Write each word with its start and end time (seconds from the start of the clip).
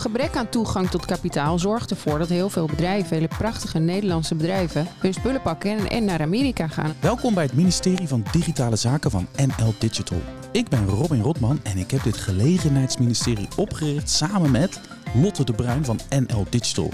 gebrek 0.00 0.36
aan 0.36 0.48
toegang 0.48 0.90
tot 0.90 1.06
kapitaal 1.06 1.58
zorgt 1.58 1.90
ervoor 1.90 2.18
dat 2.18 2.28
heel 2.28 2.50
veel 2.50 2.66
bedrijven, 2.66 3.16
hele 3.16 3.28
prachtige 3.38 3.78
Nederlandse 3.78 4.34
bedrijven, 4.34 4.86
hun 4.98 5.14
spullen 5.14 5.42
pakken 5.42 5.70
en, 5.70 5.90
en 5.90 6.04
naar 6.04 6.20
Amerika 6.20 6.68
gaan. 6.68 6.94
Welkom 7.00 7.34
bij 7.34 7.44
het 7.44 7.52
ministerie 7.52 8.08
van 8.08 8.24
Digitale 8.32 8.76
Zaken 8.76 9.10
van 9.10 9.26
NL 9.36 9.74
Digital. 9.78 10.20
Ik 10.52 10.68
ben 10.68 10.86
Robin 10.86 11.22
Rotman 11.22 11.60
en 11.62 11.78
ik 11.78 11.90
heb 11.90 12.02
dit 12.02 12.16
gelegenheidsministerie 12.16 13.48
opgericht 13.56 14.10
samen 14.10 14.50
met 14.50 14.80
Lotte 15.14 15.44
de 15.44 15.52
Bruin 15.52 15.84
van 15.84 16.00
NL 16.08 16.46
Digital. 16.50 16.90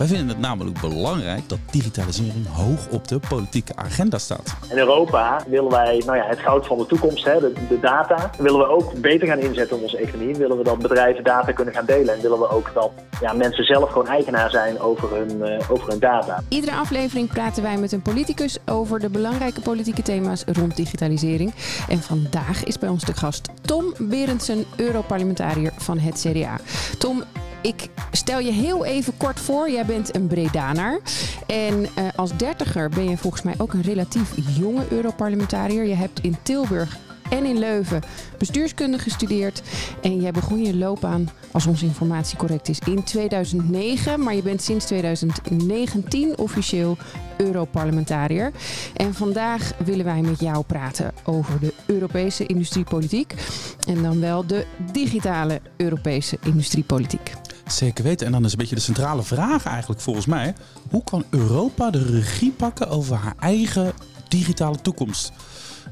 Wij 0.00 0.08
vinden 0.08 0.28
het 0.28 0.38
namelijk 0.38 0.80
belangrijk 0.80 1.48
dat 1.48 1.58
digitalisering 1.70 2.46
hoog 2.46 2.88
op 2.90 3.08
de 3.08 3.20
politieke 3.28 3.76
agenda 3.76 4.18
staat. 4.18 4.56
In 4.70 4.78
Europa 4.78 5.42
willen 5.46 5.70
wij 5.70 6.02
nou 6.06 6.18
ja, 6.18 6.26
het 6.26 6.38
goud 6.38 6.66
van 6.66 6.78
de 6.78 6.86
toekomst, 6.86 7.24
hè, 7.24 7.40
de, 7.40 7.52
de 7.68 7.80
data, 7.80 8.30
willen 8.38 8.58
we 8.58 8.68
ook 8.68 9.00
beter 9.00 9.28
gaan 9.28 9.38
inzetten 9.38 9.76
in 9.76 9.82
onze 9.82 9.96
economie. 9.96 10.36
Willen 10.36 10.56
we 10.56 10.64
dat 10.64 10.78
bedrijven 10.78 11.24
data 11.24 11.52
kunnen 11.52 11.74
gaan 11.74 11.84
delen 11.84 12.14
en 12.14 12.20
willen 12.20 12.38
we 12.38 12.48
ook 12.48 12.70
dat 12.74 12.90
ja, 13.20 13.32
mensen 13.32 13.64
zelf 13.64 13.90
gewoon 13.90 14.06
eigenaar 14.06 14.50
zijn 14.50 14.80
over 14.80 15.16
hun, 15.16 15.36
uh, 15.36 15.70
over 15.70 15.88
hun 15.88 15.98
data. 15.98 16.42
Iedere 16.48 16.76
aflevering 16.76 17.28
praten 17.28 17.62
wij 17.62 17.76
met 17.76 17.92
een 17.92 18.02
politicus 18.02 18.58
over 18.66 19.00
de 19.00 19.10
belangrijke 19.10 19.60
politieke 19.60 20.02
thema's 20.02 20.44
rond 20.46 20.76
digitalisering. 20.76 21.54
En 21.88 21.98
vandaag 21.98 22.64
is 22.64 22.78
bij 22.78 22.88
ons 22.88 23.04
de 23.04 23.14
gast 23.14 23.48
Tom 23.60 23.94
Berendsen, 23.98 24.64
Europarlementariër 24.76 25.72
van 25.76 25.98
het 25.98 26.26
CDA. 26.26 26.56
Tom, 26.98 27.22
ik 27.62 27.88
stel 28.12 28.38
je 28.38 28.52
heel 28.52 28.84
even 28.84 29.16
kort 29.16 29.40
voor. 29.40 29.70
Jij 29.70 29.84
bent 29.84 30.14
een 30.16 30.26
Bredaner. 30.26 31.00
En 31.46 31.80
uh, 31.80 31.88
als 32.16 32.36
dertiger 32.36 32.88
ben 32.88 33.08
je 33.08 33.16
volgens 33.16 33.42
mij 33.42 33.54
ook 33.58 33.72
een 33.72 33.82
relatief 33.82 34.32
jonge 34.58 34.86
Europarlementariër. 34.90 35.84
Je 35.84 35.94
hebt 35.94 36.20
in 36.20 36.36
Tilburg 36.42 36.98
en 37.30 37.44
in 37.44 37.58
Leuven 37.58 38.02
bestuurskunde 38.38 38.98
gestudeerd. 38.98 39.62
En 40.02 40.20
jij 40.20 40.30
begon 40.30 40.62
je 40.62 40.76
loopbaan, 40.76 41.30
als 41.50 41.66
onze 41.66 41.84
informatie 41.84 42.38
correct 42.38 42.68
is, 42.68 42.78
in 42.78 43.04
2009. 43.04 44.22
Maar 44.22 44.34
je 44.34 44.42
bent 44.42 44.62
sinds 44.62 44.86
2019 44.86 46.38
officieel 46.38 46.96
Europarlementariër. 47.36 48.52
En 48.96 49.14
vandaag 49.14 49.72
willen 49.84 50.04
wij 50.04 50.20
met 50.20 50.40
jou 50.40 50.64
praten 50.64 51.12
over 51.24 51.60
de 51.60 51.74
Europese 51.86 52.46
industriepolitiek. 52.46 53.34
En 53.86 54.02
dan 54.02 54.20
wel 54.20 54.46
de 54.46 54.66
digitale 54.92 55.60
Europese 55.76 56.38
industriepolitiek. 56.44 57.32
Zeker 57.70 58.04
weten. 58.04 58.26
En 58.26 58.32
dan 58.32 58.44
is 58.44 58.52
een 58.52 58.58
beetje 58.58 58.74
de 58.74 58.80
centrale 58.80 59.22
vraag 59.22 59.66
eigenlijk 59.66 60.00
volgens 60.00 60.26
mij. 60.26 60.54
Hoe 60.90 61.04
kan 61.04 61.24
Europa 61.30 61.90
de 61.90 62.04
regie 62.04 62.52
pakken 62.52 62.88
over 62.88 63.16
haar 63.16 63.34
eigen 63.38 63.92
digitale 64.28 64.80
toekomst? 64.80 65.32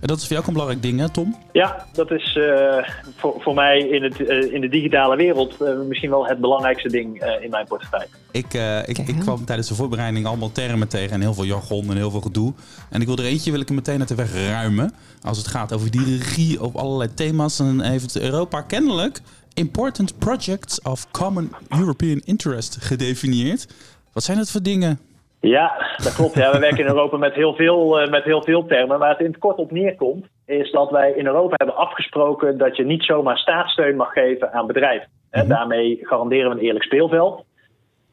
En 0.00 0.06
dat 0.06 0.16
is 0.16 0.22
voor 0.22 0.32
jou 0.32 0.40
ook 0.40 0.46
een 0.46 0.52
belangrijk 0.52 0.82
ding, 0.82 1.00
hè, 1.00 1.10
Tom? 1.10 1.36
Ja, 1.52 1.86
dat 1.92 2.10
is 2.10 2.36
uh, 2.36 2.88
voor, 3.16 3.34
voor 3.38 3.54
mij 3.54 3.78
in, 3.78 4.02
het, 4.02 4.18
uh, 4.20 4.52
in 4.52 4.60
de 4.60 4.68
digitale 4.68 5.16
wereld 5.16 5.56
uh, 5.62 5.80
misschien 5.80 6.10
wel 6.10 6.26
het 6.26 6.40
belangrijkste 6.40 6.88
ding 6.88 7.22
in 7.40 7.50
mijn 7.50 7.66
portefeuille. 7.66 8.08
Ik, 8.30 8.54
ik, 8.86 8.98
ik, 8.98 9.18
kwam 9.18 9.44
tijdens 9.44 9.68
de 9.68 9.74
voorbereiding 9.74 10.26
allemaal 10.26 10.52
termen 10.52 10.88
tegen 10.88 11.14
en 11.14 11.20
heel 11.20 11.34
veel 11.34 11.44
jargon 11.44 11.90
en 11.90 11.96
heel 11.96 12.10
veel 12.10 12.20
gedoe. 12.20 12.52
En 12.90 13.00
ik 13.00 13.06
wil 13.06 13.16
er 13.16 13.24
eentje 13.24 13.50
wil 13.50 13.60
ik 13.60 13.68
er 13.68 13.74
meteen 13.74 13.98
uit 13.98 14.08
de 14.08 14.14
weg 14.14 14.34
ruimen. 14.34 14.94
Als 15.22 15.38
het 15.38 15.46
gaat 15.46 15.72
over 15.72 15.90
die 15.90 16.16
regie 16.16 16.62
op 16.62 16.76
allerlei 16.76 17.14
thema's. 17.14 17.60
En 17.60 17.80
heeft 17.80 18.20
Europa 18.20 18.60
kennelijk 18.60 19.20
Important 19.58 20.18
Projects 20.18 20.82
of 20.82 21.10
Common 21.10 21.50
European 21.80 22.20
Interest 22.24 22.76
gedefinieerd. 22.80 23.66
Wat 24.12 24.22
zijn 24.22 24.38
dat 24.38 24.50
voor 24.50 24.62
dingen? 24.62 24.98
Ja, 25.40 25.96
dat 25.96 26.14
klopt. 26.14 26.34
Ja. 26.34 26.52
We 26.52 26.58
werken 26.58 26.78
in 26.78 26.86
Europa 26.86 27.16
met 27.16 27.34
heel, 27.34 27.54
veel, 27.54 28.02
uh, 28.02 28.10
met 28.10 28.24
heel 28.24 28.42
veel 28.42 28.66
termen. 28.66 28.98
Waar 28.98 29.10
het 29.10 29.20
in 29.20 29.26
het 29.26 29.38
kort 29.38 29.56
op 29.58 29.70
neerkomt, 29.70 30.26
is 30.46 30.70
dat 30.70 30.90
wij 30.90 31.12
in 31.16 31.26
Europa 31.26 31.54
hebben 31.56 31.76
afgesproken 31.76 32.58
dat 32.58 32.76
je 32.76 32.84
niet 32.84 33.04
zomaar 33.04 33.38
staatssteun 33.38 33.96
mag 33.96 34.12
geven 34.12 34.52
aan 34.52 34.66
bedrijven. 34.66 35.08
-hmm. 35.30 35.48
Daarmee 35.48 35.98
garanderen 36.02 36.50
we 36.50 36.56
een 36.56 36.64
eerlijk 36.64 36.84
speelveld. 36.84 37.44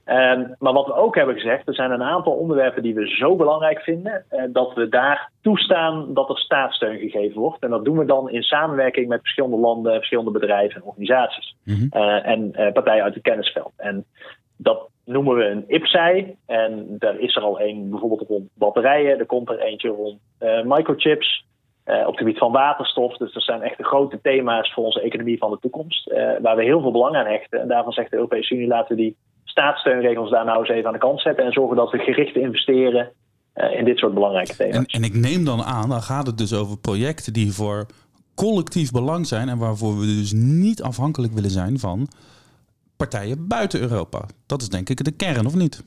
Um, 0.05 0.55
maar 0.59 0.73
wat 0.73 0.85
we 0.85 0.93
ook 0.93 1.15
hebben 1.15 1.35
gezegd, 1.35 1.67
er 1.67 1.75
zijn 1.75 1.91
een 1.91 2.03
aantal 2.03 2.33
onderwerpen 2.33 2.83
die 2.83 2.93
we 2.93 3.07
zo 3.07 3.35
belangrijk 3.35 3.79
vinden, 3.79 4.25
uh, 4.31 4.43
dat 4.49 4.73
we 4.73 4.89
daar 4.89 5.31
toestaan 5.41 6.13
dat 6.13 6.29
er 6.29 6.37
staatssteun 6.37 6.99
gegeven 6.99 7.41
wordt. 7.41 7.63
En 7.63 7.69
dat 7.69 7.85
doen 7.85 7.97
we 7.97 8.05
dan 8.05 8.29
in 8.29 8.43
samenwerking 8.43 9.07
met 9.07 9.19
verschillende 9.19 9.57
landen, 9.57 9.93
verschillende 9.93 10.31
bedrijven 10.31 10.81
en 10.81 10.87
organisaties. 10.87 11.55
Mm 11.63 11.75
-hmm. 11.75 12.01
uh, 12.01 12.27
en 12.27 12.51
uh, 12.59 12.71
partijen 12.71 13.03
uit 13.03 13.13
het 13.13 13.23
kennisveld. 13.23 13.73
En 13.77 14.05
dat 14.57 14.89
noemen 15.05 15.35
we 15.35 15.45
een 15.45 15.63
IPSAI. 15.67 16.35
En 16.45 16.95
daar 16.99 17.19
is 17.19 17.35
er 17.35 17.41
al 17.41 17.61
een 17.61 17.89
bijvoorbeeld 17.89 18.27
rond 18.27 18.49
batterijen. 18.53 19.19
Er 19.19 19.25
komt 19.25 19.49
er 19.49 19.59
eentje 19.59 19.89
rond 19.89 20.19
microchips. 20.63 21.45
op 21.85 22.05
het 22.05 22.17
gebied 22.17 22.37
van 22.37 22.51
waterstof. 22.51 23.17
Dus 23.17 23.33
dat 23.33 23.43
zijn 23.43 23.61
echt 23.61 23.77
de 23.77 23.83
grote 23.83 24.21
thema's 24.21 24.73
voor 24.73 24.83
onze 24.83 25.01
economie 25.01 25.37
van 25.37 25.51
de 25.51 25.59
toekomst. 25.61 26.13
waar 26.41 26.55
we 26.55 26.63
heel 26.63 26.81
veel 26.81 26.91
belang 26.91 27.15
aan 27.15 27.25
hechten. 27.25 27.61
En 27.61 27.67
daarvan 27.67 27.91
zegt 27.91 28.09
de 28.09 28.15
Europese 28.15 28.55
Unie 28.55 28.67
laten 28.67 28.95
we 28.95 29.01
die 29.01 29.15
staatssteunregels 29.45 30.29
daar 30.29 30.45
nou 30.45 30.59
eens 30.59 30.69
even 30.69 30.87
aan 30.87 30.93
de 30.93 30.99
kant 30.99 31.21
zetten 31.21 31.45
en 31.45 31.51
zorgen 31.51 31.75
dat 31.75 31.91
we 31.91 31.97
gericht 31.97 32.35
investeren 32.35 33.11
uh, 33.55 33.77
in 33.79 33.85
dit 33.85 33.97
soort 33.97 34.13
belangrijke 34.13 34.55
thema's. 34.55 34.75
En, 34.75 34.85
en, 34.85 35.03
ik 35.03 35.13
neem 35.13 35.45
dan 35.45 35.61
aan, 35.61 35.89
dan 35.89 36.01
gaat 36.01 36.27
het 36.27 36.37
dus 36.37 36.53
over 36.53 36.79
projecten 36.79 37.33
die 37.33 37.53
voor 37.53 37.85
collectief 38.35 38.91
belang 38.91 39.27
zijn 39.27 39.49
en 39.49 39.57
waarvoor 39.57 39.99
we 39.99 40.05
dus 40.05 40.33
niet 40.33 40.81
afhankelijk 40.81 41.33
willen 41.33 41.49
zijn 41.49 41.79
van 41.79 42.07
partijen 42.97 43.47
buiten 43.47 43.81
Europa. 43.81 44.25
Dat 44.47 44.61
is 44.61 44.69
denk 44.69 44.89
ik 44.89 45.03
de 45.03 45.15
kern, 45.15 45.45
of 45.45 45.55
niet? 45.55 45.83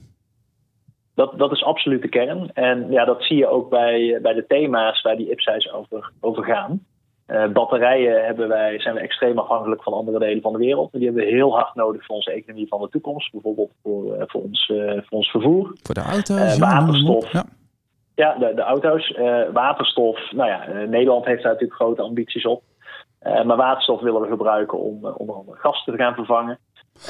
Dat, 1.14 1.38
dat 1.38 1.52
is 1.52 1.64
absoluut 1.64 2.02
de 2.02 2.08
kern. 2.08 2.52
En 2.52 2.90
ja, 2.90 3.04
dat 3.04 3.22
zie 3.22 3.36
je 3.36 3.48
ook 3.48 3.70
bij, 3.70 4.18
bij 4.22 4.34
de 4.34 4.44
thema's 4.48 5.02
waar 5.02 5.16
die 5.16 5.30
IPSA's 5.30 5.72
over, 5.72 6.12
over 6.20 6.44
gaan. 6.44 6.86
Uh, 7.28 7.46
batterijen 7.46 8.24
hebben 8.24 8.48
wij, 8.48 8.80
zijn 8.80 8.94
we 8.94 9.00
extreem 9.00 9.38
afhankelijk 9.38 9.82
van 9.82 9.92
andere 9.92 10.18
delen 10.18 10.42
van 10.42 10.52
de 10.52 10.58
wereld. 10.58 10.92
Die 10.92 11.04
hebben 11.04 11.24
we 11.24 11.30
heel 11.30 11.54
hard 11.54 11.74
nodig 11.74 12.04
voor 12.04 12.14
onze 12.14 12.32
economie 12.32 12.68
van 12.68 12.80
de 12.80 12.88
toekomst. 12.88 13.32
Bijvoorbeeld 13.32 13.70
voor, 13.82 14.16
uh, 14.16 14.22
voor, 14.26 14.42
ons, 14.42 14.68
uh, 14.68 14.92
voor 14.92 15.18
ons 15.18 15.30
vervoer. 15.30 15.72
Voor 15.82 15.94
de 15.94 16.00
auto's. 16.00 16.58
waterstof. 16.58 17.32
Ja, 17.32 17.44
ja 18.14 18.34
de, 18.34 18.54
de 18.54 18.62
auto's. 18.62 19.18
waterstof. 19.52 20.32
Nou 20.32 20.48
ja, 20.50 20.84
Nederland 20.86 21.24
heeft 21.24 21.42
daar 21.42 21.52
natuurlijk 21.52 21.80
grote 21.80 22.02
ambities 22.02 22.46
op. 22.46 22.62
maar 23.22 23.56
waterstof 23.56 24.00
willen 24.00 24.20
we 24.20 24.28
gebruiken 24.28 24.78
om 24.78 25.06
onder 25.06 25.34
andere 25.34 25.58
gas 25.58 25.84
te 25.84 25.96
gaan 25.96 26.14
vervangen. 26.14 26.58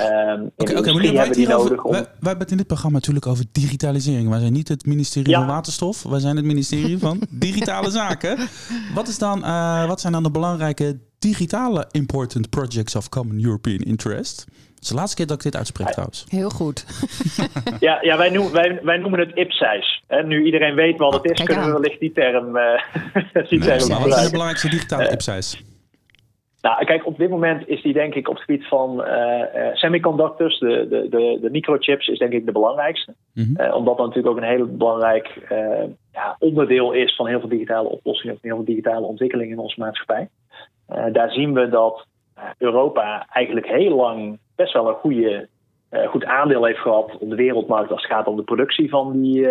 Um, 0.00 0.50
Oké, 0.56 0.78
okay, 0.78 0.92
okay, 0.92 1.12
wij, 1.12 1.30
die 1.30 1.48
nodig 1.48 1.82
om... 1.82 1.92
wij, 1.92 2.00
wij 2.00 2.10
hebben 2.20 2.38
het 2.38 2.50
in 2.50 2.56
dit 2.56 2.66
programma 2.66 2.96
natuurlijk 2.96 3.26
over 3.26 3.44
digitalisering. 3.52 4.28
Wij 4.28 4.40
zijn 4.40 4.52
niet 4.52 4.68
het 4.68 4.86
ministerie 4.86 5.30
ja. 5.30 5.38
van 5.38 5.46
Waterstof. 5.46 6.02
Wij 6.02 6.20
zijn 6.20 6.36
het 6.36 6.44
ministerie 6.44 6.98
van 6.98 7.20
Digitale 7.30 7.90
Zaken. 7.90 8.38
Wat, 8.94 9.08
is 9.08 9.18
dan, 9.18 9.38
uh, 9.38 9.86
wat 9.86 10.00
zijn 10.00 10.12
dan 10.12 10.22
de 10.22 10.30
belangrijke 10.30 10.98
digitale 11.18 11.86
important 11.90 12.50
projects 12.50 12.96
of 12.96 13.08
common 13.08 13.44
European 13.44 13.78
interest? 13.78 14.46
Het 14.74 14.82
is 14.82 14.88
de 14.88 14.94
laatste 14.94 15.16
keer 15.16 15.26
dat 15.26 15.36
ik 15.36 15.42
dit 15.42 15.56
uitspreek 15.56 15.86
ja. 15.86 15.92
trouwens. 15.92 16.24
Heel 16.28 16.50
goed. 16.50 16.84
ja, 17.80 17.98
ja 18.00 18.16
wij, 18.16 18.30
noemen, 18.30 18.52
wij, 18.52 18.80
wij 18.82 18.96
noemen 18.96 19.20
het 19.20 19.30
IPSIS. 19.34 20.02
Nu 20.24 20.44
iedereen 20.44 20.74
weet 20.74 20.98
wat 20.98 21.12
het 21.12 21.24
is, 21.24 21.40
oh, 21.40 21.46
kunnen 21.46 21.64
we 21.64 21.72
wellicht 21.72 22.00
die 22.00 22.12
term, 22.12 22.56
uh, 22.56 22.62
die 23.48 23.58
nee, 23.58 23.68
term 23.68 23.88
Wat 23.88 24.12
zijn 24.12 24.24
de 24.24 24.30
belangrijkste 24.30 24.68
digitale 24.68 25.06
uh, 25.06 25.12
IPSIS? 25.12 25.62
Nou, 26.60 26.84
kijk, 26.84 27.06
op 27.06 27.18
dit 27.18 27.30
moment 27.30 27.68
is 27.68 27.82
die 27.82 27.92
denk 27.92 28.14
ik 28.14 28.28
op 28.28 28.34
het 28.34 28.44
gebied 28.44 28.68
van 28.68 29.04
uh, 29.06 29.42
semiconductors, 29.72 30.58
de, 30.58 30.86
de, 30.88 31.08
de, 31.08 31.38
de, 31.40 31.50
microchips, 31.50 32.06
is 32.06 32.18
denk 32.18 32.32
ik 32.32 32.46
de 32.46 32.52
belangrijkste. 32.52 33.14
Mm 33.34 33.44
-hmm. 33.44 33.66
uh, 33.66 33.74
omdat 33.74 33.96
dat 33.96 34.06
natuurlijk 34.06 34.36
ook 34.36 34.42
een 34.42 34.48
heel 34.48 34.76
belangrijk 34.76 35.46
ja, 36.12 36.36
onderdeel 36.38 36.92
is 36.92 37.16
van 37.16 37.26
heel 37.26 37.40
veel 37.40 37.48
digitale 37.48 37.88
oplossingen, 37.88 38.38
van 38.40 38.48
heel 38.48 38.56
veel 38.56 38.74
digitale 38.74 39.06
ontwikkelingen 39.06 39.52
in 39.52 39.58
onze 39.58 39.80
maatschappij. 39.80 40.28
daar 41.12 41.30
zien 41.30 41.54
we 41.54 41.68
dat 41.68 42.06
Europa 42.58 43.26
eigenlijk 43.30 43.66
heel 43.66 43.96
lang 43.96 44.38
best 44.56 44.72
wel 44.72 44.88
een 44.88 44.94
goede, 44.94 45.48
goed 46.06 46.24
aandeel 46.24 46.64
heeft 46.64 46.78
gehad 46.78 47.18
op 47.18 47.30
de 47.30 47.36
wereldmarkt 47.36 47.90
als 47.90 48.02
het 48.02 48.12
gaat 48.12 48.26
om 48.26 48.36
de 48.36 48.42
productie 48.42 48.88
van 48.88 49.20
die, 49.20 49.48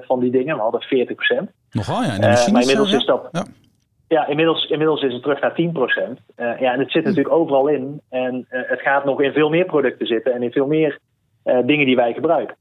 van 0.00 0.20
die 0.20 0.30
dingen. 0.30 0.56
We 0.56 0.62
hadden 0.62 0.80
40 0.80 1.14
procent. 1.14 1.50
Nogal 1.70 2.02
ja, 2.02 2.18
maar 2.18 2.60
inmiddels 2.60 2.92
is 2.92 3.04
dat... 3.04 3.28
Ja. 3.32 3.44
Ja, 4.08 4.26
inmiddels, 4.26 4.64
inmiddels 4.64 5.02
is 5.02 5.12
het 5.12 5.22
terug 5.22 5.40
naar 5.40 5.52
10%. 5.52 5.54
Uh, 6.36 6.60
ja, 6.60 6.72
en 6.72 6.78
het 6.78 6.90
zit 6.90 7.04
natuurlijk 7.04 7.34
overal 7.34 7.68
in. 7.68 8.00
En 8.10 8.46
uh, 8.50 8.60
het 8.68 8.80
gaat 8.80 9.04
nog 9.04 9.20
in 9.20 9.32
veel 9.32 9.48
meer 9.48 9.64
producten 9.64 10.06
zitten 10.06 10.32
en 10.32 10.42
in 10.42 10.52
veel 10.52 10.66
meer 10.66 10.98
uh, 11.44 11.58
dingen 11.66 11.86
die 11.86 11.96
wij 11.96 12.12
gebruiken. 12.12 12.56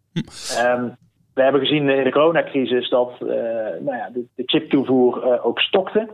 Um, 0.66 0.96
we 1.34 1.42
hebben 1.42 1.62
gezien 1.62 1.90
in 1.90 2.04
de 2.04 2.12
coronacrisis 2.12 2.90
dat 2.90 3.20
nou 3.20 3.96
ja, 3.96 4.10
de, 4.14 4.26
de 4.36 4.44
chiptoevoer 4.46 5.44
ook 5.44 5.60
stokte. 5.60 6.10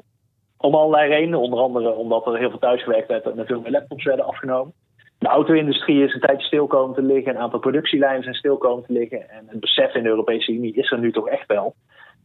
Om 0.58 0.76
allerlei 0.76 1.10
redenen. 1.10 1.40
Onder 1.40 1.60
andere 1.60 1.94
omdat 1.94 2.26
er 2.26 2.38
heel 2.38 2.50
veel 2.50 2.60
thuisgewerkt 2.60 3.08
werd 3.08 3.26
en 3.26 3.40
er 3.40 3.46
veel 3.46 3.62
meer 3.62 3.72
laptops 3.72 4.04
werden 4.04 4.26
afgenomen. 4.26 4.74
De 5.20 5.28
auto-industrie 5.28 6.04
is 6.04 6.14
een 6.14 6.20
tijdje 6.20 6.46
stil 6.46 6.68
komen 6.68 6.96
te 6.96 7.02
liggen. 7.02 7.36
Een 7.36 7.42
aantal 7.42 7.60
productielijnen 7.60 8.24
zijn 8.24 8.36
stil 8.36 8.58
komen 8.58 8.86
te 8.86 8.94
liggen. 8.94 9.30
En 9.30 9.46
het 9.48 9.60
besef 9.60 9.96
in 9.96 10.04
de 10.04 10.10
Europese 10.10 10.52
Unie 10.52 10.74
is 10.74 10.92
er 10.92 11.00
nu 11.00 11.12
toch 11.12 11.28
echt 11.28 11.48
wel 11.48 11.76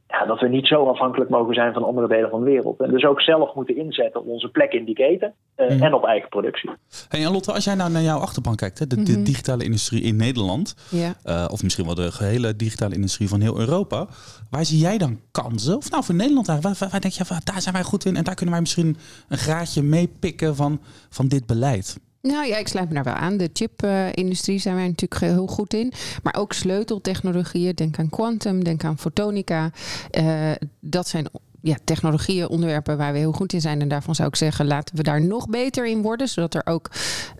ja, 0.09 0.25
dat 0.27 0.41
we 0.41 0.49
niet 0.49 0.67
zo 0.67 0.87
afhankelijk 0.87 1.31
mogen 1.31 1.55
zijn 1.55 1.73
van 1.73 1.85
andere 1.85 2.09
delen 2.09 2.31
van 2.31 2.41
de 2.41 2.51
wereld. 2.51 2.81
En 2.81 2.91
dus 2.91 3.05
ook 3.05 3.21
zelf 3.21 3.55
moeten 3.55 3.77
inzetten 3.77 4.21
op 4.21 4.27
onze 4.27 4.49
plek 4.49 4.73
in 4.73 4.85
die 4.85 4.95
keten 4.95 5.35
uh, 5.57 5.71
mm. 5.71 5.83
en 5.83 5.95
op 5.95 6.05
eigen 6.05 6.29
productie. 6.29 6.71
Hey, 7.09 7.31
Lotte, 7.31 7.53
als 7.53 7.65
jij 7.65 7.75
nou 7.75 7.91
naar 7.91 8.03
jouw 8.03 8.19
achterban 8.19 8.57
kijkt, 8.57 8.79
hè, 8.79 8.87
de, 8.87 9.03
de 9.03 9.23
digitale 9.23 9.65
industrie 9.65 10.03
in 10.03 10.17
Nederland, 10.17 10.75
ja. 10.91 11.15
uh, 11.25 11.45
of 11.51 11.63
misschien 11.63 11.85
wel 11.85 11.95
de 11.95 12.13
gehele 12.13 12.57
digitale 12.57 12.95
industrie 12.95 13.29
van 13.29 13.41
heel 13.41 13.59
Europa, 13.59 14.07
waar 14.51 14.65
zie 14.65 14.79
jij 14.79 14.99
dan 14.99 15.21
kansen? 15.31 15.77
Of 15.77 15.91
nou 15.91 16.05
voor 16.05 16.15
Nederland, 16.15 16.47
waar, 16.47 16.61
waar, 16.61 16.77
waar 16.91 17.01
denk 17.01 17.15
je, 17.15 17.25
waar, 17.29 17.41
daar 17.45 17.61
zijn 17.61 17.75
wij 17.75 17.85
goed 17.85 18.05
in 18.05 18.17
en 18.17 18.25
daar 18.25 18.35
kunnen 18.35 18.55
wij 18.55 18.63
misschien 18.63 18.97
een 19.29 19.39
graadje 19.39 19.83
mee 19.83 20.09
pikken 20.21 20.57
van, 20.57 20.81
van 21.09 21.29
dit 21.29 21.47
beleid? 21.47 21.99
Nou 22.27 22.47
ja, 22.47 22.57
ik 22.57 22.69
sluit 22.69 22.89
me 22.89 22.95
daar 22.95 23.05
wel 23.05 23.15
aan. 23.15 23.37
De 23.37 23.51
chip-industrie 23.53 24.59
zijn 24.59 24.75
wij 24.75 24.87
natuurlijk 24.87 25.21
heel 25.21 25.47
goed 25.47 25.75
in. 25.75 25.93
Maar 26.23 26.35
ook 26.35 26.53
sleuteltechnologieën. 26.53 27.75
Denk 27.75 27.99
aan 27.99 28.09
quantum, 28.09 28.65
denk 28.65 28.85
aan 28.85 28.99
fotonica. 28.99 29.71
Uh, 30.19 30.51
dat 30.81 31.09
zijn 31.09 31.27
ja, 31.67 31.77
technologieën, 31.85 32.49
onderwerpen 32.49 32.97
waar 32.97 33.13
we 33.13 33.19
heel 33.19 33.33
goed 33.33 33.53
in 33.53 33.61
zijn. 33.61 33.81
En 33.81 33.89
daarvan 33.89 34.15
zou 34.15 34.29
ik 34.29 34.37
zeggen, 34.37 34.67
laten 34.67 34.97
we 34.97 35.03
daar 35.03 35.23
nog 35.23 35.49
beter 35.49 35.87
in 35.87 36.03
worden. 36.03 36.29
Zodat 36.29 36.55
er 36.55 36.63
ook 36.65 36.91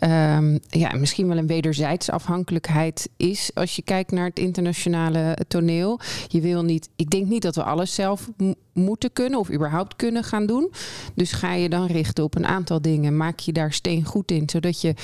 um, 0.01 0.59
ja, 0.69 0.93
misschien 0.97 1.29
wel 1.29 1.37
een 1.37 1.47
wederzijdse 1.47 2.13
afhankelijkheid 2.13 3.09
is. 3.17 3.51
Als 3.55 3.77
je 3.77 3.83
kijkt 3.83 4.11
naar 4.11 4.27
het 4.27 4.39
internationale 4.39 5.37
toneel. 5.49 6.01
Je 6.29 6.41
wil 6.41 6.63
niet, 6.63 6.89
ik 6.97 7.11
denk 7.11 7.27
niet 7.27 7.43
dat 7.43 7.55
we 7.55 7.63
alles 7.63 7.95
zelf 7.95 8.31
moeten 8.73 9.13
kunnen 9.13 9.39
of 9.39 9.51
überhaupt 9.51 9.97
kunnen 9.97 10.25
gaan 10.25 10.47
doen. 10.47 10.73
Dus 11.15 11.33
ga 11.33 11.53
je 11.53 11.69
dan 11.69 11.87
richten 11.87 12.25
op 12.25 12.35
een 12.35 12.47
aantal 12.47 12.81
dingen. 12.81 13.17
Maak 13.17 13.39
je 13.39 13.53
daar 13.53 13.73
steen 13.73 14.05
goed 14.05 14.31
in, 14.31 14.49
zodat 14.49 14.81
je 14.81 14.95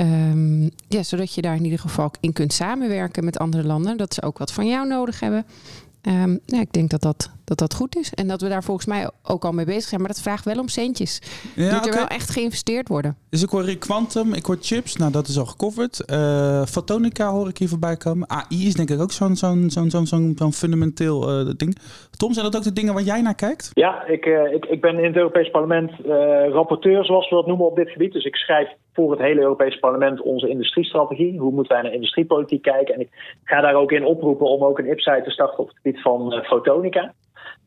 Um, 0.00 0.70
ja, 0.88 1.02
zodat 1.02 1.34
je 1.34 1.42
daar 1.42 1.56
in 1.56 1.64
ieder 1.64 1.78
geval 1.78 2.10
in 2.20 2.32
kunt 2.32 2.52
samenwerken 2.52 3.24
met 3.24 3.38
andere 3.38 3.64
landen. 3.64 3.96
Dat 3.96 4.14
ze 4.14 4.22
ook 4.22 4.38
wat 4.38 4.52
van 4.52 4.66
jou 4.66 4.86
nodig 4.86 5.20
hebben. 5.20 5.46
Um, 6.08 6.40
ja, 6.46 6.60
ik 6.60 6.72
denk 6.72 6.90
dat 6.90 7.02
dat, 7.02 7.30
dat 7.44 7.58
dat 7.58 7.74
goed 7.74 7.96
is. 7.96 8.14
En 8.14 8.28
dat 8.28 8.40
we 8.40 8.48
daar 8.48 8.64
volgens 8.64 8.86
mij 8.86 9.10
ook 9.22 9.44
al 9.44 9.52
mee 9.52 9.64
bezig 9.64 9.88
zijn. 9.88 10.00
Maar 10.00 10.10
dat 10.10 10.20
vraagt 10.20 10.44
wel 10.44 10.58
om 10.58 10.68
centjes. 10.68 11.22
Ja, 11.56 11.74
Moet 11.74 11.86
er 11.86 11.94
wel 11.94 12.06
echt 12.06 12.30
geïnvesteerd 12.30 12.88
worden. 12.88 13.16
Dus 13.30 13.42
ik 13.42 13.48
hoor 13.48 13.76
Quantum, 13.78 14.34
ik 14.34 14.44
hoor 14.44 14.56
chips. 14.60 14.96
Nou, 14.96 15.12
dat 15.12 15.28
is 15.28 15.38
al 15.38 15.46
gecoverd. 15.46 16.02
Uh, 16.06 16.62
Photonica 16.64 17.30
hoor 17.30 17.48
ik 17.48 17.58
hier 17.58 17.68
voorbij 17.68 17.96
komen. 17.96 18.30
AI 18.30 18.66
is 18.66 18.74
denk 18.74 18.90
ik 18.90 19.00
ook 19.00 19.12
zo'n 19.12 19.36
zo'n 19.36 19.70
zo'n 19.70 19.90
zo'n 19.90 20.06
zo'n 20.36 20.52
fundamenteel 20.52 21.40
uh, 21.40 21.52
ding. 21.56 21.78
Tom, 22.16 22.32
zijn 22.32 22.44
dat 22.44 22.56
ook 22.56 22.62
de 22.62 22.72
dingen 22.72 22.94
waar 22.94 23.02
jij 23.02 23.20
naar 23.20 23.34
kijkt? 23.34 23.70
Ja, 23.72 24.06
ik, 24.06 24.26
uh, 24.26 24.52
ik, 24.52 24.64
ik 24.64 24.80
ben 24.80 24.98
in 24.98 25.04
het 25.04 25.16
Europees 25.16 25.50
Parlement 25.50 25.90
rapporteur, 26.52 27.04
zoals 27.04 27.28
we 27.28 27.34
dat 27.34 27.46
noemen, 27.46 27.66
op 27.66 27.76
dit 27.76 27.90
gebied. 27.90 28.12
Dus 28.12 28.24
ik 28.24 28.36
schrijf 28.36 28.68
voor 28.94 29.10
het 29.10 29.20
hele 29.20 29.40
Europese 29.40 29.78
parlement 29.78 30.20
onze 30.20 30.48
industriestrategie. 30.48 31.38
Hoe 31.38 31.52
moeten 31.52 31.72
wij 31.72 31.82
naar 31.82 31.92
industriepolitiek 31.92 32.62
kijken? 32.62 32.94
En 32.94 33.00
ik 33.00 33.10
ga 33.44 33.60
daar 33.60 33.74
ook 33.74 33.92
in 33.92 34.04
oproepen 34.04 34.46
om 34.46 34.64
ook 34.64 34.78
een 34.78 34.90
IPSI 34.90 35.20
te 35.24 35.30
starten 35.30 35.58
op 35.58 35.68
het 35.68 35.76
gebied 35.76 36.02
van 36.02 36.34
uh, 36.34 36.44
fotonica. 36.44 37.12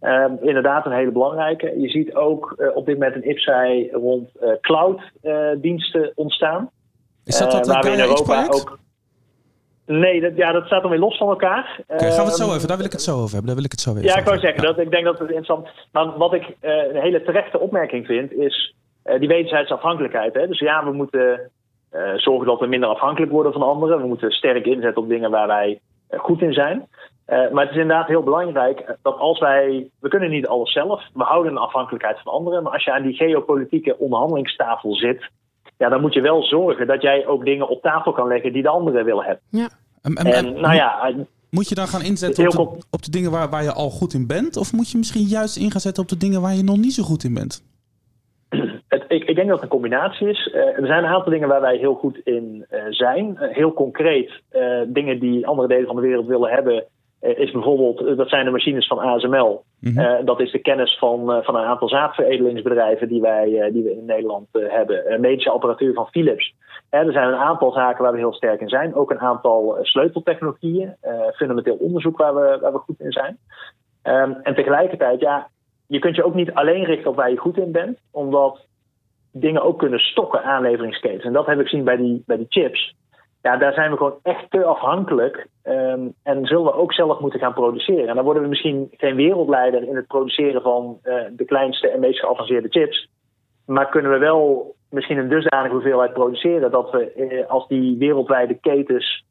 Uh, 0.01 0.25
inderdaad, 0.41 0.85
een 0.85 0.91
hele 0.91 1.11
belangrijke. 1.11 1.79
Je 1.79 1.89
ziet 1.89 2.15
ook 2.15 2.55
uh, 2.57 2.75
op 2.75 2.85
dit 2.85 2.99
moment 2.99 3.15
een 3.15 3.29
IPSI 3.29 3.89
rond 3.91 4.29
uh, 4.41 4.49
clouddiensten 4.61 6.11
ontstaan. 6.15 6.69
Is 7.25 7.37
dat 7.37 7.51
dat 7.51 7.67
waar 7.67 7.83
we 7.83 7.91
in 7.91 7.99
Europa 7.99 8.47
ook. 8.49 8.79
Nee, 9.85 10.21
dat, 10.21 10.35
ja, 10.35 10.51
dat 10.51 10.65
staat 10.65 10.81
dan 10.81 10.91
weer 10.91 10.99
los 10.99 11.17
van 11.17 11.29
elkaar. 11.29 11.81
Okay, 11.87 12.11
gaan 12.11 12.23
we 12.23 12.31
het 12.31 12.39
zo 12.39 12.53
even, 12.53 12.67
daar 12.67 12.77
wil 12.77 12.85
ik 12.85 12.91
het 12.91 13.01
zo 13.01 13.15
over 13.15 13.33
hebben. 13.33 13.45
Daar 13.45 13.55
wil 13.55 13.63
ik 13.63 13.71
het 13.71 13.81
zo 13.81 13.89
even 13.89 14.03
ja, 14.03 14.17
ik 14.17 14.25
wou 14.25 14.39
zeggen, 14.39 14.63
dat, 14.63 14.79
ik 14.79 14.91
denk 14.91 15.05
dat 15.05 15.19
het 15.19 15.27
interessant 15.27 15.67
Maar 15.91 16.17
wat 16.17 16.33
ik 16.33 16.55
een 16.61 17.01
hele 17.01 17.23
terechte 17.23 17.59
opmerking 17.59 18.05
vind, 18.05 18.31
is 18.31 18.75
die 19.19 19.27
wederzijdse 19.27 19.73
afhankelijkheid. 19.73 20.33
Hè? 20.33 20.47
Dus 20.47 20.59
ja, 20.59 20.83
we 20.83 20.91
moeten 20.91 21.51
uh, 21.93 22.13
zorgen 22.15 22.47
dat 22.47 22.59
we 22.59 22.67
minder 22.67 22.89
afhankelijk 22.89 23.31
worden 23.31 23.51
van 23.51 23.61
anderen. 23.61 24.01
We 24.01 24.07
moeten 24.07 24.31
sterk 24.31 24.65
inzetten 24.65 25.03
op 25.03 25.09
dingen 25.09 25.31
waar 25.31 25.47
wij 25.47 25.79
uh, 26.11 26.19
goed 26.19 26.41
in 26.41 26.53
zijn. 26.53 26.87
maar 27.25 27.63
het 27.63 27.69
is 27.69 27.81
inderdaad 27.81 28.07
heel 28.07 28.23
belangrijk 28.23 28.95
dat 29.01 29.17
als 29.17 29.39
wij. 29.39 29.89
We 29.99 30.09
kunnen 30.09 30.29
niet 30.29 30.47
alles 30.47 30.71
zelf. 30.71 31.03
We 31.13 31.23
houden 31.23 31.51
een 31.51 31.57
afhankelijkheid 31.57 32.19
van 32.23 32.33
anderen. 32.33 32.63
Maar 32.63 32.73
als 32.73 32.83
je 32.83 32.91
aan 32.91 33.03
die 33.03 33.15
geopolitieke 33.15 33.97
onderhandelingstafel 33.97 34.95
zit. 34.95 35.29
Ja, 35.77 35.89
dan 35.89 36.01
moet 36.01 36.13
je 36.13 36.21
wel 36.21 36.43
zorgen 36.43 36.87
dat 36.87 37.01
jij 37.01 37.27
ook 37.27 37.45
dingen 37.45 37.67
op 37.67 37.81
tafel 37.81 38.11
kan 38.11 38.27
leggen 38.27 38.53
die 38.53 38.61
de 38.61 38.69
anderen 38.69 39.05
willen 39.05 39.25
hebben. 39.25 39.43
Ja. 39.49 39.69
En, 40.01 40.15
en, 40.15 40.33
en 40.33 40.61
nou 40.61 40.75
ja. 40.75 41.13
Moet 41.49 41.69
je 41.69 41.75
dan 41.75 41.87
gaan 41.87 42.01
inzetten 42.01 42.59
op 42.59 42.79
de, 42.79 42.85
op 42.91 43.03
de 43.03 43.11
dingen 43.11 43.31
waar, 43.31 43.49
waar 43.49 43.63
je 43.63 43.73
al 43.73 43.89
goed 43.89 44.13
in 44.13 44.27
bent? 44.27 44.57
Of 44.57 44.73
moet 44.73 44.91
je 44.91 44.97
misschien 44.97 45.23
juist 45.23 45.57
in 45.57 45.71
gaan 45.71 45.81
zetten 45.81 46.03
op 46.03 46.09
de 46.09 46.17
dingen 46.17 46.41
waar 46.41 46.53
je 46.53 46.63
nog 46.63 46.77
niet 46.77 46.93
zo 46.93 47.03
goed 47.03 47.23
in 47.23 47.33
bent? 47.33 47.63
Het, 48.87 49.05
ik, 49.07 49.23
ik, 49.23 49.35
denk 49.35 49.47
dat 49.47 49.55
het 49.55 49.63
een 49.63 49.79
combinatie 49.79 50.29
is. 50.29 50.51
Uh, 50.53 50.79
er 50.79 50.85
zijn 50.85 51.03
een 51.03 51.09
aantal 51.09 51.31
dingen 51.31 51.47
waar 51.47 51.61
wij 51.61 51.77
heel 51.77 51.93
goed 51.93 52.17
in 52.23 52.65
uh, 52.71 52.81
zijn. 52.89 53.37
Uh, 53.39 53.55
heel 53.55 53.73
concreet, 53.73 54.41
dingen 54.87 55.19
die 55.19 55.47
andere 55.47 55.67
delen 55.67 55.85
van 55.85 55.95
de 55.95 56.01
wereld 56.01 56.27
willen 56.27 56.51
hebben, 56.51 56.85
is 57.19 57.51
bijvoorbeeld, 57.51 58.17
dat 58.17 58.29
zijn 58.29 58.45
de 58.45 58.51
machines 58.51 58.87
van 58.87 58.99
ASML. 58.99 59.63
Mm 59.79 59.97
-hmm. 59.97 60.25
dat 60.25 60.39
is 60.39 60.51
de 60.51 60.59
kennis 60.59 60.97
van, 60.97 61.43
van 61.43 61.55
een 61.55 61.65
aantal 61.65 61.89
zaadveredelingsbedrijven 61.89 63.07
die, 63.07 63.21
wij, 63.21 63.69
die 63.73 63.83
we 63.83 63.91
in 63.91 64.05
Nederland 64.05 64.47
hebben. 64.51 65.21
medische 65.21 65.49
apparatuur 65.49 65.93
van 65.93 66.07
Philips. 66.07 66.53
er 66.89 67.11
zijn 67.11 67.27
een 67.27 67.39
aantal 67.39 67.71
zaken 67.71 68.03
waar 68.03 68.11
we 68.11 68.17
heel 68.17 68.33
sterk 68.33 68.61
in 68.61 68.69
zijn. 68.69 68.95
Ook 68.95 69.11
een 69.11 69.19
aantal 69.19 69.77
sleuteltechnologieën, 69.81 70.95
fundamenteel 71.35 71.75
onderzoek 71.75 72.17
waar 72.17 72.35
we, 72.35 72.57
waar 72.61 72.73
we 72.73 72.77
goed 72.77 72.99
in 72.99 73.11
zijn. 73.11 73.37
Um, 74.03 74.37
en 74.43 74.55
tegelijkertijd, 74.55 75.19
ja, 75.19 75.47
je 75.87 75.99
kunt 75.99 76.15
je 76.15 76.25
ook 76.25 76.33
niet 76.33 76.53
alleen 76.53 76.83
richten 76.83 77.09
op 77.09 77.15
waar 77.15 77.29
je 77.29 77.37
goed 77.37 77.57
in 77.57 77.71
bent, 77.71 77.99
omdat 78.11 78.65
dingen 79.31 79.61
ook 79.61 79.79
kunnen 79.79 79.99
stokken 79.99 80.43
aanleveringsketens. 80.43 81.23
En 81.23 81.33
dat 81.33 81.45
heb 81.45 81.59
ik 81.59 81.67
gezien 81.67 81.83
bij 81.83 81.97
die, 81.97 82.23
bij 82.25 82.37
die 82.37 82.45
chips. 82.49 82.95
Ja, 83.41 83.57
daar 83.57 83.73
zijn 83.73 83.91
we 83.91 83.97
gewoon 83.97 84.19
echt 84.23 84.51
te 84.51 84.63
afhankelijk. 84.63 85.47
Um, 85.63 86.13
en 86.23 86.45
zullen 86.45 86.63
we 86.63 86.73
ook 86.73 86.93
zelf 86.93 87.19
moeten 87.19 87.39
gaan 87.39 87.53
produceren. 87.53 88.07
En 88.07 88.15
dan 88.15 88.23
worden 88.23 88.43
we 88.43 88.49
misschien 88.49 88.87
geen 88.91 89.15
wereldleider 89.15 89.87
in 89.87 89.95
het 89.95 90.07
produceren 90.07 90.61
van 90.61 90.97
uh, 91.03 91.21
de 91.31 91.45
kleinste 91.45 91.89
en 91.89 91.99
meest 91.99 92.19
geavanceerde 92.19 92.69
chips. 92.69 93.09
Maar 93.65 93.89
kunnen 93.89 94.11
we 94.11 94.17
wel 94.17 94.75
misschien 94.89 95.17
een 95.17 95.29
dusdanige 95.29 95.73
hoeveelheid 95.73 96.13
produceren 96.13 96.71
dat 96.71 96.91
we 96.91 97.13
uh, 97.15 97.49
als 97.49 97.67
die 97.67 97.97
wereldwijde 97.97 98.53
ketens 98.53 99.25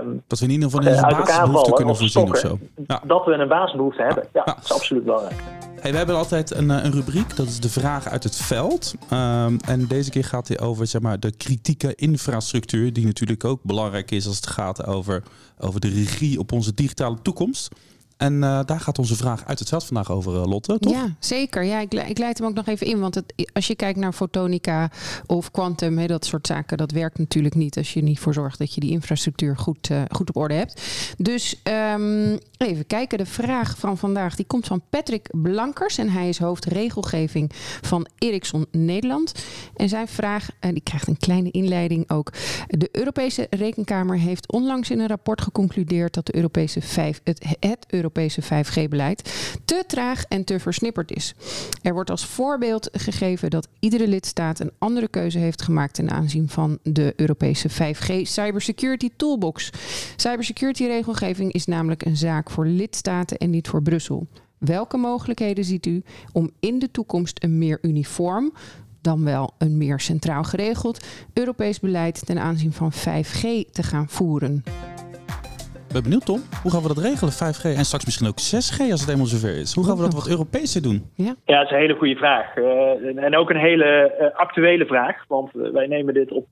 Um, 0.00 0.22
dat 0.26 0.38
we 0.38 0.44
in 0.44 0.50
ieder 0.50 0.70
geval 0.70 0.86
in 0.86 0.92
een 0.96 1.02
basisbehoefte 1.02 1.72
kunnen 1.72 1.96
voorzien 1.96 2.30
of 2.30 2.36
zo. 2.36 2.58
Ja. 2.86 3.00
Dat 3.04 3.24
we 3.24 3.32
een 3.32 3.48
basisbehoefte 3.48 4.02
hebben. 4.02 4.24
Ja, 4.32 4.42
ja, 4.44 4.54
dat 4.54 4.64
is 4.64 4.72
absoluut 4.72 5.04
belangrijk. 5.04 5.42
We 5.90 5.96
hebben 5.96 6.16
altijd 6.16 6.50
een, 6.50 6.70
eh, 6.70 6.84
een, 6.84 6.92
rubriek, 6.92 7.36
dat 7.36 7.46
is 7.46 7.60
de 7.60 7.68
vraag 7.68 8.08
uit 8.08 8.24
het 8.24 8.36
veld. 8.36 8.94
Um, 9.12 9.60
en 9.60 9.86
deze 9.86 10.10
keer 10.10 10.24
gaat 10.24 10.48
hij 10.48 10.60
over 10.60 10.86
zeg 10.86 11.00
maar, 11.00 11.20
de 11.20 11.36
kritieke 11.36 11.94
infrastructuur, 11.94 12.92
die 12.92 13.06
natuurlijk 13.06 13.44
ook 13.44 13.62
belangrijk 13.62 14.10
is 14.10 14.26
als 14.26 14.36
het 14.36 14.46
gaat 14.46 14.86
over, 14.86 15.22
over 15.58 15.80
de 15.80 15.88
regie 15.88 16.38
op 16.38 16.52
onze 16.52 16.74
digitale 16.74 17.22
toekomst. 17.22 17.68
En 18.16 18.34
uh, 18.34 18.60
daar 18.64 18.80
gaat 18.80 18.98
onze 18.98 19.16
vraag 19.16 19.44
uit 19.44 19.58
het 19.58 19.68
veld 19.68 19.84
vandaag 19.84 20.10
over, 20.10 20.34
uh, 20.34 20.44
Lotte, 20.46 20.78
toch? 20.78 20.92
Ja, 20.92 21.14
zeker. 21.18 21.64
Ja, 21.64 21.80
ik, 21.80 21.94
ik 21.94 22.18
leid 22.18 22.38
hem 22.38 22.46
ook 22.46 22.54
nog 22.54 22.66
even 22.66 22.86
in. 22.86 23.00
Want 23.00 23.14
het, 23.14 23.48
als 23.52 23.66
je 23.66 23.74
kijkt 23.74 23.98
naar 23.98 24.12
fotonica 24.12 24.90
of 25.26 25.50
quantum, 25.50 26.06
dat 26.06 26.24
soort 26.24 26.46
zaken, 26.46 26.76
dat 26.76 26.90
werkt 26.90 27.18
natuurlijk 27.18 27.54
niet 27.54 27.76
als 27.76 27.92
je 27.92 28.02
niet 28.02 28.18
voor 28.18 28.34
zorgt 28.34 28.58
dat 28.58 28.74
je 28.74 28.80
die 28.80 28.90
infrastructuur 28.90 29.56
goed, 29.56 29.90
uh, 29.90 30.02
goed 30.10 30.28
op 30.28 30.36
orde 30.36 30.54
hebt. 30.54 30.82
Dus 31.16 31.60
um, 31.94 32.38
even 32.56 32.86
kijken. 32.86 33.18
De 33.18 33.26
vraag 33.26 33.78
van 33.78 33.98
vandaag 33.98 34.36
die 34.36 34.46
komt 34.46 34.66
van 34.66 34.82
Patrick 34.90 35.28
Blankers. 35.30 35.98
En 35.98 36.10
hij 36.10 36.28
is 36.28 36.38
hoofd 36.38 36.64
regelgeving 36.64 37.50
van 37.80 38.06
Ericsson 38.18 38.66
Nederland. 38.70 39.32
En 39.76 39.88
zijn 39.88 40.08
vraag, 40.08 40.48
die 40.60 40.82
krijgt 40.82 41.08
een 41.08 41.18
kleine 41.18 41.50
inleiding 41.50 42.10
ook. 42.10 42.32
De 42.66 42.88
Europese 42.92 43.46
Rekenkamer 43.50 44.18
heeft 44.18 44.52
onlangs 44.52 44.90
in 44.90 45.00
een 45.00 45.08
rapport 45.08 45.40
geconcludeerd 45.40 46.14
dat 46.14 46.26
de 46.26 46.34
Europese 46.34 46.80
vijf, 46.80 47.20
het, 47.24 47.44
het 47.58 47.86
Europese 48.04 48.34
Europese 48.40 48.42
5G-beleid 48.42 49.32
te 49.64 49.84
traag 49.86 50.24
en 50.24 50.44
te 50.44 50.60
versnipperd 50.60 51.12
is. 51.12 51.34
Er 51.82 51.92
wordt 51.92 52.10
als 52.10 52.26
voorbeeld 52.26 52.88
gegeven 52.92 53.50
dat 53.50 53.68
iedere 53.78 54.08
lidstaat 54.08 54.60
een 54.60 54.70
andere 54.78 55.08
keuze 55.08 55.38
heeft 55.38 55.62
gemaakt 55.62 55.94
ten 55.94 56.10
aanzien 56.10 56.48
van 56.48 56.78
de 56.82 57.12
Europese 57.16 57.70
5G 57.70 58.20
Cybersecurity 58.22 59.10
Toolbox. 59.16 59.70
Cybersecurity 60.16 60.84
regelgeving 60.84 61.52
is 61.52 61.66
namelijk 61.66 62.04
een 62.04 62.16
zaak 62.16 62.50
voor 62.50 62.66
lidstaten 62.66 63.38
en 63.38 63.50
niet 63.50 63.68
voor 63.68 63.82
Brussel. 63.82 64.26
Welke 64.58 64.96
mogelijkheden 64.96 65.64
ziet 65.64 65.86
u 65.86 66.02
om 66.32 66.50
in 66.60 66.78
de 66.78 66.90
toekomst 66.90 67.42
een 67.42 67.58
meer 67.58 67.78
uniform, 67.82 68.52
dan 69.00 69.24
wel 69.24 69.54
een 69.58 69.76
meer 69.76 70.00
centraal 70.00 70.44
geregeld 70.44 71.04
Europees 71.32 71.80
beleid 71.80 72.26
ten 72.26 72.38
aanzien 72.38 72.72
van 72.72 72.92
5G 72.92 73.70
te 73.72 73.82
gaan 73.82 74.08
voeren? 74.08 74.62
Ben 75.94 76.02
benieuwd, 76.02 76.26
Tom. 76.26 76.40
Hoe 76.62 76.70
gaan 76.72 76.82
we 76.82 76.94
dat 76.94 77.04
regelen, 77.10 77.32
5G 77.32 77.64
en 77.78 77.84
straks 77.84 78.04
misschien 78.04 78.28
ook 78.28 78.40
6G 78.54 78.78
als 78.90 79.00
het 79.00 79.10
eenmaal 79.10 79.26
zover 79.26 79.56
is? 79.56 79.74
Hoe 79.74 79.84
gaan 79.84 79.96
we 79.96 80.02
dat 80.02 80.14
wat 80.14 80.28
Europese 80.28 80.80
doen? 80.80 81.10
Ja, 81.14 81.34
ja 81.44 81.56
dat 81.56 81.64
is 81.64 81.70
een 81.70 81.84
hele 81.84 81.94
goede 81.94 82.16
vraag. 82.16 82.56
Uh, 82.56 83.24
en 83.24 83.36
ook 83.36 83.50
een 83.50 83.66
hele 83.70 84.14
uh, 84.20 84.38
actuele 84.38 84.86
vraag. 84.86 85.24
Want 85.28 85.54
uh, 85.54 85.72
wij 85.72 85.86
nemen 85.86 86.14
dit 86.14 86.30
op, 86.32 86.46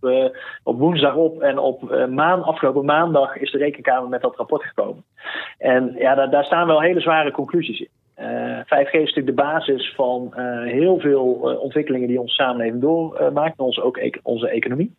op 0.63 0.79
woensdag 0.79 1.15
op. 1.15 1.41
En 1.41 1.59
op 1.59 2.07
maan, 2.11 2.43
afgelopen 2.43 2.85
maandag 2.85 3.37
is 3.37 3.51
de 3.51 3.59
Rekenkamer 3.59 4.09
met 4.09 4.21
dat 4.21 4.37
rapport 4.37 4.63
gekomen. 4.63 5.05
En 5.59 5.95
ja, 5.99 6.15
daar, 6.15 6.31
daar 6.31 6.45
staan 6.45 6.67
wel 6.67 6.81
hele 6.81 7.01
zware 7.01 7.31
conclusies 7.31 7.81
in. 7.81 7.89
5G 8.65 8.93
is 8.93 9.15
natuurlijk 9.15 9.37
de 9.37 9.43
basis 9.43 9.93
van 9.97 10.33
heel 10.65 10.99
veel 10.99 11.25
ontwikkelingen 11.61 12.09
die 12.09 12.21
onze 12.21 12.35
samenleving 12.35 12.81
doormaakt. 12.81 13.59
en 13.59 13.65
onze, 13.65 13.83
ook 13.83 13.97
e 13.97 14.11
onze 14.23 14.49
economie. 14.49 14.97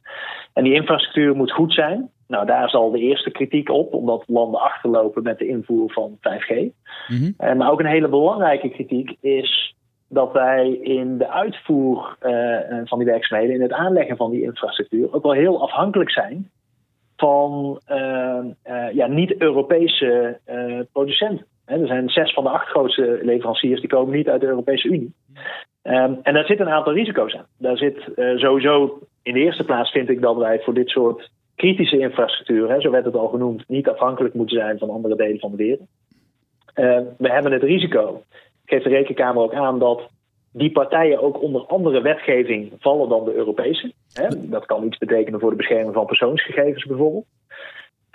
En 0.53 0.63
die 0.63 0.73
infrastructuur 0.73 1.35
moet 1.35 1.51
goed 1.51 1.73
zijn. 1.73 2.09
Nou, 2.27 2.45
daar 2.45 2.69
zal 2.69 2.91
de 2.91 2.99
eerste 2.99 3.31
kritiek 3.31 3.69
op, 3.69 3.93
omdat 3.93 4.23
landen 4.27 4.61
achterlopen 4.61 5.23
met 5.23 5.37
de 5.37 5.47
invoer 5.47 5.91
van 5.91 6.17
5G. 6.17 6.49
Mm 6.49 6.73
-hmm. 7.07 7.57
maar 7.57 7.71
ook 7.71 7.79
een 7.79 7.85
hele 7.85 8.07
belangrijke 8.07 8.69
kritiek 8.69 9.17
is 9.21 9.75
dat 10.13 10.31
wij 10.31 10.69
in 10.71 11.17
de 11.17 11.29
uitvoer 11.29 12.17
uh, 12.21 12.57
van 12.83 12.97
die 12.97 13.07
werkzaamheden, 13.07 13.55
in 13.55 13.61
het 13.61 13.71
aanleggen 13.71 14.17
van 14.17 14.31
die 14.31 14.43
infrastructuur, 14.43 15.13
ook 15.13 15.23
wel 15.23 15.31
heel 15.31 15.61
afhankelijk 15.61 16.11
zijn 16.11 16.51
van 17.17 17.81
uh, 17.91 18.39
uh, 18.67 18.91
ja, 18.93 19.07
niet-Europese 19.07 20.39
producenten. 20.91 21.45
er 21.65 21.87
zijn 21.87 22.09
zes 22.09 22.33
van 22.33 22.43
de 22.43 22.49
acht 22.49 22.67
grootste 22.67 23.19
leveranciers 23.21 23.79
die 23.79 23.89
komen 23.89 24.15
niet 24.15 24.29
uit 24.29 24.41
de 24.41 24.47
Europese 24.47 24.87
Unie. 24.87 25.13
Ehm, 25.81 26.13
en 26.23 26.33
daar 26.33 26.45
zit 26.45 26.59
een 26.59 26.69
aantal 26.69 26.93
risico's 26.93 27.35
aan. 27.35 27.47
Daar 27.57 27.77
zit 27.77 28.11
sowieso 28.35 28.99
in 29.23 29.33
de 29.33 29.39
eerste 29.39 29.63
plaats 29.63 29.91
vind 29.91 30.09
ik 30.09 30.21
dat 30.21 30.37
wij 30.37 30.59
voor 30.59 30.73
dit 30.73 30.89
soort 30.89 31.31
kritische 31.63 31.99
infrastructuur, 31.99 32.69
hè, 32.69 32.81
zo 32.81 32.91
werd 32.91 33.05
het 33.05 33.15
al 33.15 33.27
genoemd, 33.27 33.63
niet 33.67 33.89
afhankelijk 33.89 34.33
moeten 34.33 34.57
zijn 34.57 34.77
van 34.77 34.89
andere 34.89 35.15
delen 35.15 35.39
van 35.39 35.51
de 35.51 35.57
wereld. 35.57 35.87
Ehm, 36.73 37.03
we 37.17 37.29
hebben 37.29 37.51
het 37.51 37.63
risico, 37.63 38.23
geeft 38.65 38.83
de 38.83 38.89
Rekenkamer 38.89 39.43
ook 39.43 39.53
aan, 39.53 39.79
dat 39.79 40.09
die 40.51 40.71
partijen 40.71 41.21
ook 41.21 41.41
onder 41.41 41.65
andere 41.65 42.01
wetgeving 42.01 42.71
vallen 42.79 43.09
dan 43.09 43.25
de 43.25 43.33
Europese. 43.33 43.93
Hè. 44.13 44.49
Dat 44.49 44.65
kan 44.65 44.83
iets 44.83 44.97
betekenen 44.97 45.39
voor 45.39 45.49
de 45.49 45.55
bescherming 45.55 45.93
van 45.93 46.05
persoonsgegevens 46.05 46.85
bijvoorbeeld. 46.85 47.25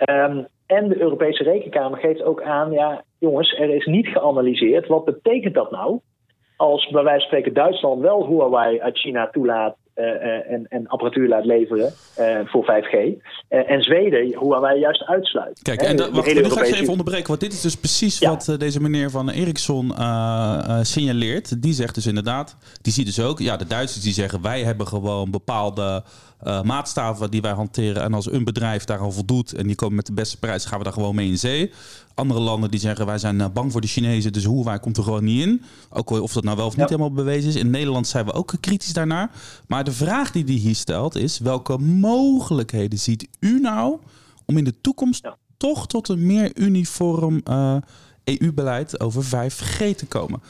Um, 0.09 0.47
en 0.65 0.87
de 0.87 1.01
Europese 1.01 1.43
Rekenkamer 1.43 1.99
geeft 1.99 2.23
ook 2.23 2.41
aan, 2.41 2.71
ja 2.71 3.03
jongens, 3.19 3.59
er 3.59 3.69
is 3.69 3.85
niet 3.85 4.07
geanalyseerd 4.07 4.87
wat 4.87 5.05
betekent 5.05 5.53
dat 5.53 5.71
nou 5.71 5.99
als 6.57 6.89
bij 6.89 7.03
wijze 7.03 7.19
van 7.19 7.27
spreken 7.27 7.53
Duitsland 7.53 8.01
wel 8.01 8.27
Huawei 8.27 8.79
uit 8.79 8.97
China 8.97 9.29
toelaat 9.29 9.77
eh, 9.88 9.88
eh, 9.88 9.88
en, 9.99 10.65
en, 10.69 10.87
apparatuur 10.87 11.27
laat 11.27 11.45
leveren 11.45 11.93
uh, 12.19 12.39
voor 12.45 12.63
5G. 12.63 13.21
en 13.47 13.81
Zweden, 13.81 14.35
hoe 14.35 14.59
wij 14.59 14.77
juist 14.77 15.05
uitsluit. 15.05 15.59
Kijk, 15.61 15.81
en 15.81 15.97
dat, 15.97 16.09
wacht, 16.09 16.33
nu 16.33 16.49
ga 16.49 16.63
ik 16.63 16.73
even 16.73 16.89
onderbreken, 16.89 17.27
want 17.27 17.39
dit 17.39 17.53
is 17.53 17.61
dus 17.61 17.75
precies 17.75 18.19
wat 18.19 18.55
deze 18.57 18.81
meneer 18.81 19.09
van 19.09 19.29
Ericsson 19.29 19.91
signaleert. 20.81 21.61
Die 21.61 21.73
zegt 21.73 21.95
dus 21.95 22.05
inderdaad, 22.05 22.57
die 22.81 22.93
ziet 22.93 23.05
dus 23.05 23.21
ook, 23.21 23.39
ja, 23.39 23.57
de 23.57 23.67
Duitsers 23.67 24.03
die 24.03 24.13
zeggen 24.13 24.41
wij 24.41 24.63
hebben 24.63 24.87
gewoon 24.87 25.31
bepaalde 25.31 26.03
uh, 26.43 26.61
maatstaven 26.61 27.31
die 27.31 27.41
wij 27.41 27.51
hanteren. 27.51 28.03
En 28.03 28.13
als 28.13 28.31
een 28.31 28.43
bedrijf 28.43 28.83
daar 28.83 28.99
al 28.99 29.11
voldoet 29.11 29.53
en 29.53 29.67
die 29.67 29.75
komen 29.75 29.95
met 29.95 30.05
de 30.05 30.13
beste 30.13 30.37
prijs, 30.37 30.65
gaan 30.65 30.77
we 30.77 30.83
daar 30.83 30.93
gewoon 30.93 31.15
mee 31.15 31.27
in 31.27 31.37
zee. 31.37 31.71
Andere 32.13 32.39
landen 32.39 32.71
die 32.71 32.79
zeggen 32.79 33.05
wij 33.05 33.17
zijn 33.17 33.41
eh, 33.41 33.47
bang 33.53 33.71
voor 33.71 33.81
de 33.81 33.87
Chinezen, 33.87 34.33
dus 34.33 34.45
wij 34.63 34.79
komt 34.79 34.97
er 34.97 35.03
gewoon 35.03 35.23
niet 35.23 35.45
in. 35.45 35.61
Ook 35.89 36.09
of 36.09 36.33
dat 36.33 36.43
nou 36.43 36.57
wel 36.57 36.65
of 36.65 36.77
niet 36.77 36.89
helemaal 36.89 37.11
bewezen 37.11 37.49
is. 37.49 37.55
In 37.55 37.69
Nederland 37.69 38.07
zijn 38.07 38.25
we 38.25 38.33
ook 38.33 38.53
kritisch 38.59 38.93
daarnaar. 38.93 39.31
Maar 39.67 39.83
de 39.83 39.91
vraag 39.91 40.31
die 40.31 40.43
hij 40.43 40.53
hier 40.53 40.75
stelt 40.75 41.15
is: 41.15 41.39
welke 41.39 41.77
mogelijkheden 41.77 42.99
ziet 42.99 43.27
u 43.39 43.59
nou 43.59 43.97
om 44.45 44.57
in 44.57 44.63
de 44.63 44.81
toekomst 44.81 45.27
toch 45.57 45.87
tot 45.87 46.09
een 46.09 46.25
meer 46.25 46.51
uniform 46.55 47.41
EU-beleid 48.23 48.93
eh, 48.93 49.01
e 49.01 49.05
over 49.05 49.23
5G 49.23 49.95
te 49.95 50.05
komen? 50.07 50.41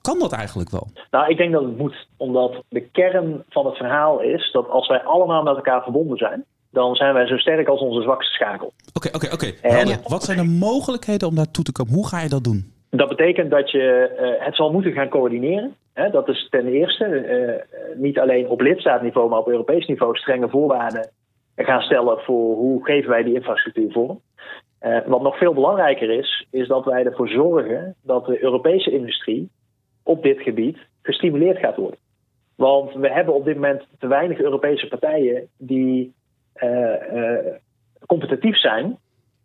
Kan 0.00 0.18
dat 0.18 0.32
eigenlijk 0.32 0.70
wel? 0.70 0.88
Nou, 1.10 1.30
ik 1.30 1.36
denk 1.36 1.52
dat 1.52 1.62
het 1.62 1.78
moet. 1.78 2.06
Omdat 2.16 2.62
de 2.68 2.80
kern 2.80 3.44
van 3.48 3.66
het 3.66 3.76
verhaal 3.76 4.20
is 4.20 4.52
dat 4.52 4.68
als 4.68 4.88
wij 4.88 5.02
allemaal 5.02 5.42
met 5.42 5.56
elkaar 5.56 5.82
verbonden 5.82 6.18
zijn, 6.18 6.44
dan 6.70 6.94
zijn 6.94 7.14
wij 7.14 7.26
zo 7.26 7.36
sterk 7.36 7.68
als 7.68 7.80
onze 7.80 8.02
zwakste 8.02 8.32
schakel. 8.32 8.72
Oké, 8.92 9.08
oké, 9.14 9.32
oké. 9.32 9.52
Wat 10.08 10.22
zijn 10.22 10.38
de 10.38 10.44
mogelijkheden 10.44 11.28
om 11.28 11.34
daartoe 11.34 11.64
te 11.64 11.72
komen? 11.72 11.94
Hoe 11.94 12.08
ga 12.08 12.20
je 12.20 12.28
dat 12.28 12.44
doen? 12.44 12.72
Dat 12.90 13.08
betekent 13.08 13.50
dat 13.50 13.70
je 13.70 14.16
uh, 14.20 14.44
het 14.44 14.56
zal 14.56 14.72
moeten 14.72 14.92
gaan 14.92 15.08
coördineren. 15.08 15.74
Hè? 15.92 16.10
Dat 16.10 16.28
is 16.28 16.48
ten 16.50 16.66
eerste 16.66 17.06
uh, 17.06 18.00
niet 18.00 18.18
alleen 18.18 18.48
op 18.48 18.60
lidstaatniveau, 18.60 19.28
maar 19.28 19.38
op 19.38 19.48
Europees 19.48 19.86
niveau 19.86 20.16
strenge 20.16 20.48
voorwaarden 20.48 21.10
gaan 21.56 21.80
stellen 21.80 22.18
voor 22.18 22.56
hoe 22.56 22.84
geven 22.84 23.10
wij 23.10 23.22
die 23.22 23.34
infrastructuur 23.34 23.92
vorm. 23.92 24.20
Uh, 24.82 24.98
wat 25.06 25.22
nog 25.22 25.38
veel 25.38 25.54
belangrijker 25.54 26.10
is, 26.10 26.46
is 26.50 26.68
dat 26.68 26.84
wij 26.84 27.04
ervoor 27.04 27.28
zorgen 27.28 27.94
dat 28.02 28.26
de 28.26 28.42
Europese 28.42 28.90
industrie 28.90 29.50
op 30.08 30.22
dit 30.22 30.40
gebied 30.40 30.78
gestimuleerd 31.02 31.58
gaat 31.58 31.76
worden. 31.76 31.98
Want 32.54 32.94
we 32.94 33.12
hebben 33.12 33.34
op 33.34 33.44
dit 33.44 33.54
moment 33.54 33.82
te 33.98 34.06
weinig 34.06 34.40
Europese 34.40 34.88
partijen 34.88 35.48
die 35.56 36.14
uh, 36.62 36.92
competitief 38.06 38.56
zijn 38.56 38.98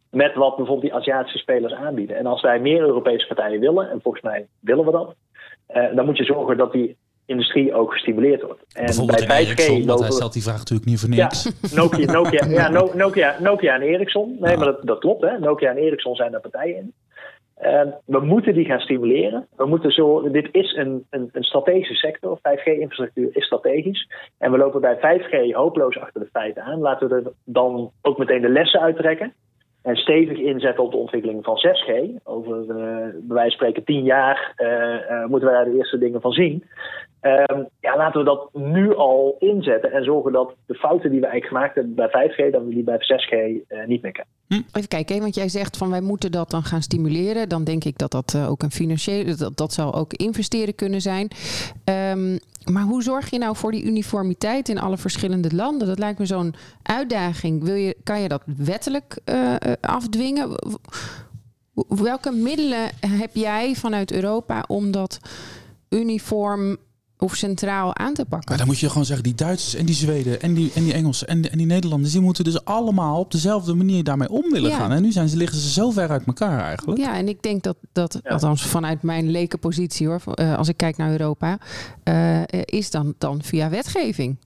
met 0.10 0.36
wat 0.36 0.56
bijvoorbeeld 0.56 0.92
die 0.92 0.94
Aziatische 0.94 1.38
spelers 1.38 1.74
aanbieden. 1.74 2.18
En 2.18 2.26
als 2.26 2.42
wij 2.42 2.60
meer 2.60 2.82
Europese 2.82 3.28
partijen 3.28 3.60
willen, 3.60 3.90
en 3.90 4.02
volgens 4.02 4.24
mij 4.24 4.48
willen 4.60 4.86
we 4.86 4.92
dat, 4.92 5.16
uh, 5.76 5.96
dan 5.96 6.06
moet 6.06 6.18
je 6.18 6.24
zorgen 6.24 6.58
dat 6.58 6.72
die 6.72 6.98
industrie 7.26 7.74
ook 7.74 7.92
gestimuleerd 7.92 8.42
wordt. 8.42 8.62
En 8.74 9.06
bij 9.06 9.22
5G 9.22 9.30
Ericsson, 9.30 9.86
lopen... 9.86 10.04
hij 10.04 10.12
stelt 10.12 10.34
die 10.34 10.44
vraag 10.44 10.58
natuurlijk 10.58 10.90
niet 10.90 11.00
voor 11.00 11.10
niks. 11.10 11.44
Ja, 11.44 11.76
Nokia, 11.76 12.12
Nokia, 12.12 12.46
ja, 12.46 12.70
Nokia, 13.04 13.36
Nokia 13.40 13.76
en 13.76 13.82
Ericsson. 13.82 14.38
Nee, 14.40 14.58
maar 14.58 14.66
dat, 14.66 14.86
dat 14.86 15.00
klopt. 15.00 15.22
Hè. 15.22 15.40
Nokia 15.40 15.70
en 15.70 15.78
Ericsson 15.78 16.16
zijn 16.16 16.32
daar 16.32 16.42
partijen 16.42 16.76
in. 16.76 16.94
Ehm, 17.64 17.90
we 18.06 18.20
moeten 18.20 18.54
die 18.54 18.66
gaan 18.66 18.80
stimuleren. 18.80 19.48
We 19.56 19.66
moeten 19.66 19.92
zo, 19.92 20.32
dit 20.32 20.50
is 20.52 20.74
een, 20.74 21.06
een, 21.10 21.30
een 21.32 21.44
strategische 21.44 21.94
sector. 21.94 22.38
5G-infrastructuur 22.38 23.30
is 23.32 23.46
strategisch. 23.46 24.10
En 24.38 24.52
we 24.52 24.58
lopen 24.58 24.82
bij 24.82 24.98
5G 24.98 25.54
hopeloos 25.54 25.98
achter 25.98 26.22
de 26.22 26.30
feiten 26.32 26.64
aan. 26.64 26.80
Laten 26.80 27.10
we 27.10 27.16
er 27.16 27.32
dan 27.46 27.92
ook 28.02 28.18
meteen 28.18 28.42
de 28.42 28.50
lessen 28.50 28.80
uittrekken. 28.80 29.34
En 29.84 29.96
stevig 29.96 30.38
inzetten 30.38 30.84
op 30.84 30.92
de 30.92 30.98
ontwikkeling 30.98 31.44
van 31.44 31.58
6G. 31.58 31.92
Over, 32.24 32.60
uh, 32.60 32.68
bij 32.68 33.14
wijze 33.28 33.58
van 33.58 33.68
spreken, 33.68 33.84
tien 33.84 34.04
jaar 34.04 34.54
uh, 34.58 34.68
uh, 34.70 35.26
moeten 35.26 35.50
we 35.50 35.56
daar 35.56 35.66
de 35.66 35.78
eerste 35.78 35.98
dingen 35.98 36.22
van 36.22 36.32
zien. 36.32 36.64
Um, 37.22 37.68
ja, 37.80 37.98
laten 37.98 38.20
we 38.20 38.26
dat 38.26 38.50
nu 38.54 38.96
al 38.96 39.36
inzetten 39.40 39.92
en 39.92 40.04
zorgen 40.04 40.32
dat 40.32 40.54
de 40.66 40.76
fouten 40.76 41.12
die 41.12 41.20
we 41.20 41.28
eigenlijk 41.28 41.56
gemaakt 41.56 41.76
hebben 41.76 41.96
bij 41.96 42.30
5G, 42.30 42.52
dat 42.52 42.64
we 42.64 42.70
die 42.70 42.84
bij 42.84 42.98
6G 42.98 43.32
uh, 43.32 43.86
niet 43.86 44.02
meer 44.02 44.12
kennen. 44.12 44.34
Hm. 44.48 44.78
Even 44.78 44.88
kijken, 44.88 45.20
want 45.20 45.36
jij 45.36 45.50
zegt 45.50 45.78
van 45.78 45.90
wij 45.90 46.02
moeten 46.02 46.32
dat 46.32 46.50
dan 46.50 46.64
gaan 46.64 46.82
stimuleren. 46.82 47.50
Dan 47.50 47.64
denk 47.64 47.84
ik 47.84 47.98
dat 47.98 48.12
dat 48.12 48.46
ook 48.50 48.64
een 48.64 48.72
financiële, 48.72 49.36
dat, 49.36 49.58
dat 49.58 49.74
zal 49.74 49.96
ook 49.96 50.14
investeren 50.14 50.76
kunnen 50.76 51.02
zijn. 51.02 51.28
Um, 51.86 52.40
maar 52.72 52.84
hoe 52.84 53.04
zorg 53.04 53.30
je 53.30 53.38
nou 53.38 53.56
voor 53.56 53.72
die 53.72 53.84
uniformiteit 53.84 54.70
in 54.70 54.80
alle 54.80 54.98
verschillende 54.98 55.56
landen? 55.56 55.88
Dat 55.88 56.00
lijkt 56.00 56.20
me 56.20 56.26
zo'n 56.26 56.56
uitdaging. 56.82 57.64
Wil 57.64 57.76
je, 57.76 57.98
kan 58.04 58.22
je 58.22 58.28
dat 58.28 58.42
wettelijk 58.46 59.20
uh, 59.26 59.56
afdwingen? 59.82 60.50
Welke 61.88 62.32
middelen 62.32 62.90
heb 63.00 63.36
jij 63.36 63.76
vanuit 63.76 64.12
Europa 64.12 64.64
om 64.68 64.92
dat 64.92 65.20
uniform 65.90 66.78
of 67.24 67.34
centraal 67.34 67.96
aan 67.96 68.14
te 68.14 68.26
pakken. 68.26 68.50
Maar 68.50 68.58
dan 68.58 68.68
moet 68.68 68.80
je 68.80 68.88
gewoon 68.88 69.06
zeggen, 69.06 69.24
die 69.24 69.36
Duitsers 69.36 69.76
en 69.76 69.86
die 69.86 69.96
Zweden 69.96 70.42
en 70.42 70.54
die, 70.54 70.72
en 70.76 70.84
die 70.84 70.94
Engelsen 70.94 71.28
en, 71.28 71.42
en 71.52 71.58
die 71.58 71.68
Nederlanders, 71.68 72.12
die 72.12 72.22
moeten 72.22 72.44
dus 72.44 72.66
allemaal 72.66 73.20
op 73.20 73.32
dezelfde 73.32 73.74
manier 73.74 74.04
daarmee 74.04 74.30
om 74.30 74.52
willen 74.52 74.72
gaan. 74.72 74.92
En 74.92 75.02
nu 75.02 75.12
zijn 75.12 75.28
ze, 75.28 75.38
liggen 75.38 75.58
ze 75.58 75.70
zo 75.70 75.90
ver 75.90 76.10
uit 76.10 76.26
elkaar 76.28 76.60
eigenlijk. 76.60 77.00
Ja, 77.00 77.16
en 77.16 77.28
ik 77.28 77.42
denk 77.42 77.64
dat, 77.64 77.78
dat 77.94 78.22
althans 78.24 78.68
vanuit 78.68 79.04
mijn 79.04 79.32
lekenpositie 79.32 80.08
hoor, 80.08 80.22
uh, 80.36 80.58
als 80.58 80.70
ik 80.70 80.78
kijk 80.78 80.98
naar 80.98 81.12
Europa, 81.12 81.58
uh, 82.10 82.42
is 82.66 82.92
dan, 82.92 83.14
dan 83.18 83.42
via 83.42 83.70
wetgeving. 83.70 84.38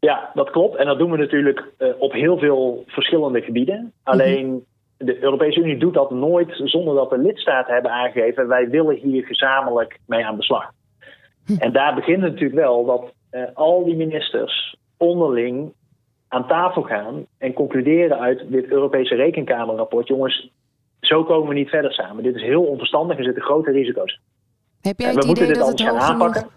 Ja, 0.00 0.30
dat 0.34 0.50
klopt. 0.50 0.76
En 0.76 0.86
dat 0.86 0.98
doen 0.98 1.10
we 1.10 1.16
natuurlijk 1.16 1.64
uh, 1.78 1.88
op 1.98 2.12
heel 2.12 2.38
veel 2.38 2.84
verschillende 2.86 3.40
gebieden. 3.40 3.92
Alleen 4.02 4.46
mm 4.46 4.52
-hmm. 4.52 5.06
de 5.06 5.22
Europese 5.22 5.60
Unie 5.60 5.78
doet 5.78 5.94
dat 5.94 6.10
nooit 6.10 6.50
zonder 6.64 6.94
dat 6.94 7.10
de 7.10 7.18
lidstaten 7.18 7.74
hebben 7.74 7.92
aangegeven, 7.92 8.48
wij 8.48 8.68
willen 8.68 8.96
hier 8.96 9.24
gezamenlijk 9.24 9.98
mee 10.06 10.26
aan 10.26 10.36
de 10.36 10.42
slag. 10.42 10.70
En 11.58 11.72
daar 11.72 11.94
begint 11.94 12.22
het 12.22 12.32
natuurlijk 12.32 12.60
wel 12.60 12.84
dat 12.84 13.12
uh, 13.30 13.42
al 13.54 13.84
die 13.84 13.96
ministers 13.96 14.76
onderling 14.96 15.72
aan 16.28 16.46
tafel 16.46 16.82
gaan 16.82 17.26
en 17.38 17.52
concluderen 17.52 18.18
uit 18.18 18.44
dit 18.48 18.66
Europese 18.66 19.14
Rekenkamerrapport: 19.14 20.08
jongens, 20.08 20.50
zo 21.00 21.24
komen 21.24 21.48
we 21.48 21.54
niet 21.54 21.68
verder 21.68 21.92
samen. 21.92 22.22
Dit 22.22 22.34
is 22.34 22.42
heel 22.42 22.62
onverstandig 22.62 23.18
en 23.18 23.24
zitten 23.24 23.42
grote 23.42 23.70
risico's. 23.70 24.20
Heb 24.80 24.98
jij 24.98 25.10
het 25.10 25.24
we 25.24 25.30
idee 25.30 25.52
dat 25.52 25.68
het 25.68 25.80
gaan 25.80 25.98
aanpakken. 25.98 26.40
Genoeg... 26.40 26.54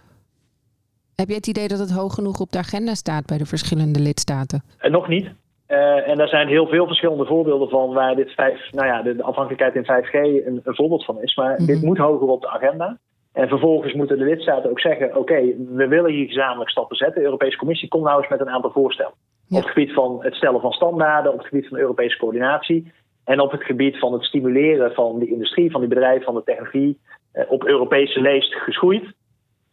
Heb 1.15 1.27
jij 1.27 1.37
het 1.37 1.47
idee 1.47 1.67
dat 1.67 1.79
het 1.79 1.91
hoog 1.91 2.13
genoeg 2.13 2.39
op 2.39 2.51
de 2.51 2.57
agenda 2.57 2.93
staat 2.93 3.25
bij 3.25 3.37
de 3.37 3.45
verschillende 3.45 3.99
lidstaten? 3.99 4.63
Uh, 4.81 4.91
nog 4.91 5.07
niet. 5.07 5.25
Uh, 5.67 6.09
en 6.09 6.17
daar 6.17 6.27
zijn 6.27 6.47
heel 6.47 6.67
veel 6.67 6.87
verschillende 6.87 7.25
voorbeelden 7.25 7.69
van 7.69 7.93
waar 7.93 8.15
dit 8.15 8.31
vijf, 8.31 8.71
nou 8.71 8.87
ja, 8.87 9.01
de 9.01 9.23
afhankelijkheid 9.23 9.75
in 9.75 9.83
5G 9.83 10.45
een, 10.45 10.61
een 10.63 10.75
voorbeeld 10.75 11.05
van 11.05 11.21
is. 11.21 11.35
Maar 11.35 11.49
mm 11.49 11.55
-hmm. 11.57 11.65
dit 11.65 11.81
moet 11.81 11.97
hoger 11.97 12.27
op 12.27 12.41
de 12.41 12.49
agenda. 12.49 12.97
En 13.39 13.47
vervolgens 13.47 13.93
moeten 13.93 14.17
de 14.17 14.23
lidstaten 14.23 14.69
ook 14.69 14.79
zeggen: 14.79 15.15
oké, 15.15 15.41
we 15.75 15.87
willen 15.87 16.11
hier 16.11 16.27
gezamenlijk 16.27 16.69
stappen 16.69 16.97
zetten. 16.97 17.19
De 17.19 17.25
Europese 17.25 17.57
Commissie 17.57 17.87
komt 17.87 18.03
nou 18.03 18.19
eens 18.19 18.29
met 18.29 18.39
een 18.39 18.49
aantal 18.49 18.71
voorstellen. 18.71 19.13
Ja. 19.47 19.57
Op 19.57 19.63
het 19.63 19.71
gebied 19.71 19.93
van 19.93 20.17
het 20.23 20.35
stellen 20.35 20.61
van 20.61 20.71
standaarden, 20.71 21.31
op 21.31 21.37
het 21.37 21.47
gebied 21.47 21.67
van 21.67 21.77
Europese 21.77 22.17
coördinatie. 22.17 22.91
En 23.23 23.39
op 23.39 23.51
het 23.51 23.63
gebied 23.63 23.99
van 23.99 24.13
het 24.13 24.23
stimuleren 24.23 24.93
van 24.93 25.19
de 25.19 25.27
industrie, 25.27 25.71
van 25.71 25.79
die 25.79 25.89
bedrijven, 25.89 26.25
van 26.25 26.35
de 26.35 26.43
technologie. 26.43 26.99
Eh, 27.31 27.51
op 27.51 27.63
Europese 27.63 28.21
leest 28.21 28.53
geschoeid. 28.53 29.03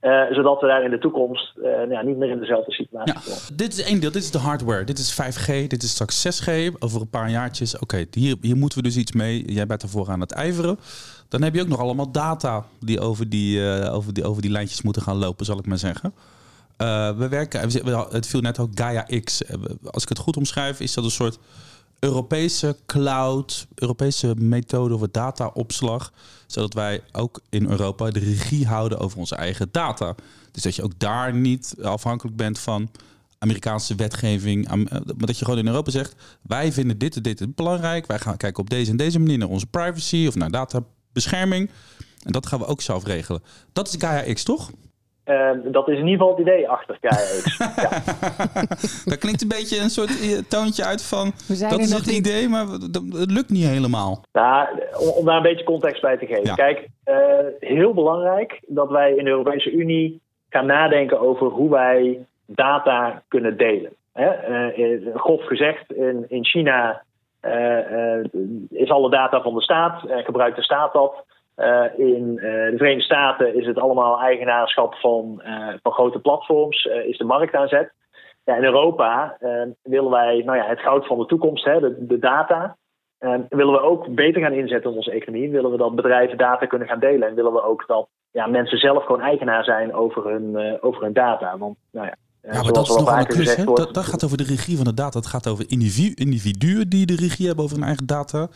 Uh, 0.01 0.31
zodat 0.31 0.61
we 0.61 0.67
daar 0.67 0.85
in 0.85 0.91
de 0.91 0.99
toekomst 0.99 1.57
uh, 1.57 1.65
nou 1.65 1.91
ja, 1.91 2.03
niet 2.03 2.17
meer 2.17 2.31
in 2.31 2.39
dezelfde 2.39 2.73
situatie 2.73 3.15
ja, 3.15 3.21
komen. 3.21 3.57
Dit 3.57 3.73
is 3.73 3.85
één 3.85 4.01
deel, 4.01 4.11
dit 4.11 4.23
is 4.23 4.31
de 4.31 4.39
hardware. 4.39 4.85
Dit 4.85 4.99
is 4.99 5.21
5G, 5.23 5.67
dit 5.67 5.83
is 5.83 5.91
straks 5.91 6.43
6G. 6.43 6.79
Over 6.79 7.01
een 7.01 7.11
paar 7.11 7.31
jaartjes, 7.31 7.75
oké, 7.75 7.83
okay, 7.83 8.07
hier, 8.11 8.37
hier 8.41 8.57
moeten 8.57 8.79
we 8.79 8.85
dus 8.85 8.97
iets 8.97 9.13
mee. 9.13 9.53
Jij 9.53 9.67
bent 9.67 9.83
ervoor 9.83 10.11
aan 10.11 10.21
het 10.21 10.33
ijveren. 10.33 10.79
Dan 11.29 11.43
heb 11.43 11.55
je 11.55 11.61
ook 11.61 11.69
nog 11.69 11.79
allemaal 11.81 12.11
data 12.11 12.67
die 12.81 13.01
over 13.01 13.29
die, 13.29 13.59
uh, 13.59 13.95
over 13.95 14.15
die, 14.15 14.25
over 14.25 14.43
die 14.43 14.51
lijntjes 14.51 14.83
moeten 14.83 15.03
gaan 15.03 15.17
lopen, 15.17 15.47
zal 15.47 15.59
ik 15.59 15.67
maar 15.67 15.79
zeggen. 15.79 16.15
Uh, 16.79 17.17
we 17.17 17.29
werken, 17.29 17.71
het 18.11 18.27
viel 18.27 18.41
net 18.41 18.59
ook 18.59 18.71
Gaia 18.75 19.07
X. 19.25 19.43
Als 19.91 20.03
ik 20.03 20.09
het 20.09 20.19
goed 20.19 20.37
omschrijf, 20.37 20.81
is 20.81 20.95
dat 20.95 21.05
een 21.05 21.11
soort 21.11 21.39
Europese 21.99 22.77
cloud, 22.87 23.67
Europese 23.75 24.35
methode 24.39 24.99
voor 24.99 25.09
dataopslag. 25.11 26.13
Zodat 26.47 26.75
wij 26.75 27.01
ook 27.13 27.41
in 27.49 27.71
Europa 27.71 28.11
de 28.11 28.19
regie 28.19 28.67
houden 28.67 28.99
over 28.99 29.19
onze 29.19 29.35
eigen 29.35 29.69
data. 29.71 30.15
Dus 30.53 30.63
dat 30.63 30.75
je 30.75 30.83
ook 30.83 30.99
daar 30.99 31.35
niet 31.35 31.75
afhankelijk 31.83 32.37
bent 32.37 32.59
van 32.59 32.91
Amerikaanse 33.39 33.95
wetgeving. 33.95 34.69
Maar 34.69 35.27
dat 35.27 35.39
je 35.39 35.45
gewoon 35.45 35.61
in 35.61 35.67
Europa 35.67 35.91
zegt: 35.91 36.15
wij 36.43 36.73
vinden 36.73 36.99
dit 36.99 37.17
en 37.17 37.23
dit 37.23 37.55
belangrijk. 37.55 38.07
Wij 38.07 38.19
gaan 38.19 38.37
kijken 38.37 38.63
op 38.63 38.71
deze 38.71 38.91
en 38.91 38.97
deze 38.97 39.19
manier 39.19 39.39
naar 39.39 39.49
onze 39.49 39.67
privacy 39.67 40.25
of 40.27 40.35
naar 40.35 40.51
databescherming. 41.17 41.71
En 42.25 42.33
dat 42.33 42.47
gaan 42.47 42.59
we 42.59 42.67
ook 42.67 42.81
zelf 42.81 43.07
regelen. 43.07 43.43
Dat 43.73 43.87
is 43.87 43.97
Gaia 43.99 44.33
X, 44.33 44.45
toch? 44.45 44.71
dat 45.65 45.89
is 45.89 45.99
in 45.99 46.07
ieder 46.07 46.27
geval 46.27 46.31
het 46.31 46.39
idee 46.39 46.69
achter 46.69 46.99
KX. 47.01 47.57
ja. 47.85 47.91
dat 49.05 49.19
klinkt 49.19 49.43
een 49.43 49.49
beetje 49.49 49.81
een 49.81 49.91
soort 49.91 50.51
toontje 50.51 50.85
uit 50.85 51.03
van... 51.03 51.33
dat 51.71 51.79
is 51.79 51.93
het 51.93 52.07
idee, 52.07 52.49
maar 52.49 52.67
het 52.67 53.31
lukt 53.31 53.51
niet 53.51 53.67
helemaal. 53.67 54.25
Nou, 54.33 54.69
om, 55.17 55.25
daar 55.25 55.37
een 55.37 55.43
beetje 55.43 55.65
context 55.65 56.03
bij 56.03 56.17
te 56.17 56.27
geven. 56.27 56.55
Kijk, 56.55 56.89
heel 57.61 57.95
belangrijk 57.95 58.61
dat 58.67 58.91
wij 58.91 59.11
in 59.11 59.25
de 59.25 59.31
Europese 59.31 59.71
Unie 59.73 60.21
gaan 60.49 60.67
nadenken 60.67 61.21
over 61.21 61.47
hoe 61.47 61.71
wij 61.71 62.27
data 62.47 63.23
kunnen 63.29 63.57
delen. 63.57 63.93
Hè? 64.13 64.31
grof 65.15 65.47
gezegd, 65.47 65.93
in, 65.93 66.25
in 66.29 66.45
China 66.45 66.91
uh, 66.91 66.97
is 68.71 68.91
alle 68.91 69.11
data 69.11 69.43
van 69.43 69.55
de 69.55 69.63
staat, 69.63 70.03
gebruikt 70.07 70.57
de 70.57 70.63
staat 70.63 70.93
dat. 70.93 71.25
in 71.97 72.35
de 72.35 72.75
Verenigde 72.77 73.01
Staten 73.01 73.55
is 73.55 73.67
het 73.67 73.79
allemaal 73.79 74.21
eigenaarschap 74.21 74.95
van, 74.95 75.43
van 75.83 75.93
grote 75.93 76.19
platforms, 76.19 76.85
is 76.85 77.19
de 77.19 77.25
markt 77.25 77.55
aanzet. 77.55 77.93
Ja, 78.45 78.57
in 78.57 78.65
Europa 78.65 79.37
willen 79.83 80.11
wij 80.11 80.43
nou 80.45 80.59
ja, 80.59 80.67
het 80.67 80.81
goud 80.81 81.07
van 81.07 81.19
de 81.19 81.27
toekomst, 81.27 81.65
hè, 81.65 82.07
de, 82.07 82.19
data, 82.19 82.77
willen 83.49 83.73
we 83.73 83.81
ook 83.81 84.15
beter 84.15 84.43
gaan 84.43 84.53
inzetten 84.53 84.91
in 84.91 84.97
onze 84.97 85.11
economie. 85.11 85.51
Willen 85.51 85.71
we 85.71 85.77
dat 85.77 85.95
bedrijven 85.95 86.39
data 86.39 86.67
kunnen 86.67 86.89
gaan 86.89 87.01
delen. 87.01 87.29
En 87.29 87.35
willen 87.35 87.53
we 87.53 87.63
ook 87.63 87.85
dat 87.87 88.09
ja, 88.31 88.47
mensen 88.47 88.79
zelf 88.79 89.05
gewoon 89.05 89.21
eigenaar 89.21 89.65
zijn 89.65 89.95
over 89.95 90.31
hun, 90.31 90.79
over 90.81 91.03
hun 91.03 91.13
data. 91.13 91.59
Want 91.59 91.77
nou 91.93 92.07
ja, 92.07 92.15
ja, 92.53 92.63
maar 92.63 92.73
dat 92.73 92.89
is 92.89 92.97
nog 92.97 93.19
een 93.19 93.27
klus. 93.27 93.57
Dat, 93.57 93.95
dat, 93.95 94.05
gaat 94.05 94.25
over 94.25 94.37
de 94.37 94.45
regie 94.45 94.77
van 94.77 94.85
de 94.85 94.95
data. 94.95 95.19
Het 95.19 95.27
gaat 95.27 95.49
over 95.49 95.65
individu, 95.69 96.15
individuen 96.15 96.89
die 96.89 97.07
de 97.07 97.17
regie 97.17 97.47
hebben 97.47 97.65
over 97.65 97.77
hun 97.77 97.87
eigen 97.87 98.07
data. 98.07 98.49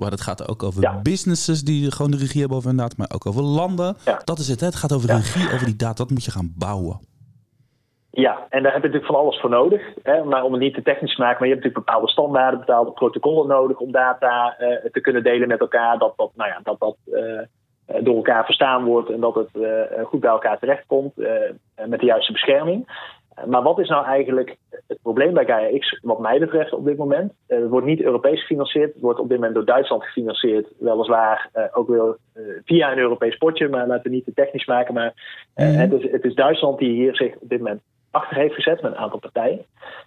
Maar 0.00 0.10
het 0.10 0.20
gaat 0.20 0.48
ook 0.48 0.62
over 0.62 1.00
businesses 1.02 1.64
die 1.64 1.90
gewoon 1.90 2.10
de 2.10 2.16
regie 2.16 2.40
hebben 2.40 2.56
over 2.56 2.68
hun 2.68 2.78
data. 2.78 2.94
Maar 2.98 3.10
ook 3.14 3.26
over 3.26 3.42
landen. 3.42 3.96
Dat 4.24 4.38
is 4.38 4.48
het. 4.48 4.60
Hè? 4.60 4.66
Het 4.66 4.74
gaat 4.74 4.92
over 4.92 5.06
de 5.06 5.14
regie 5.14 5.52
over 5.54 5.66
die 5.66 5.76
data. 5.76 5.94
Dat 5.94 6.10
moet 6.10 6.24
je 6.24 6.30
gaan 6.30 6.52
bouwen. 6.58 7.00
Ja, 8.10 8.46
en 8.48 8.62
daar 8.62 8.72
heb 8.72 8.82
je 8.82 8.88
natuurlijk 8.88 9.12
van 9.12 9.20
alles 9.20 9.40
voor 9.40 9.50
nodig. 9.50 9.82
Hè? 10.02 10.24
Maar 10.24 10.42
om 10.42 10.52
het 10.52 10.60
niet 10.60 10.74
te 10.74 10.82
technisch 10.82 11.14
te 11.14 11.20
maken, 11.20 11.38
maar 11.38 11.48
je 11.48 11.54
hebt 11.54 11.64
natuurlijk 11.64 11.86
bepaalde 11.86 12.12
standaarden, 12.12 12.58
bepaalde 12.58 12.90
protocollen 12.90 13.46
nodig 13.46 13.78
om 13.78 13.92
data 13.92 14.56
uh, 14.60 14.90
te 14.90 15.00
kunnen 15.00 15.22
delen 15.22 15.48
met 15.48 15.60
elkaar. 15.60 15.98
Dat 15.98 16.12
dat, 16.16 16.30
nou 16.34 16.50
ja, 16.50 16.60
dat, 16.62 16.78
dat 16.78 16.96
uh, 17.06 17.40
door 18.04 18.16
elkaar 18.16 18.44
verstaan 18.44 18.84
wordt 18.84 19.10
en 19.10 19.20
dat 19.20 19.34
het 19.34 19.48
uh, 19.52 20.04
goed 20.04 20.20
bij 20.20 20.30
elkaar 20.30 20.58
terechtkomt 20.58 21.16
met 21.86 22.00
de 22.00 22.06
juiste 22.06 22.32
bescherming. 22.32 22.86
Maar 23.46 23.62
wat 23.62 23.78
is 23.78 23.88
nou 23.88 24.04
eigenlijk 24.04 24.56
het 24.86 24.98
probleem 25.02 25.34
bij 25.34 25.44
Gaia 25.44 25.78
X, 25.78 25.98
wat 26.02 26.18
mij 26.18 26.38
betreft 26.38 26.72
op 26.72 26.84
dit 26.84 26.96
moment? 26.96 27.32
Uh, 27.48 27.58
het 27.58 27.68
wordt 27.68 27.86
niet 27.86 28.00
Europees 28.00 28.40
gefinancierd. 28.40 28.92
Het 28.92 29.02
wordt 29.02 29.18
op 29.18 29.28
dit 29.28 29.36
moment 29.36 29.54
door 29.54 29.64
Duitsland 29.64 30.04
gefinancierd. 30.04 30.66
Weliswaar 30.78 31.50
uh, 31.54 31.64
ook 31.72 31.88
wel 31.88 32.16
uh, 32.34 32.42
via 32.64 32.92
een 32.92 32.98
Europees 32.98 33.36
potje, 33.36 33.68
maar 33.68 33.86
laten 33.86 34.10
we 34.10 34.16
niet 34.16 34.24
te 34.24 34.32
technisch 34.34 34.66
maken. 34.66 34.94
Maar 34.94 35.12
mm. 35.54 35.64
het, 35.64 35.92
is, 35.92 36.10
het, 36.10 36.24
is, 36.24 36.34
Duitsland 36.34 36.78
die 36.78 36.90
hier 36.90 37.16
zich 37.16 37.34
op 37.34 37.48
dit 37.48 37.58
moment 37.58 37.82
achter 38.10 38.36
heeft 38.36 38.54
gezet 38.54 38.82
met 38.82 38.92
een 38.92 38.98
aantal 38.98 39.18
partijen. 39.18 39.64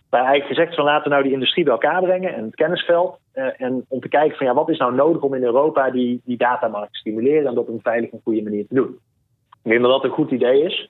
Waar 0.10 0.26
eigenlijk 0.26 0.56
gezegd 0.56 0.76
van 0.76 0.86
laten 0.86 1.04
we 1.04 1.10
nou 1.10 1.24
die 1.24 1.34
industrie 1.34 1.64
bij 1.64 1.74
elkaar 1.74 2.02
brengen 2.02 2.36
en 2.36 2.44
het 2.44 2.56
kennisveld. 2.56 3.20
en 3.34 3.86
om 3.88 4.00
te 4.00 4.08
kijken 4.08 4.38
van 4.38 4.46
ja, 4.46 4.54
wat 4.54 4.70
is 4.70 4.78
nou 4.78 4.96
nodig 4.96 5.22
om 5.22 5.34
in 5.34 5.44
Europa 5.44 5.92
die, 5.92 6.22
die 6.26 6.38
datamarkt 6.38 6.94
te 6.94 7.00
stimuleren 7.00 7.48
en 7.48 7.54
dat 7.56 7.68
op 7.68 7.68
een 7.68 7.80
veilige 7.82 8.14
en 8.14 8.22
goede 8.24 8.44
manier 8.44 8.68
te 8.68 8.76
doen. 8.76 9.00
Ik 9.64 9.72
denk 9.72 9.82
dat 9.82 9.92
dat 9.92 10.04
een 10.04 10.10
goed 10.10 10.32
idee 10.32 10.64
is. 10.64 10.90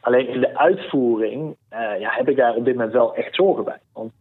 Alleen 0.00 0.28
in 0.28 0.40
de 0.40 0.58
uitvoering 0.58 1.56
uh, 1.72 2.00
ja, 2.00 2.10
heb 2.10 2.28
ik 2.28 2.36
daar 2.36 2.54
op 2.54 2.64
dit 2.64 2.74
moment 2.74 2.92
wel 2.92 3.14
echt 3.14 3.34
zorgen 3.34 3.64
bij. 3.64 3.80
Want 3.92 4.12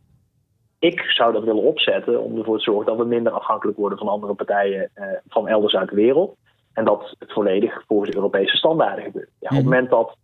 ik 0.79 1.01
zou 1.01 1.33
dat 1.33 1.43
willen 1.43 1.63
opzetten 1.63 2.21
om 2.21 2.37
ervoor 2.37 2.57
te 2.57 2.63
zorgen 2.63 2.85
dat 2.85 2.97
we 2.97 3.05
minder 3.05 3.31
afhankelijk 3.31 3.77
worden 3.77 3.97
van 3.97 4.07
andere 4.07 4.33
partijen 4.33 4.89
uh, 4.95 5.05
van 5.27 5.47
elders 5.47 5.75
uit 5.75 5.89
de 5.89 5.95
wereld. 5.95 6.35
En 6.73 6.85
dat 6.85 7.15
het 7.19 7.31
volledig 7.31 7.83
volgens 7.87 8.15
Europese 8.15 8.57
standaarden 8.57 9.03
gebeurt. 9.03 9.29
Ja, 9.39 9.47
Op 9.49 9.55
het 9.55 9.65
mhm. 9.65 9.73
moment 9.73 9.89
dat 9.89 10.15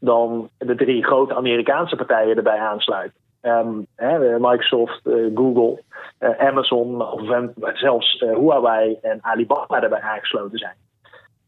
dan 0.00 0.48
de 0.58 0.74
drie 0.74 1.04
grote 1.04 1.34
Amerikaanse 1.34 1.96
partijen 1.96 2.36
erbij 2.36 2.58
aansluiten. 2.58 3.20
Um, 3.42 3.86
hè, 3.96 4.38
Microsoft, 4.38 5.06
uh, 5.06 5.36
Google, 5.36 5.82
Amazon 6.38 7.02
of 7.02 7.20
zelfs 7.74 8.20
Huawei 8.20 8.98
en 9.02 9.18
Alibaba 9.20 9.82
erbij 9.82 10.00
aangesloten 10.00 10.58
zijn. 10.58 10.74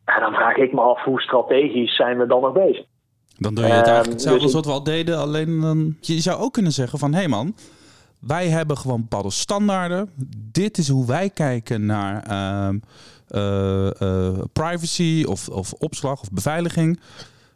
Ja, 0.07 0.21
dan 0.21 0.35
vraag 0.35 0.57
ik 0.57 0.73
me 0.73 0.81
af 0.81 1.03
hoe 1.03 1.21
strategisch 1.21 1.97
zijn 1.97 2.19
we 2.19 2.27
dan 2.27 2.41
nog 2.41 2.53
bezig. 2.53 2.85
Dan 3.37 3.55
doe 3.55 3.65
je 3.65 3.73
het 3.73 3.87
eigenlijk 3.87 4.05
ehm, 4.05 4.13
hetzelfde 4.13 4.45
dus 4.45 4.55
als 4.55 4.65
wat 4.65 4.65
we 4.65 4.73
al 4.73 4.83
deden. 4.83 5.19
Alleen 5.19 5.61
dan, 5.61 5.97
je 6.01 6.21
zou 6.21 6.41
ook 6.41 6.53
kunnen 6.53 6.73
zeggen 6.73 6.99
van... 6.99 7.13
hé 7.13 7.19
hey 7.19 7.29
man, 7.29 7.55
wij 8.19 8.49
hebben 8.49 8.79
gewoon 8.79 9.01
bepaalde 9.01 9.31
standaarden. 9.31 10.11
Dit 10.53 10.79
is 10.79 10.89
hoe 10.89 11.07
wij 11.07 11.31
kijken 11.31 11.87
naar 11.87 12.23
ehm, 12.23 12.79
eh, 13.29 14.01
eh, 14.01 14.39
privacy 14.53 15.25
of, 15.29 15.49
of 15.49 15.73
opslag 15.73 16.21
of 16.21 16.31
beveiliging. 16.31 17.01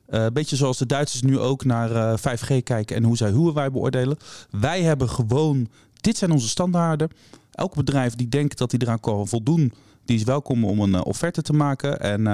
Een 0.07 0.21
uh, 0.21 0.27
beetje 0.33 0.57
zoals 0.57 0.79
de 0.79 0.87
Duitsers 0.87 1.23
nu 1.23 1.39
ook 1.39 1.65
naar 1.65 2.19
5G 2.19 2.49
eh, 2.49 2.63
kijken 2.63 2.97
en 2.97 3.05
hoe 3.05 3.17
zij 3.17 3.33
wij 3.55 3.71
beoordelen. 3.71 4.17
Wij 4.51 4.83
hebben 4.83 5.09
gewoon, 5.09 5.69
dit 6.01 6.17
zijn 6.17 6.31
onze 6.31 6.49
standaarden. 6.49 7.11
Elk 7.53 7.75
bedrijf 7.75 8.15
die 8.15 8.29
denkt 8.29 8.59
dat 8.59 8.71
hij 8.71 8.81
eraan 8.81 9.01
kan 9.01 9.29
voldoen, 9.29 9.73
die 10.05 10.17
is 10.17 10.25
welkom 10.25 10.65
om 10.65 10.81
een 10.81 11.05
offerte 11.05 11.43
te 11.43 11.53
maken. 11.53 12.01
En 12.01 12.27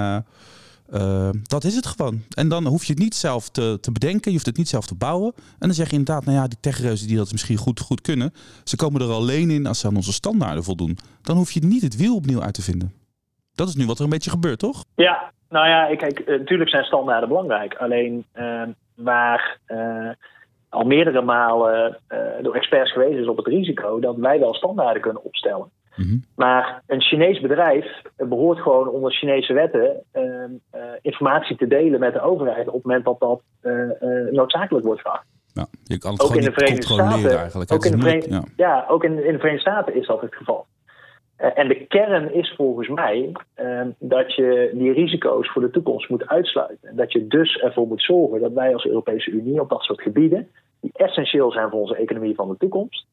uh, 0.93 1.29
dat 1.43 1.63
is 1.63 1.75
het 1.75 1.85
gewoon. 1.85 2.21
En 2.35 2.47
dan 2.47 2.65
hoef 2.65 2.83
je 2.83 2.93
het 2.93 3.01
niet 3.01 3.15
zelf 3.15 3.49
te, 3.49 3.77
te 3.81 3.91
bedenken, 3.91 4.23
je 4.23 4.31
hoeft 4.31 4.45
het 4.45 4.57
niet 4.57 4.67
zelf 4.67 4.85
te 4.85 4.95
bouwen. 4.95 5.33
En 5.35 5.67
dan 5.67 5.73
zeg 5.73 5.89
je 5.89 5.97
inderdaad, 5.97 6.25
nou 6.25 6.37
ja, 6.37 6.47
die 6.47 6.59
techreuzen 6.59 7.07
die 7.07 7.17
dat 7.17 7.31
misschien 7.31 7.57
goed, 7.57 7.79
goed 7.79 8.01
kunnen, 8.01 8.33
ze 8.63 8.75
komen 8.75 9.01
er 9.01 9.11
alleen 9.11 9.49
in 9.49 9.65
als 9.65 9.79
ze 9.79 9.87
aan 9.87 9.95
onze 9.95 10.13
standaarden 10.13 10.63
voldoen. 10.63 10.97
Dan 11.21 11.37
hoef 11.37 11.51
je 11.51 11.59
niet 11.59 11.81
het 11.81 11.95
wiel 11.95 12.15
opnieuw 12.15 12.41
uit 12.41 12.53
te 12.53 12.61
vinden. 12.61 12.93
Dat 13.55 13.67
is 13.67 13.75
nu 13.75 13.85
wat 13.85 13.97
er 13.97 14.03
een 14.03 14.09
beetje 14.09 14.29
gebeurt, 14.29 14.59
toch? 14.59 14.83
Ja, 14.95 15.31
nou 15.49 15.67
ja, 15.67 15.95
kijk, 15.95 16.19
eh, 16.19 16.37
natuurlijk 16.39 16.69
zijn 16.69 16.83
standaarden 16.83 17.29
belangrijk. 17.29 17.73
Alleen 17.75 18.25
uh, 18.35 18.61
waar 18.95 19.57
uh, 19.67 20.09
al 20.69 20.83
meerdere 20.83 21.21
malen 21.21 21.99
door 22.41 22.55
experts 22.55 22.91
geweest 22.91 23.19
is 23.19 23.27
op 23.27 23.37
het 23.37 23.47
risico 23.47 23.99
dat 23.99 24.15
wij 24.15 24.39
wel 24.39 24.53
standaarden 24.53 25.01
kunnen 25.01 25.23
opstellen. 25.23 25.69
Mhm. 25.95 26.17
Maar 26.35 26.81
een 26.87 27.01
Chinees 27.01 27.39
bedrijf 27.39 28.01
behoort 28.15 28.59
gewoon 28.59 28.87
onder 28.87 29.11
Chinese 29.11 29.53
wetten 29.53 30.03
ehm, 30.11 30.51
eh, 30.71 30.81
informatie 31.01 31.55
te 31.55 31.67
delen 31.67 31.99
met 31.99 32.13
de 32.13 32.21
overheid 32.21 32.67
op 32.67 32.73
het 32.73 32.83
moment 32.83 33.05
dat 33.05 33.19
dat 33.19 33.41
uh, 33.61 34.31
noodzakelijk 34.31 34.85
wordt 34.85 35.01
geacht. 35.01 35.25
Ja, 35.53 35.67
je 35.83 35.97
kan 35.97 36.11
het 36.11 36.21
ook 36.21 36.35
in 36.35 36.43
de 36.43 36.51
Verenigde 36.51 36.93
Staten, 36.93 37.37
eigenlijk. 37.37 37.71
Ook 37.71 37.85
in 37.85 37.91
de 37.91 37.97
Verenigde, 37.97 38.33
ja. 38.33 38.43
ja. 38.55 38.85
ook 38.87 39.03
in, 39.03 39.11
in, 39.11 39.33
de 39.33 39.39
Verenigde 39.39 39.69
Staten 39.69 39.95
is 39.95 40.07
dat 40.07 40.21
het 40.21 40.35
geval. 40.35 40.65
en 41.37 41.67
de 41.67 41.85
kern 41.87 42.33
is 42.33 42.53
volgens 42.55 42.87
mij 42.89 43.31
ehm, 43.53 43.89
dat 43.99 44.35
je 44.35 44.71
die 44.73 44.91
risico's 44.91 45.51
voor 45.51 45.61
de 45.61 45.69
toekomst 45.69 46.09
moet 46.09 46.27
uitsluiten. 46.27 46.89
En 46.89 46.95
dat 46.95 47.11
je 47.11 47.27
dus 47.27 47.57
ervoor 47.57 47.87
moet 47.87 48.01
zorgen 48.01 48.41
dat 48.41 48.53
wij 48.53 48.73
als 48.73 48.85
Europese 48.85 49.31
Unie 49.31 49.61
op 49.61 49.69
dat 49.69 49.81
soort 49.81 50.01
gebieden, 50.01 50.49
die 50.81 50.91
essentieel 50.93 51.51
zijn 51.51 51.69
voor 51.69 51.79
onze 51.79 51.95
economie 51.95 52.35
van 52.35 52.49
de 52.49 52.57
toekomst, 52.57 53.05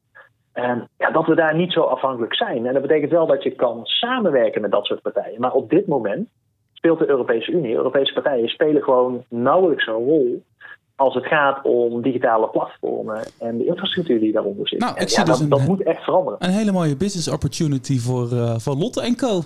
en 0.53 0.89
ja, 0.97 1.11
dat 1.11 1.25
we 1.25 1.35
daar 1.35 1.55
niet 1.55 1.71
zo 1.71 1.81
afhankelijk 1.81 2.35
zijn. 2.35 2.65
En 2.65 2.73
dat 2.73 2.81
betekent 2.81 3.11
wel 3.11 3.27
dat 3.27 3.43
je 3.43 3.51
kan 3.51 3.79
samenwerken 3.83 4.61
met 4.61 4.71
dat 4.71 4.85
soort 4.85 5.01
partijen. 5.01 5.39
Maar 5.39 5.51
op 5.51 5.69
dit 5.69 5.87
moment 5.87 6.29
speelt 6.73 6.99
de 6.99 7.09
Europese 7.09 7.51
Unie, 7.51 7.75
Europese 7.75 8.13
partijen 8.13 8.47
spelen 8.47 8.83
gewoon 8.83 9.23
nauwelijks 9.29 9.87
een 9.87 9.93
rol 9.93 10.43
als 10.95 11.13
het 11.13 11.25
gaat 11.25 11.63
om 11.63 12.01
digitale 12.01 12.49
platformen 12.49 13.23
en 13.39 13.57
de 13.57 13.65
infrastructuur 13.65 14.19
die 14.19 14.31
daaronder 14.31 14.67
zit. 14.67 14.79
Nou, 14.79 14.95
ik 14.97 15.09
zie 15.09 15.23
dus 15.23 15.39
dat, 15.39 15.49
dat 15.49 15.67
moet 15.67 15.83
echt 15.83 16.03
veranderen. 16.03 16.43
Een 16.43 16.53
hele 16.53 16.71
mooie 16.71 16.97
business 16.97 17.27
opportunity 17.27 17.99
voor, 17.99 18.31
uh, 18.31 18.57
voor 18.57 18.75
Lotte 18.75 19.01
en 19.01 19.15
Co. 19.15 19.41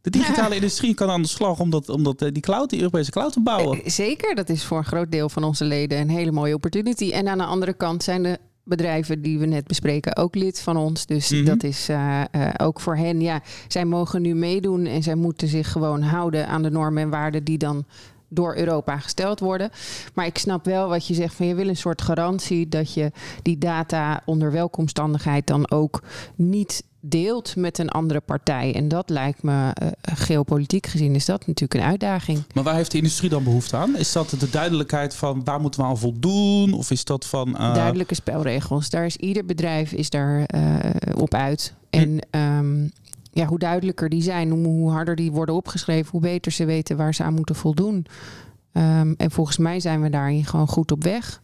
De 0.00 0.10
digitale 0.10 0.54
industrie 0.60 0.94
kan 0.94 1.10
aan 1.10 1.22
de 1.22 1.28
slag 1.28 1.60
om, 1.60 1.70
dat, 1.70 1.88
om 1.88 2.02
dat, 2.02 2.22
eh, 2.22 2.28
die 2.32 2.42
cloud, 2.42 2.70
die 2.70 2.78
Europese 2.78 3.10
cloud 3.10 3.32
te 3.32 3.42
bouwen. 3.42 3.78
Eh, 3.78 3.86
zeker, 3.86 4.34
dat 4.34 4.48
is 4.48 4.64
voor 4.64 4.78
een 4.78 4.84
groot 4.84 5.10
deel 5.10 5.28
van 5.28 5.44
onze 5.44 5.64
leden 5.64 5.98
een 5.98 6.10
hele 6.10 6.32
mooie 6.32 6.54
opportunity. 6.54 7.10
En 7.12 7.28
aan 7.28 7.38
de 7.38 7.44
andere 7.44 7.74
kant 7.74 8.02
zijn 8.02 8.22
de 8.22 8.38
bedrijven 8.68 9.22
die 9.22 9.38
we 9.38 9.46
net 9.46 9.66
bespreken 9.66 10.16
ook 10.16 10.34
lid 10.34 10.60
van 10.60 10.76
ons. 10.76 11.06
Dus 11.06 11.30
mhm. 11.30 11.44
dat 11.44 11.62
is 11.62 11.90
uh, 11.90 12.20
uh, 12.32 12.48
ook 12.56 12.80
voor 12.80 12.96
hen. 12.96 13.20
Ja, 13.20 13.42
zij 13.68 13.84
mogen 13.84 14.22
nu 14.22 14.34
meedoen 14.34 14.86
en 14.86 15.02
zij 15.02 15.14
moeten 15.14 15.48
zich 15.48 15.72
gewoon 15.72 16.02
houden 16.02 16.48
aan 16.48 16.62
de 16.62 16.70
normen 16.70 17.02
en 17.02 17.10
waarden 17.10 17.44
die 17.44 17.58
dan 17.58 17.84
door 18.28 18.56
Europa 18.56 18.98
gesteld 18.98 19.40
worden. 19.40 19.70
Maar 20.14 20.26
ik 20.26 20.38
snap 20.38 20.64
wel 20.64 20.88
wat 20.88 21.06
je 21.06 21.14
zegt 21.14 21.34
van 21.34 21.46
je 21.46 21.54
wil 21.54 21.68
een 21.68 21.76
soort 21.76 22.02
garantie 22.02 22.68
dat 22.68 22.94
je 22.94 23.12
die 23.42 23.58
data 23.58 24.22
onder 24.24 24.52
welke 24.52 24.78
omstandigheid 24.78 25.46
dan 25.46 25.70
ook 25.70 26.02
niet 26.34 26.82
deelt 27.00 27.56
met 27.56 27.78
een 27.78 27.88
andere 27.88 28.20
partij. 28.20 28.74
En 28.74 28.88
dat 28.88 29.10
lijkt 29.10 29.42
me 29.42 29.52
uh, 29.82 29.88
geopolitiek 30.02 30.86
gezien 30.86 31.14
is 31.14 31.24
dat 31.24 31.46
natuurlijk 31.46 31.80
een 31.80 31.88
uitdaging. 31.88 32.44
Maar 32.54 32.64
waar 32.64 32.74
heeft 32.74 32.90
de 32.90 32.96
industrie 32.96 33.30
dan 33.30 33.44
behoefte 33.44 33.76
aan? 33.76 33.96
Is 33.96 34.12
dat 34.12 34.30
de 34.38 34.50
duidelijkheid 34.50 35.14
van 35.14 35.44
waar 35.44 35.60
moeten 35.60 35.80
we 35.80 35.86
aan 35.86 35.98
voldoen? 35.98 36.72
Of 36.72 36.90
is 36.90 37.04
dat 37.04 37.26
van... 37.26 37.48
Uh... 37.48 37.74
Duidelijke 37.74 38.14
spelregels. 38.14 38.90
Daar 38.90 39.04
is 39.04 39.16
ieder 39.16 39.44
bedrijf 39.44 39.92
is 39.92 40.10
daar 40.10 40.48
uh, 40.54 40.90
op 41.16 41.34
uit. 41.34 41.74
En 41.90 42.18
um, 42.30 42.92
ja, 43.30 43.46
hoe 43.46 43.58
duidelijker 43.58 44.08
die 44.08 44.22
zijn, 44.22 44.50
hoe 44.50 44.90
harder 44.90 45.16
die 45.16 45.32
worden 45.32 45.54
opgeschreven, 45.54 46.10
hoe 46.10 46.20
beter 46.20 46.52
ze 46.52 46.64
weten 46.64 46.96
waar 46.96 47.14
ze 47.14 47.22
aan 47.22 47.34
moeten 47.34 47.54
voldoen. 47.54 48.06
Um, 48.72 49.14
en 49.16 49.30
volgens 49.30 49.58
mij 49.58 49.80
zijn 49.80 50.02
we 50.02 50.10
daarin 50.10 50.44
gewoon 50.44 50.66
goed 50.66 50.92
op 50.92 51.02
weg. 51.02 51.40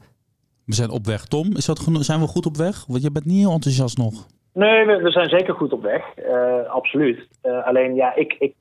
We 0.64 0.75
zijn 0.75 0.90
op 0.90 1.07
weg, 1.07 1.25
Tom. 1.25 1.57
Is 1.57 1.66
dat 1.66 1.79
zijn 1.99 2.20
we 2.20 2.27
goed 2.27 2.47
op 2.47 2.57
weg? 2.57 2.85
Want 2.87 3.03
je 3.03 3.11
bent 3.11 3.25
niet 3.25 3.38
heel 3.38 3.53
enthousiast 3.53 3.99
nog. 3.99 4.27
Nee, 4.53 4.87
we, 4.87 4.97
we 5.03 5.11
zijn 5.11 5.29
zeker 5.29 5.55
goed 5.55 5.73
op 5.73 5.83
weg. 5.83 6.03
Uh, 6.18 6.66
absoluut. 6.68 7.29
Uh, 7.42 7.66
alleen 7.66 7.94
ja, 7.94 8.14
ik, 8.14 8.37
ik 8.38 8.55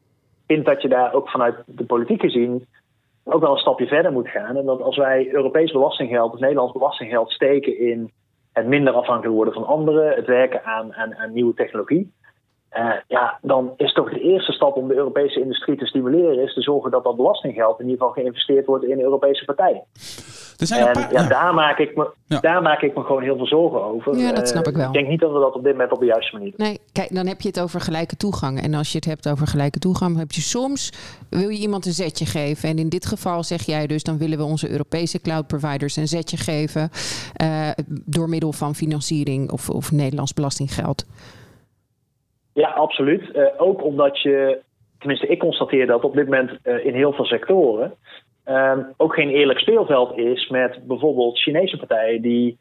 vind 0.48 0.66
dat 0.66 0.82
je 0.82 0.88
daar 0.88 1.14
ook 1.14 1.30
vanuit 1.30 1.56
de 1.66 1.86
politiek 1.86 2.22
gezien 2.22 2.66
ook 3.24 3.42
wel 3.42 3.52
een 3.52 3.58
stapje 3.58 3.88
verder 3.88 4.12
moet 4.12 4.28
gaan. 4.28 4.56
En 4.56 4.66
dat 4.66 4.82
als 4.82 4.98
wij 4.98 5.34
Europees 5.34 5.72
belastinggeld 5.72 6.34
of 6.34 6.40
Nederlands 6.40 6.74
belastinggeld 6.74 7.32
steken 7.32 7.80
in 7.80 8.12
het 8.52 8.68
minder 8.68 8.94
afhankelijk 8.94 9.36
worden 9.36 9.54
van 9.54 9.66
anderen, 9.66 10.16
het 10.16 10.26
werken 10.26 10.64
aan, 10.64 10.94
aan, 10.94 11.16
aan 11.16 11.34
nieuwe 11.34 11.54
technologie. 11.54 12.14
Uh, 12.78 12.94
ja, 13.08 13.38
dan 13.42 13.74
is 13.78 13.94
toch 13.94 14.10
de 14.10 14.20
eerste 14.20 14.52
stap 14.52 14.76
om 14.76 14.88
de 14.88 14.96
Europese 14.96 15.40
industrie 15.40 15.78
te 15.78 15.86
stimuleren, 15.86 16.44
is 16.44 16.54
te 16.54 16.62
zorgen 16.62 16.92
dat 16.92 17.04
dat 17.04 17.16
belastinggeld 17.16 17.80
in 17.80 17.86
ieder 17.86 18.00
geval 18.00 18.14
geïnvesteerd 18.14 18.66
wordt 18.66 18.86
in 18.86 19.00
Europese 19.00 19.46
partijen. 19.46 19.84
Er 20.58 20.68
zijn 20.68 20.88
en, 20.88 20.94
paar, 20.94 21.14
ja, 21.14 21.28
Daar, 21.28 21.54
maak 21.54 21.78
ik 21.78 21.96
me, 21.96 22.10
daar 22.42 22.62
maak 22.62 22.82
ik 22.82 22.96
me 22.96 23.04
gewoon 23.04 23.22
heel 23.22 23.38
veel 23.38 23.48
zorgen 23.48 23.84
over. 23.84 24.18
Ja, 24.18 24.32
dat 24.32 24.48
snap 24.48 24.68
ik 24.68 24.76
wel. 24.76 24.88
ik 24.88 24.94
denk 24.94 25.08
niet 25.08 25.20
dat 25.20 25.32
we 25.32 25.40
dat 25.40 25.56
op 25.56 25.64
dit 25.64 25.72
moment 25.72 25.92
op 25.92 26.00
de 26.00 26.06
juiste 26.06 26.36
manier 26.36 26.54
doen. 26.58 26.68
Nee, 26.68 26.80
kijk, 26.92 27.16
dan 27.16 27.28
heb 27.28 27.42
je 27.42 27.48
het 27.48 27.60
over 27.60 27.82
gelijke 27.82 28.16
toegang. 28.16 28.62
En 28.62 28.74
als 28.74 28.92
je 28.92 28.98
het 28.98 29.06
hebt 29.06 29.30
over 29.30 29.48
gelijke 29.48 29.80
toegang, 29.80 30.18
heb 30.18 30.32
je 30.32 30.42
soms 30.42 30.92
wil 31.30 31.50
je 31.50 31.60
iemand 31.60 31.86
een 31.86 31.92
zetje 31.92 32.26
geven. 32.26 32.70
En 32.70 32.78
in 32.78 32.90
dit 32.90 33.06
geval 33.06 33.44
zeg 33.44 33.62
jij 33.62 33.88
dus, 33.88 34.04
dan 34.04 34.18
willen 34.18 34.38
we 34.38 34.44
onze 34.44 34.70
Europese 34.70 35.22
cloud 35.22 35.48
providers 35.48 35.96
een 35.96 36.08
zetje 36.08 36.38
geven 36.38 36.90
uh, 37.42 37.70
door 37.88 38.30
middel 38.30 38.52
van 38.52 38.76
financiering 38.76 39.52
of, 39.52 39.70
of 39.70 39.92
Nederlands 39.92 40.34
belastinggeld. 40.34 41.06
Ja, 42.54 42.70
absoluut. 42.70 43.36
Uh, 43.36 43.48
ook 43.58 43.84
omdat 43.84 44.22
je, 44.22 44.60
tenminste, 45.00 45.28
ik 45.28 45.40
constateer 45.40 45.88
dat 45.88 46.04
op 46.04 46.14
dit 46.14 46.26
moment 46.26 46.60
uh, 46.64 46.86
in 46.86 46.94
heel 46.94 47.14
veel 47.14 47.26
sectoren 47.26 47.94
uh, 48.48 48.78
ook 48.98 49.14
geen 49.14 49.30
eerlijk 49.30 49.60
speelveld 49.60 50.18
is 50.18 50.50
met 50.50 50.88
bijvoorbeeld 50.88 51.40
Chinese 51.40 51.78
partijen 51.78 52.22
die 52.22 52.58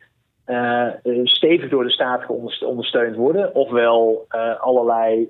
uh, 0.46 0.88
stevig 1.24 1.70
door 1.70 1.84
de 1.84 1.90
staat 1.90 2.26
ondersteund 2.60 3.16
worden, 3.16 3.54
ofwel 3.54 4.26
allerlei 4.60 5.28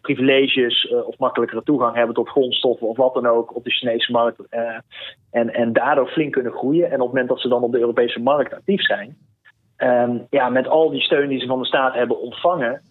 privileges 0.00 0.92
of 1.06 1.18
makkelijkere 1.18 1.62
toegang 1.62 1.96
hebben 1.96 2.14
tot 2.14 2.28
grondstoffen 2.28 2.88
of 2.88 2.96
wat 2.96 3.14
dan 3.14 3.26
ook 3.26 3.56
op 3.56 3.64
de 3.64 3.70
Chinese 3.70 4.12
markt 4.12 4.42
en, 5.30 5.54
en 5.54 5.72
daardoor 5.72 6.08
flink 6.08 6.32
kunnen 6.32 6.52
groeien. 6.52 6.86
En 6.86 6.94
op 6.94 7.00
het 7.00 7.08
moment 7.08 7.28
dat 7.28 7.40
ze 7.40 7.48
dan 7.48 7.62
op 7.62 7.72
de 7.72 7.78
Europese 7.78 8.20
markt 8.20 8.54
actief 8.54 8.82
zijn, 8.82 9.16
ehm, 9.76 10.18
ja, 10.30 10.48
met 10.48 10.68
al 10.68 10.90
die 10.90 11.00
steun 11.00 11.28
die 11.28 11.40
ze 11.40 11.46
van 11.46 11.58
de 11.58 11.66
staat 11.66 11.94
hebben 11.94 12.20
ontvangen, 12.20 12.82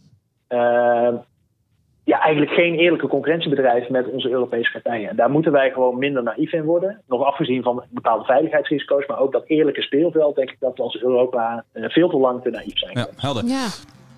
ja, 2.03 2.19
eigenlijk 2.21 2.51
geen 2.51 2.73
eerlijke 2.73 3.07
concurrentiebedrijf 3.07 3.89
met 3.89 4.07
onze 4.07 4.29
Europese 4.29 4.71
partijen. 4.71 5.09
En 5.09 5.15
daar 5.15 5.29
moeten 5.29 5.51
wij 5.51 5.71
gewoon 5.71 5.97
minder 5.97 6.23
naïef 6.23 6.53
in 6.53 6.63
worden. 6.63 7.01
Nog 7.07 7.23
afgezien 7.23 7.63
van 7.63 7.83
bepaalde 7.89 8.23
veiligheidsrisico's, 8.23 9.05
maar 9.05 9.19
ook 9.19 9.31
dat 9.31 9.43
eerlijke 9.47 9.81
speelveld, 9.81 10.35
denk 10.35 10.49
ik 10.49 10.59
dat 10.59 10.77
we 10.77 10.83
als 10.83 11.01
Europa 11.01 11.63
uh, 11.73 11.89
veel 11.89 12.09
te 12.09 12.17
lang 12.17 12.41
te 12.41 12.49
naïef 12.49 12.77
zijn. 12.77 12.97
Ja, 12.97 13.07
helder. 13.15 13.45
Ja. 13.45 13.67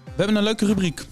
We 0.04 0.18
hebben 0.18 0.36
een 0.36 0.44
leuke 0.44 0.66
rubriek. 0.66 1.06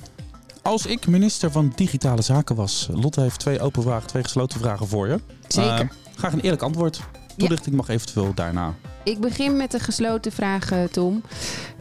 Als 0.63 0.85
ik 0.85 1.07
minister 1.07 1.51
van 1.51 1.71
Digitale 1.75 2.21
Zaken 2.21 2.55
was. 2.55 2.89
Lotte 2.93 3.21
heeft 3.21 3.39
twee 3.39 3.61
open 3.61 3.81
vragen, 3.81 4.07
twee 4.07 4.23
gesloten 4.23 4.59
vragen 4.59 4.87
voor 4.87 5.07
je. 5.07 5.19
Zeker. 5.47 5.83
Uh, 5.83 5.89
graag 6.17 6.33
een 6.33 6.41
eerlijk 6.41 6.61
antwoord. 6.61 7.01
Toelichting 7.37 7.75
mag 7.75 7.89
eventueel 7.89 8.33
daarna. 8.33 8.73
Ik 9.09 9.19
begin 9.19 9.57
met 9.57 9.71
de 9.71 9.79
gesloten 9.79 10.31
vragen, 10.31 10.91
Tom. 10.91 11.23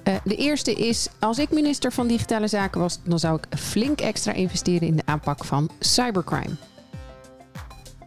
Uh, 0.04 0.14
de 0.24 0.36
eerste 0.36 0.74
is: 0.74 1.08
als 1.18 1.38
ik 1.38 1.50
minister 1.50 1.92
van 1.92 2.06
Digitale 2.06 2.48
Zaken 2.48 2.80
was, 2.80 3.00
dan 3.02 3.18
zou 3.18 3.38
ik 3.38 3.58
flink 3.58 4.00
extra 4.00 4.32
investeren 4.32 4.88
in 4.88 4.96
de 4.96 5.02
aanpak 5.04 5.44
van 5.44 5.70
cybercrime. 5.78 6.54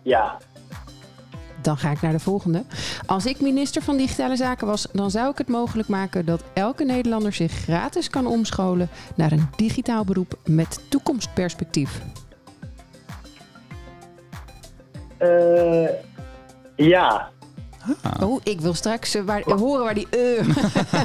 Ja. 0.04 0.38
Dan 1.62 1.78
ga 1.78 1.92
ik 1.92 2.02
naar 2.02 2.12
de 2.12 2.20
volgende. 2.20 2.64
Als 3.06 3.26
ik 3.26 3.42
minister 3.42 3.82
van 3.82 3.98
Digitale 3.98 4.36
Zaken 4.36 4.68
was, 4.68 4.88
dan 4.92 5.12
zou 5.12 5.32
ik 5.32 5.38
het 5.38 5.48
mogelijk 5.48 5.88
maken 5.88 6.26
dat 6.26 6.44
elke 6.54 6.84
Nederlander 6.84 7.34
zich 7.34 7.52
gratis 7.52 8.10
kan 8.10 8.28
omscholen 8.28 8.90
naar 9.16 9.32
een 9.32 9.50
digitaal 9.56 10.04
beroep 10.04 10.40
met 10.46 10.80
toekomstperspectief. 10.90 12.02
Uh, 15.20 15.90
ja, 16.76 17.32
Ah. 18.02 18.30
Oh, 18.30 18.40
ik 18.44 18.62
wil 18.62 18.74
straks 18.74 19.16
uh, 19.16 19.22
waar, 19.22 19.42
horen 19.44 19.84
waar 19.84 19.94
die 19.94 20.08
uh, 20.18 20.40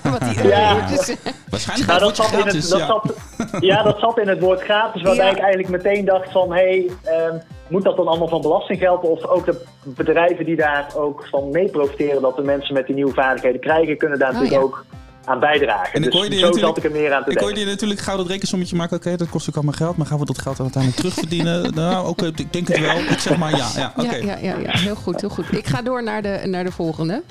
wat 0.13 0.21
die 0.21 0.45
uh 0.45 0.49
ja. 0.49 0.89
is. 0.89 1.17
Waarschijnlijk 1.51 1.89
nou, 1.89 2.01
dat 2.01 2.17
zat 2.17 2.33
in 2.33 2.39
het, 2.39 2.69
dat 2.69 2.79
ja. 2.79 2.87
Zat, 2.87 3.15
ja, 3.61 3.83
dat 3.83 3.99
zat 3.99 4.19
in 4.19 4.29
het 4.29 4.41
woord 4.41 4.61
gratis, 4.61 5.03
waarbij 5.03 5.25
ja. 5.25 5.31
ik 5.31 5.39
eigenlijk 5.39 5.69
meteen 5.69 6.05
dacht 6.05 6.33
van... 6.33 6.53
hé, 6.53 6.91
hey, 7.05 7.27
um, 7.29 7.43
moet 7.69 7.83
dat 7.83 7.97
dan 7.97 8.09
allemaal 8.09 8.29
van 8.29 8.41
belastinggeld? 8.41 9.03
Of 9.03 9.27
ook 9.27 9.45
de 9.45 9.67
bedrijven 9.85 10.45
die 10.45 10.57
daar 10.57 10.87
ook 10.97 11.27
van 11.31 11.51
mee 11.51 11.69
profiteren... 11.69 12.23
dat 12.23 12.37
de 12.37 12.43
mensen 12.43 12.75
met 12.75 12.87
die 12.87 12.95
nieuwe 12.95 13.15
vaardigheden 13.15 13.61
krijgen... 13.61 13.97
kunnen 13.97 14.19
daar 14.19 14.31
oh, 14.31 14.35
natuurlijk 14.35 14.65
ook 14.65 14.85
aan 15.27 15.41
bijdragen. 15.41 15.93
En 15.93 16.03
dus 16.03 16.39
zo 16.39 16.53
zat 16.53 16.77
ik 16.77 16.85
er 16.85 16.91
meer 16.91 17.13
aan 17.13 17.25
te 17.25 17.31
ik 17.31 17.39
denken. 17.39 17.57
Ik 17.57 17.65
je 17.65 17.71
natuurlijk 17.71 18.01
gauw 18.01 18.17
dat 18.17 18.27
rekensommetje 18.27 18.77
maken. 18.77 18.97
Oké, 18.97 19.07
okay, 19.07 19.19
dat 19.19 19.29
kost 19.29 19.49
ook 19.49 19.55
allemaal 19.55 19.75
geld. 19.75 19.97
Maar 19.97 20.07
gaan 20.07 20.19
we 20.19 20.25
dat 20.25 20.39
geld 20.39 20.61
uiteindelijk 20.61 21.03
terugverdienen? 21.03 21.75
nou, 21.75 22.09
oké, 22.09 22.27
ik 22.27 22.53
denk 22.53 22.69
het 22.69 22.79
wel. 22.79 22.97
Ik 22.97 23.19
zeg 23.19 23.39
maar 23.39 23.57
ja. 23.57 23.69
Ja, 23.77 23.93
okay. 23.97 24.23
ja, 24.23 24.37
ja, 24.37 24.57
ja, 24.57 24.71
heel 24.71 24.95
goed, 24.95 25.21
heel 25.21 25.31
goed. 25.31 25.53
Ik 25.53 25.67
ga 25.67 25.83
door 25.83 26.03
naar 26.03 26.23
de, 26.23 26.41
naar 26.45 26.65
de 26.65 26.73
volgende. 26.73 27.23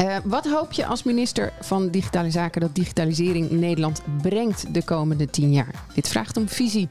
Uh, 0.00 0.16
wat 0.24 0.48
hoop 0.48 0.72
je 0.72 0.86
als 0.86 1.02
minister 1.02 1.52
van 1.60 1.88
Digitale 1.88 2.30
Zaken 2.30 2.60
dat 2.60 2.74
digitalisering 2.74 3.50
Nederland 3.50 4.02
brengt 4.22 4.74
de 4.74 4.84
komende 4.84 5.26
tien 5.26 5.52
jaar? 5.52 5.74
Dit 5.94 6.08
vraagt 6.08 6.36
om 6.36 6.48
visie. 6.48 6.88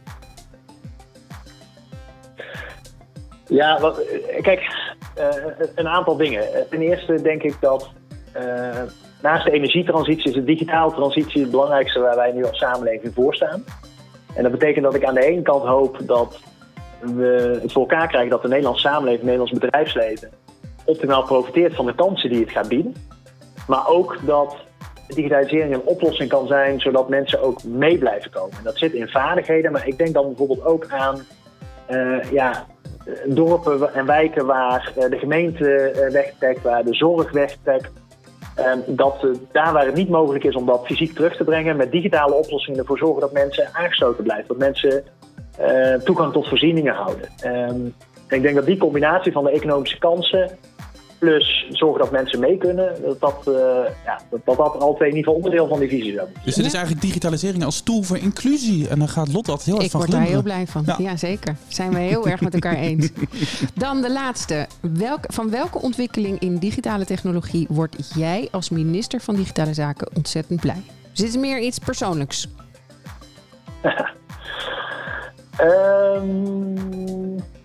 Ja, 3.47 3.79
wat, 3.79 4.01
kijk, 4.41 4.59
uh, 5.17 5.67
een 5.75 5.87
aantal 5.87 6.17
dingen. 6.17 6.43
Ten 6.69 6.81
eerste 6.81 7.21
denk 7.21 7.43
ik 7.43 7.55
dat 7.59 7.89
uh, 8.37 8.81
naast 9.21 9.45
de 9.45 9.51
energietransitie 9.51 10.27
is 10.27 10.33
de 10.33 10.43
digitale 10.43 10.93
transitie 10.93 11.41
het 11.41 11.51
belangrijkste 11.51 11.99
waar 11.99 12.15
wij 12.15 12.31
nu 12.31 12.45
als 12.45 12.57
samenleving 12.57 13.13
voor 13.13 13.35
staan. 13.35 13.63
En 14.35 14.43
dat 14.43 14.51
betekent 14.51 14.85
dat 14.85 14.95
ik 14.95 15.03
aan 15.03 15.13
de 15.13 15.25
ene 15.25 15.41
kant 15.41 15.63
hoop 15.63 15.99
dat 16.01 16.39
we 16.99 17.59
het 17.61 17.71
voor 17.71 17.81
elkaar 17.81 18.07
krijgen 18.07 18.29
dat 18.29 18.41
de 18.41 18.47
Nederlandse 18.47 18.87
samenleving, 18.87 19.21
het 19.21 19.29
Nederlands 19.29 19.59
bedrijfsleven, 19.59 20.29
optimaal 20.85 21.23
profiteert 21.23 21.75
van 21.75 21.85
de 21.85 21.95
kansen 21.95 22.29
die 22.29 22.39
het 22.39 22.51
gaat 22.51 22.67
bieden. 22.67 22.95
Maar 23.67 23.87
ook 23.87 24.17
dat 24.25 24.55
digitalisering 25.07 25.73
een 25.73 25.85
oplossing 25.85 26.29
kan 26.29 26.47
zijn, 26.47 26.79
zodat 26.79 27.09
mensen 27.09 27.41
ook 27.41 27.63
mee 27.63 27.97
blijven 27.97 28.31
komen. 28.31 28.57
En 28.57 28.63
dat 28.63 28.77
zit 28.77 28.93
in 28.93 29.07
vaardigheden, 29.07 29.71
maar 29.71 29.87
ik 29.87 29.97
denk 29.97 30.13
dan 30.13 30.27
bijvoorbeeld 30.27 30.65
ook 30.65 30.87
aan 30.89 31.19
uh, 31.89 32.31
ja, 32.31 32.65
dorpen 33.25 33.93
en 33.93 34.05
wijken 34.05 34.45
waar 34.45 34.91
de 34.95 35.17
gemeente 35.17 35.91
wegtrekt, 36.11 36.61
waar 36.61 36.83
de 36.83 36.93
zorg 36.93 37.31
wegtrekt, 37.31 37.91
dat 38.85 39.23
uh, 39.23 39.35
daar 39.51 39.73
waar 39.73 39.85
het 39.85 39.95
niet 39.95 40.09
mogelijk 40.09 40.43
is 40.43 40.55
om 40.55 40.65
dat 40.65 40.85
fysiek 40.85 41.15
terug 41.15 41.35
te 41.35 41.43
brengen, 41.43 41.77
met 41.77 41.91
digitale 41.91 42.33
oplossingen 42.33 42.79
ervoor 42.79 42.97
zorgen 42.97 43.21
dat 43.21 43.31
mensen 43.31 43.69
aangesloten 43.71 44.23
blijven. 44.23 44.47
Dat 44.47 44.57
mensen 44.57 45.03
uh, 45.59 45.93
toegang 45.93 46.33
tot 46.33 46.47
voorzieningen 46.47 46.93
houden. 46.93 47.29
Um, 47.45 47.95
ik 48.29 48.41
denk 48.41 48.55
dat 48.55 48.65
die 48.65 48.77
combinatie 48.77 49.31
van 49.31 49.43
de 49.43 49.51
economische 49.51 49.97
kansen 49.97 50.57
plus 51.19 51.65
zorgen 51.69 51.99
dat 51.99 52.11
mensen 52.11 52.39
mee 52.39 52.57
kunnen, 52.57 52.95
dat 53.01 53.19
dat, 53.19 53.43
uh, 53.47 53.55
ja, 54.05 54.21
dat, 54.29 54.39
dat, 54.43 54.57
dat 54.57 54.81
al 54.81 54.95
twee 54.95 55.09
in 55.09 55.15
ieder 55.15 55.31
geval 55.31 55.33
onderdeel 55.33 55.67
van 55.67 55.79
die 55.79 55.89
visie 55.89 56.13
zou 56.13 56.27
Dus 56.43 56.55
het 56.55 56.65
is 56.65 56.73
eigenlijk 56.73 57.03
digitalisering 57.05 57.63
als 57.63 57.81
tool 57.81 58.01
voor 58.01 58.17
inclusie. 58.17 58.87
En 58.87 58.99
dan 58.99 59.07
gaat 59.07 59.33
Lot 59.33 59.45
dat 59.45 59.63
heel 59.63 59.75
erg 59.75 59.83
Ik 59.83 59.91
van 59.91 59.99
word 59.99 60.11
daar 60.11 60.21
heel 60.21 60.41
blij 60.41 60.67
van. 60.67 60.83
Ja, 60.85 60.95
ja 60.97 61.17
zeker. 61.17 61.55
Zijn 61.67 61.89
we 61.89 61.99
heel 61.99 62.27
erg 62.27 62.41
met 62.41 62.53
elkaar 62.53 62.75
eens. 62.75 63.09
Dan 63.73 64.01
de 64.01 64.11
laatste. 64.11 64.67
Welk, 64.81 65.23
van 65.27 65.49
welke 65.49 65.81
ontwikkeling 65.81 66.39
in 66.39 66.57
digitale 66.57 67.05
technologie 67.05 67.67
word 67.69 68.11
jij 68.15 68.47
als 68.51 68.69
minister 68.69 69.21
van 69.21 69.35
Digitale 69.35 69.73
Zaken 69.73 70.09
ontzettend 70.15 70.59
blij? 70.59 70.81
Dus 71.09 71.19
dit 71.19 71.27
is 71.27 71.37
meer 71.37 71.59
iets 71.59 71.79
persoonlijks. 71.79 72.47
um... 75.61 77.43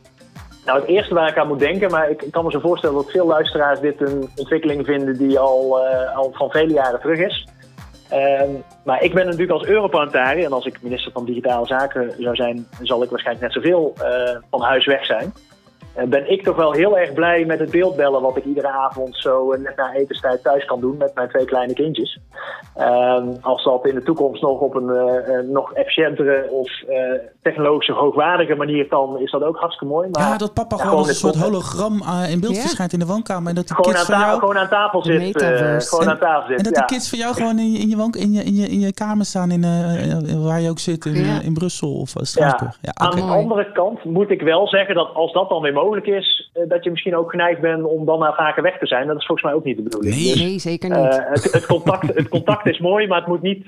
Nou, 0.64 0.80
het 0.80 0.88
eerste 0.88 1.14
waar 1.14 1.28
ik 1.28 1.38
aan 1.38 1.48
moet 1.48 1.58
denken, 1.58 1.90
maar 1.90 2.10
ik, 2.10 2.24
kan 2.30 2.44
me 2.44 2.50
zo 2.50 2.60
voorstellen 2.60 2.96
dat 2.96 3.10
veel 3.10 3.26
luisteraars 3.26 3.80
dit 3.80 4.00
een 4.00 4.28
ontwikkeling 4.36 4.86
vinden 4.86 5.18
die 5.18 5.38
al, 5.38 5.84
uh, 5.84 6.16
al 6.16 6.32
van 6.32 6.50
vele 6.50 6.72
jaren 6.72 7.00
terug 7.00 7.18
is. 7.18 7.46
Uh, 8.12 8.42
maar 8.84 9.02
ik 9.02 9.14
ben 9.14 9.24
natuurlijk 9.24 9.52
als 9.52 9.64
Europarlementariër, 9.64 10.44
en 10.44 10.52
als 10.52 10.66
ik 10.66 10.82
minister 10.82 11.12
van 11.12 11.24
Digitale 11.24 11.66
Zaken 11.66 12.14
zou 12.18 12.34
zijn, 12.34 12.66
zal 12.82 13.02
ik 13.02 13.10
waarschijnlijk 13.10 13.46
net 13.46 13.62
zoveel 13.62 13.94
uh, 14.02 14.36
van 14.50 14.62
huis 14.62 14.86
weg 14.86 15.04
zijn. 15.04 15.32
Uh, 15.98 16.04
ben 16.04 16.30
ik 16.30 16.42
toch 16.42 16.56
wel 16.56 16.72
heel 16.72 16.98
erg 16.98 17.12
blij 17.12 17.44
met 17.44 17.58
het 17.58 17.70
beeldbellen 17.70 18.22
wat 18.22 18.36
ik 18.36 18.44
iedere 18.44 18.68
avond 18.68 19.16
zo 19.16 19.56
net 19.56 19.76
na 19.76 19.92
etenstijd 19.92 20.42
thuis 20.42 20.64
kan 20.64 20.80
doen 20.80 20.96
met 20.96 21.14
mijn 21.14 21.28
twee 21.28 21.44
kleine 21.44 21.72
kindjes. 21.72 22.18
Uh, 22.78 23.22
als 23.40 23.64
dat 23.64 23.86
in 23.86 23.94
de 23.94 24.02
toekomst 24.02 24.42
nog 24.42 24.60
op 24.60 24.74
een 24.74 24.88
uh, 24.88 25.52
nog 25.52 25.72
efficiëntere 25.72 26.48
of 26.50 26.82
uh, 26.88 26.96
technologische 27.42 27.92
hoogwaardige 27.92 28.54
manier 28.54 28.88
kan, 28.88 29.18
is 29.18 29.30
dat 29.30 29.42
ook 29.42 29.56
hartstikke 29.56 29.94
mooi. 29.94 30.08
Maar, 30.10 30.22
ja, 30.22 30.36
dat 30.36 30.54
papa 30.54 30.76
ja, 30.76 30.82
gewoon 30.82 30.98
als 30.98 31.08
een 31.08 31.14
soort 31.14 31.36
hologram 31.36 32.02
in 32.28 32.40
beeld 32.40 32.58
verschijnt 32.58 32.92
in 32.92 32.98
de 32.98 33.06
woonkamer. 33.06 33.48
En 33.48 33.54
dat 33.54 33.66
die 33.66 33.76
gewoon, 33.76 33.92
kids 33.92 34.10
aan 34.10 34.18
van 34.18 34.28
jou... 34.28 34.38
gewoon 34.38 34.58
aan 34.58 34.68
tafel 34.68 35.02
zit. 35.02 35.42
gewoon 35.88 36.04
en, 36.04 36.10
aan 36.10 36.18
tafel 36.18 36.48
zit. 36.48 36.56
En 36.56 36.64
dat 36.64 36.74
de 36.74 36.84
kids 36.84 37.08
van 37.08 37.18
jou 37.18 37.34
gewoon 37.34 37.58
in 37.58 37.72
je, 37.72 37.78
in 37.78 37.88
je, 37.88 37.96
woon, 37.96 38.12
in 38.12 38.32
je, 38.32 38.42
in 38.42 38.54
je, 38.54 38.66
in 38.68 38.80
je 38.80 38.92
kamer 38.92 39.24
staan 39.24 39.50
in, 39.50 39.62
waar 40.44 40.60
je 40.60 40.70
ook 40.70 40.78
zit, 40.78 41.04
in, 41.04 41.42
in 41.42 41.54
Brussel 41.54 41.94
of 41.94 42.12
Straatsburg. 42.14 42.78
Ja. 42.82 42.92
Aan 42.94 43.16
de 43.16 43.22
andere 43.22 43.72
kant 43.72 44.04
moet 44.04 44.30
ik 44.30 44.42
wel 44.42 44.68
zeggen 44.68 44.94
dat 44.94 45.14
als 45.14 45.32
dat 45.32 45.48
dan 45.48 45.62
weer 45.62 45.72
mogelijk 45.72 45.83
mogelijk 45.84 46.06
is 46.06 46.50
dat 46.68 46.84
je 46.84 46.90
misschien 46.90 47.16
ook 47.16 47.30
geneigd 47.30 47.60
bent 47.60 47.84
om 47.84 48.04
dan 48.04 48.18
maar 48.18 48.34
vaker 48.34 48.62
weg 48.62 48.78
te 48.78 48.86
zijn. 48.86 49.06
Dat 49.06 49.16
is 49.16 49.26
volgens 49.26 49.46
mij 49.46 49.56
ook 49.56 49.64
niet 49.64 49.76
de 49.76 49.82
bedoeling. 49.82 50.14
Nee, 50.14 50.32
dus, 50.32 50.40
nee 50.40 50.58
zeker 50.58 50.90
niet. 50.90 51.16
Het, 51.16 51.52
het, 51.52 51.66
contact, 51.66 52.14
het 52.14 52.28
contact 52.28 52.66
is 52.66 52.78
mooi, 52.78 53.06
maar 53.06 53.18
het 53.18 53.26
moet 53.26 53.42
niet 53.42 53.66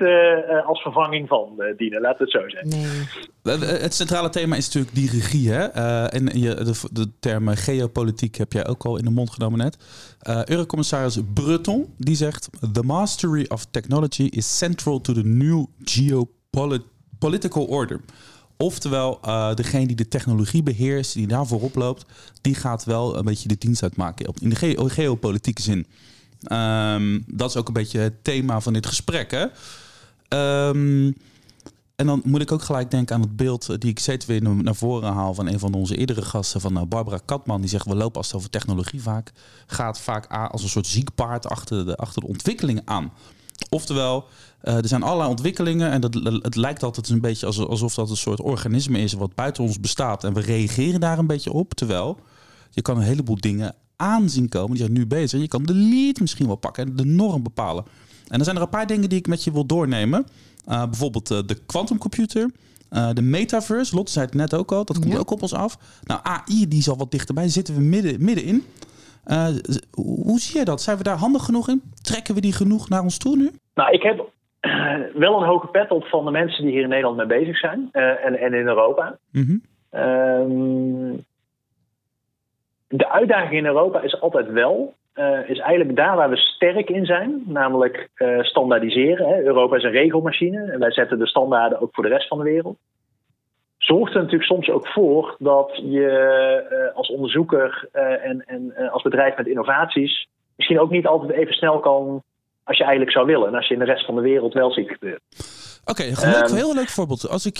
als 0.66 0.82
vervanging 0.82 1.28
van 1.28 1.62
dienen. 1.76 2.00
We 2.00 2.14
het 2.18 2.30
zo 2.30 2.48
zeggen. 2.48 2.68
Nee. 2.68 3.58
Het 3.80 3.94
centrale 3.94 4.28
thema 4.28 4.56
is 4.56 4.66
natuurlijk 4.66 4.94
die 4.94 5.10
regie. 5.10 5.50
Hè? 5.50 5.64
en 6.08 6.40
je, 6.40 6.54
de, 6.54 6.88
de 6.92 7.18
term 7.20 7.48
geopolitiek 7.48 8.36
heb 8.36 8.52
jij 8.52 8.66
ook 8.66 8.84
al 8.84 8.96
in 8.96 9.04
de 9.04 9.10
mond 9.10 9.30
genomen 9.30 9.58
net. 9.58 9.78
Eurocommissaris 10.48 11.20
Breton 11.34 11.94
die 11.98 12.16
zegt: 12.16 12.48
The 12.72 12.82
mastery 12.82 13.44
of 13.48 13.64
technology 13.70 14.22
is 14.22 14.58
central 14.58 15.00
to 15.00 15.12
the 15.12 15.24
new 15.24 15.66
geopolitical 15.84 17.64
order. 17.64 18.00
Oftewel, 18.56 19.20
uh, 19.24 19.54
degene 19.54 19.86
die 19.86 19.96
de 19.96 20.08
technologie 20.08 20.62
beheerst, 20.62 21.14
die 21.14 21.26
daar 21.26 21.46
voorop 21.46 21.74
loopt, 21.74 22.04
die 22.40 22.54
gaat 22.54 22.84
wel 22.84 23.16
een 23.16 23.24
beetje 23.24 23.48
de 23.48 23.58
dienst 23.58 23.82
uitmaken 23.82 24.34
in 24.40 24.48
de 24.48 24.88
geopolitieke 24.88 25.62
zin. 25.62 25.86
Um, 26.52 27.24
dat 27.26 27.50
is 27.50 27.56
ook 27.56 27.66
een 27.68 27.72
beetje 27.72 27.98
het 27.98 28.24
thema 28.24 28.60
van 28.60 28.72
dit 28.72 28.86
gesprek. 28.86 29.30
Hè? 29.30 29.46
Um, 30.68 31.14
en 31.96 32.06
dan 32.06 32.22
moet 32.24 32.40
ik 32.40 32.52
ook 32.52 32.62
gelijk 32.62 32.90
denken 32.90 33.14
aan 33.14 33.20
het 33.20 33.36
beeld 33.36 33.80
die 33.80 33.90
ik 33.90 33.98
steeds 33.98 34.26
weer 34.26 34.42
naar 34.42 34.74
voren 34.74 35.12
haal 35.12 35.34
van 35.34 35.46
een 35.46 35.58
van 35.58 35.74
onze 35.74 35.96
eerdere 35.96 36.22
gasten, 36.22 36.60
van 36.60 36.76
uh, 36.76 36.82
Barbara 36.82 37.20
Katman. 37.24 37.60
Die 37.60 37.70
zegt: 37.70 37.86
We 37.86 37.94
lopen 37.94 38.16
als 38.16 38.26
het 38.26 38.36
over 38.36 38.50
technologie 38.50 39.02
vaak 39.02 39.32
gaat, 39.66 40.00
vaak 40.00 40.26
als 40.26 40.62
een 40.62 40.68
soort 40.68 40.86
ziek 40.86 41.14
paard 41.14 41.46
achter 41.46 41.86
de, 41.86 41.96
achter 41.96 42.20
de 42.20 42.28
ontwikkelingen 42.28 42.82
aan. 42.84 43.12
Oftewel, 43.70 44.24
uh, 44.64 44.76
er 44.76 44.88
zijn 44.88 45.02
allerlei 45.02 45.30
ontwikkelingen 45.30 45.90
en 45.90 46.00
dat, 46.00 46.14
het 46.42 46.56
lijkt 46.56 46.82
altijd 46.82 47.08
een 47.08 47.20
beetje 47.20 47.46
alsof 47.46 47.94
dat 47.94 48.10
een 48.10 48.16
soort 48.16 48.40
organisme 48.40 48.98
is 48.98 49.12
wat 49.12 49.34
buiten 49.34 49.64
ons 49.64 49.80
bestaat. 49.80 50.24
En 50.24 50.32
we 50.32 50.40
reageren 50.40 51.00
daar 51.00 51.18
een 51.18 51.26
beetje 51.26 51.52
op. 51.52 51.74
Terwijl 51.74 52.18
je 52.70 52.82
kan 52.82 52.96
een 52.96 53.02
heleboel 53.02 53.40
dingen 53.40 53.74
aanzien 53.96 54.48
komen. 54.48 54.70
Die 54.70 54.78
zijn 54.78 54.92
nu 54.92 55.06
bezig. 55.06 55.40
Je 55.40 55.48
kan 55.48 55.62
de 55.62 55.74
lead 55.74 56.20
misschien 56.20 56.46
wel 56.46 56.56
pakken 56.56 56.86
en 56.86 56.96
de 56.96 57.04
norm 57.04 57.42
bepalen. 57.42 57.84
En 58.28 58.38
er 58.38 58.44
zijn 58.44 58.56
er 58.56 58.62
een 58.62 58.68
paar 58.68 58.86
dingen 58.86 59.08
die 59.08 59.18
ik 59.18 59.26
met 59.26 59.44
je 59.44 59.52
wil 59.52 59.66
doornemen. 59.66 60.26
Uh, 60.68 60.84
bijvoorbeeld 60.84 61.30
uh, 61.30 61.38
de 61.46 61.54
quantumcomputer. 61.66 62.50
Uh, 62.90 63.08
de 63.12 63.22
metaverse, 63.22 63.94
Lotte 63.94 64.12
zei 64.12 64.26
het 64.26 64.34
net 64.34 64.54
ook 64.54 64.72
al, 64.72 64.84
dat 64.84 64.98
komt 64.98 65.18
ook 65.18 65.30
op 65.30 65.42
ons 65.42 65.54
af. 65.54 65.78
Nou, 66.02 66.20
AI 66.22 66.68
die 66.68 66.78
is 66.78 66.88
al 66.88 66.96
wat 66.96 67.10
dichterbij, 67.10 67.48
zitten 67.48 67.74
we 67.74 67.80
midden, 67.80 68.24
middenin. 68.24 68.64
Hoe 69.90 70.38
zie 70.38 70.58
je 70.58 70.64
dat? 70.64 70.80
Zijn 70.80 70.96
we 70.96 71.02
daar 71.02 71.16
handig 71.16 71.44
genoeg 71.44 71.68
in? 71.68 71.82
Trekken 72.02 72.34
we 72.34 72.40
die 72.40 72.52
genoeg 72.52 72.88
naar 72.88 73.02
ons 73.02 73.18
toe 73.18 73.36
nu? 73.36 73.50
Nou, 73.74 73.90
ik 73.90 74.02
heb 74.02 74.24
wel 75.14 75.40
een 75.40 75.48
hoge 75.48 75.66
pet 75.66 75.90
op 75.90 76.04
van 76.04 76.24
de 76.24 76.30
mensen 76.30 76.64
die 76.64 76.72
hier 76.72 76.82
in 76.82 76.88
Nederland 76.88 77.16
mee 77.16 77.26
bezig 77.26 77.58
zijn 77.58 77.88
en, 77.92 78.38
en 78.38 78.54
in 78.54 78.66
Europa. 78.66 79.18
Mm 79.32 79.62
de 82.88 83.10
uitdaging 83.10 83.52
in 83.52 83.66
Europa 83.66 84.00
is 84.00 84.20
altijd 84.20 84.50
wel 84.50 84.94
is 85.46 85.58
eigenlijk 85.58 85.96
daar 85.96 86.16
waar 86.16 86.30
we 86.30 86.36
sterk 86.36 86.90
in 86.90 87.04
zijn, 87.04 87.42
namelijk 87.46 88.08
standaardiseren. 88.40 89.28
Hè. 89.28 89.42
Europa 89.42 89.76
is 89.76 89.82
een 89.82 89.90
regelmachine 89.90 90.72
en 90.72 90.78
wij 90.78 90.92
zetten 90.92 91.18
de 91.18 91.26
standaarden 91.26 91.80
ook 91.80 91.94
voor 91.94 92.04
de 92.04 92.10
rest 92.10 92.28
van 92.28 92.38
de 92.38 92.44
wereld. 92.44 92.78
Zorgt 93.86 94.14
er 94.14 94.20
natuurlijk 94.20 94.50
soms 94.50 94.70
ook 94.70 94.88
voor 94.88 95.36
dat 95.38 95.76
je 95.76 96.88
uh, 96.90 96.96
als 96.96 97.08
onderzoeker 97.08 97.88
en, 98.22 98.44
en 98.46 98.90
als 98.90 99.02
bedrijf 99.02 99.36
met 99.36 99.46
innovaties 99.46 100.28
misschien 100.56 100.80
ook 100.80 100.90
niet 100.90 101.06
altijd 101.06 101.30
even 101.30 101.54
snel 101.54 101.80
kan 101.80 102.22
als 102.64 102.76
je 102.76 102.82
eigenlijk 102.82 103.12
zou 103.12 103.26
willen. 103.26 103.48
En 103.48 103.54
als 103.54 103.68
je 103.68 103.74
in 103.74 103.80
de 103.80 103.86
rest 103.86 104.04
van 104.04 104.14
de 104.14 104.20
wereld 104.20 104.52
wel 104.52 104.72
ziet 104.72 104.88
gebeuren. 104.88 105.20
Oké, 105.84 106.02
okay, 106.14 106.42
een 106.42 106.54
heel 106.54 106.74
leuk 106.74 106.88
voorbeeld. 106.88 107.28
Als 107.28 107.46
ik, 107.46 107.58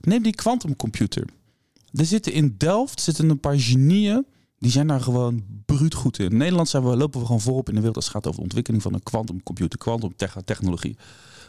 neem 0.00 0.22
die 0.22 0.34
quantumcomputer. 0.34 1.24
Er 1.92 2.04
zitten 2.04 2.32
in 2.32 2.54
Delft 2.58 3.00
zitten 3.00 3.30
een 3.30 3.40
paar 3.40 3.58
genieën 3.58 4.26
die 4.58 4.70
zijn 4.70 4.86
daar 4.86 5.00
gewoon 5.00 5.44
bruut 5.66 5.94
goed 5.94 6.18
in. 6.18 6.30
In 6.30 6.36
Nederland 6.36 6.68
zijn 6.68 6.84
we, 6.84 6.96
lopen 6.96 7.20
we 7.20 7.26
gewoon 7.26 7.40
voorop 7.40 7.68
in 7.68 7.74
de 7.74 7.80
wereld 7.80 7.96
als 7.96 8.04
het 8.04 8.14
gaat 8.14 8.26
over 8.26 8.38
de 8.38 8.44
ontwikkeling 8.44 8.82
van 8.82 8.94
een 8.94 9.02
quantumcomputer, 9.02 9.78
quantumtechnologie. 9.78 10.96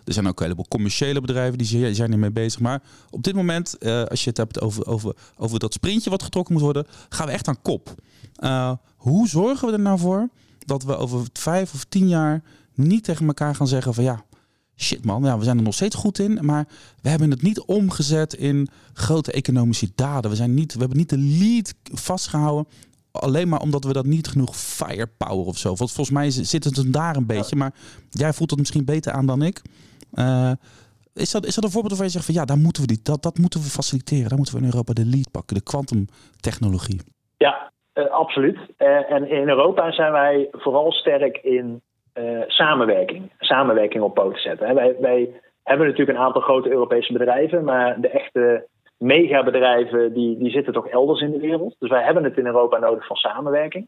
Er 0.06 0.14
zijn 0.14 0.28
ook 0.28 0.38
een 0.38 0.44
heleboel 0.44 0.68
commerciële 0.68 1.22
bedrijven 1.22 1.58
die 1.58 1.94
zijn 1.94 2.12
ermee 2.12 2.32
bezig. 2.32 2.60
Maar 2.60 2.82
op 3.10 3.24
dit 3.24 3.36
moment, 3.36 3.76
uh, 3.80 4.04
als 4.04 4.24
je 4.24 4.30
het 4.30 4.38
hebt 4.38 4.62
over, 4.62 4.88
over, 4.88 5.16
over 5.38 5.60
dat 5.60 5.74
sprintje 5.74 6.10
wat 6.10 6.24
getrokken 6.24 6.54
moet 6.54 6.64
worden, 6.64 6.86
gaan 7.10 7.26
we 7.26 7.32
echt 7.32 7.48
aan 7.48 7.62
kop. 7.62 7.96
Uh, 8.40 8.72
hoe 8.96 9.28
zorgen 9.28 9.68
we 9.68 9.74
er 9.74 9.80
nou 9.80 10.00
voor 10.00 10.30
dat 10.60 10.84
we 10.84 10.96
over 10.96 11.28
vijf 11.34 11.74
of 11.74 11.84
tien 11.84 12.08
jaar 12.08 12.44
niet 12.74 13.04
tegen 13.04 13.28
elkaar 13.28 13.56
gaan 13.56 13.68
zeggen 13.68 13.94
van 13.94 14.04
ja, 14.04 14.24
shit 14.76 15.06
man, 15.06 15.24
ja, 15.24 15.38
we 15.38 15.44
zijn 15.44 15.58
er 15.58 15.64
nog 15.64 15.74
steeds 15.74 15.96
goed 15.96 16.20
in, 16.20 16.40
maar 16.42 16.68
we 17.02 17.10
hebben 17.10 17.32
het 17.32 17.42
niet 17.42 17.62
omgezet 17.62 18.34
in 18.34 18.68
grote 18.94 19.32
economische 19.32 19.92
daden. 19.96 20.32
We, 20.32 20.38
zijn 20.38 20.54
niet, 20.54 20.74
we 20.74 20.80
hebben 20.80 20.98
niet 20.98 21.10
de 21.10 21.18
lead 21.18 21.74
vastgehouden 21.84 22.68
alleen 23.20 23.50
maar 23.50 23.60
omdat 23.60 23.84
we 23.84 23.94
dat 23.94 24.06
niet 24.06 24.28
genoeg 24.28 24.56
firepower 24.56 25.46
of 25.46 25.58
zo. 25.58 25.68
Want 25.68 25.92
volgens 25.92 26.12
mij 26.12 26.30
zit 26.30 26.64
het 26.64 26.76
hem 26.76 26.92
daar 26.92 27.16
een 27.16 27.26
beetje. 27.26 27.56
Maar 27.56 27.74
jij 28.10 28.34
voelt 28.34 28.50
het 28.50 28.60
misschien 28.60 28.86
beter 28.86 29.12
aan 29.12 29.26
dan 29.26 29.42
ik. 29.42 29.62
Uh, 30.14 30.52
is, 31.14 31.32
dat, 31.32 31.46
is 31.46 31.56
dat 31.56 31.64
een 31.64 31.72
voorbeeld 31.72 31.98
waarvan 31.98 32.06
je 32.06 32.12
zegt 32.12 32.26
van 32.26 32.34
ja, 32.34 32.46
daar 32.46 32.58
moeten 32.58 32.82
we 32.82 32.88
die, 32.88 33.00
dat, 33.04 33.24
dat 33.24 33.38
moeten 33.38 33.60
we 33.60 33.66
faciliteren. 33.66 34.28
Daar 34.30 34.38
moeten 34.38 34.56
we 34.56 34.62
in 34.62 34.72
Europa 34.72 34.94
de 34.94 35.06
lead 35.06 35.32
pakken, 35.32 35.56
de 35.56 35.64
kwantumtechnologie. 35.64 37.02
Ja, 37.38 37.72
uh, 37.94 38.10
absoluut. 38.10 38.58
Uh, 38.78 39.12
en 39.12 39.30
in 39.30 39.50
Europa 39.50 39.92
zijn 39.92 40.12
wij 40.12 40.48
vooral 40.52 40.92
sterk 40.92 41.38
in 41.38 41.82
samenwerking. 42.48 43.32
Samenwerking 43.40 44.04
op 44.04 44.14
poten 44.14 44.42
zetten. 44.42 44.76
Wij, 44.76 44.96
wij 45.00 45.42
hebben 45.64 45.88
natuurlijk 45.88 46.18
een 46.18 46.24
aantal 46.24 46.42
grote 46.42 46.70
Europese 46.70 47.14
bedrijven, 47.14 47.64
maar 47.64 48.02
de 48.02 48.10
echte 48.10 48.68
megabedrijven 48.98 50.14
die, 50.14 50.38
die 50.38 50.52
zitten 50.52 50.74
toch 50.74 50.88
elders 50.88 51.22
in 51.22 51.32
de 51.32 51.40
wereld. 51.40 51.76
Dus 51.80 51.90
wij 51.90 52.04
hebben 52.04 52.24
het 52.24 52.38
in 52.38 52.46
Europa 52.46 52.78
nodig 52.78 53.08
van 53.08 53.16
samenwerking. 53.16 53.88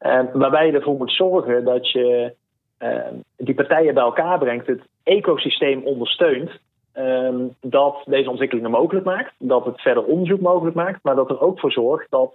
Uh, 0.00 0.20
waarbij 0.32 0.66
je 0.66 0.72
ervoor 0.72 0.96
moet 0.96 1.12
zorgen 1.12 1.64
dat 1.64 1.90
je 1.90 2.34
uh, 2.78 2.98
die 3.36 3.54
partijen 3.54 3.94
bij 3.94 4.02
elkaar 4.02 4.38
brengt, 4.38 4.66
het 4.66 4.82
ecosysteem 5.02 5.82
ondersteunt. 5.82 6.50
Uh, 6.98 7.34
dat 7.60 8.02
deze 8.04 8.30
ontwikkelingen 8.30 8.70
mogelijk 8.70 9.06
maakt, 9.06 9.32
dat 9.38 9.64
het 9.64 9.80
verder 9.80 10.04
onderzoek 10.04 10.40
mogelijk 10.40 10.76
maakt, 10.76 10.98
maar 11.02 11.14
dat 11.14 11.30
er 11.30 11.40
ook 11.40 11.60
voor 11.60 11.72
zorgt 11.72 12.10
dat 12.10 12.34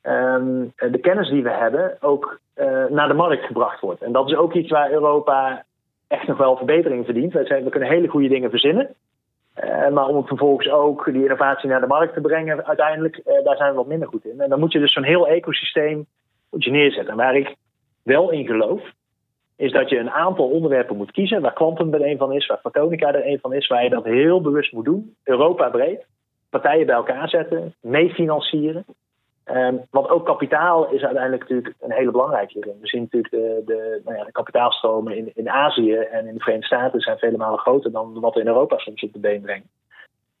ehm, 0.00 0.64
de 0.76 0.98
kennis 1.00 1.28
die 1.28 1.42
we 1.42 1.50
hebben 1.50 1.96
ook 2.00 2.40
uh, 2.56 2.84
naar 2.88 3.08
de 3.08 3.14
markt 3.14 3.44
gebracht 3.44 3.80
wordt. 3.80 4.02
En 4.02 4.12
dat 4.12 4.28
is 4.28 4.36
ook 4.36 4.54
iets 4.54 4.70
waar 4.70 4.92
Europa 4.92 5.64
echt 6.08 6.26
nog 6.26 6.38
wel 6.38 6.56
verbetering 6.56 7.04
verdient. 7.04 7.32
Wij 7.32 7.46
zijn, 7.46 7.64
we 7.64 7.70
kunnen 7.70 7.88
hele 7.88 8.08
goede 8.08 8.28
dingen 8.28 8.50
verzinnen. 8.50 8.94
Uh, 9.64 9.88
maar 9.88 10.06
om 10.06 10.26
vervolgens 10.26 10.70
ook 10.70 11.04
die 11.04 11.22
innovatie 11.22 11.68
naar 11.68 11.80
de 11.80 11.86
markt 11.86 12.14
te 12.14 12.20
brengen, 12.20 12.66
uiteindelijk, 12.66 13.16
uh, 13.16 13.44
daar 13.44 13.56
zijn 13.56 13.70
we 13.70 13.76
wat 13.76 13.86
minder 13.86 14.08
goed 14.08 14.24
in. 14.24 14.40
En 14.40 14.48
dan 14.48 14.58
moet 14.60 14.72
je 14.72 14.78
dus 14.78 14.92
zo'n 14.92 15.02
heel 15.02 15.28
ecosysteem 15.28 16.06
moet 16.50 16.64
je 16.64 16.70
neerzetten. 16.70 17.10
En 17.10 17.16
waar 17.16 17.36
ik 17.36 17.56
wel 18.02 18.30
in 18.30 18.46
geloof, 18.46 18.82
is 19.56 19.72
dat 19.72 19.88
je 19.88 19.98
een 19.98 20.10
aantal 20.10 20.48
onderwerpen 20.48 20.96
moet 20.96 21.10
kiezen, 21.10 21.40
waar 21.40 21.52
quantum 21.52 21.94
er 21.94 22.06
een 22.06 22.18
van 22.18 22.32
is, 22.32 22.46
waar 22.46 22.58
fotonica 22.58 23.14
er 23.14 23.26
een 23.26 23.38
van 23.38 23.52
is, 23.52 23.66
waar 23.66 23.84
je 23.84 23.90
dat 23.90 24.04
heel 24.04 24.40
bewust 24.40 24.72
moet 24.72 24.84
doen, 24.84 25.16
Europa 25.24 25.68
breed, 25.68 26.06
partijen 26.50 26.86
bij 26.86 26.94
elkaar 26.94 27.28
zetten, 27.28 27.74
meefinancieren. 27.80 28.84
Um, 29.44 29.86
want 29.90 30.08
ook 30.08 30.24
kapitaal 30.24 30.90
is 30.90 31.02
uiteindelijk 31.02 31.42
natuurlijk 31.42 31.74
een 31.80 31.92
hele 31.92 32.10
belangrijke 32.10 32.52
hierin. 32.52 32.80
We 32.80 32.86
zien 32.86 33.02
natuurlijk 33.02 33.32
de, 33.32 33.62
de, 33.64 34.00
nou 34.04 34.16
ja, 34.16 34.24
de 34.24 34.32
kapitaalstromen 34.32 35.16
in, 35.16 35.30
in 35.34 35.50
Azië 35.50 35.94
en 35.94 36.26
in 36.26 36.34
de 36.34 36.40
Verenigde 36.40 36.76
Staten 36.76 37.00
zijn 37.00 37.18
vele 37.18 37.36
malen 37.36 37.58
groter 37.58 37.92
dan 37.92 38.20
wat 38.20 38.34
we 38.34 38.40
in 38.40 38.46
Europa 38.46 38.78
soms 38.78 39.02
op 39.02 39.12
de 39.12 39.18
been 39.18 39.40
brengen. 39.40 39.70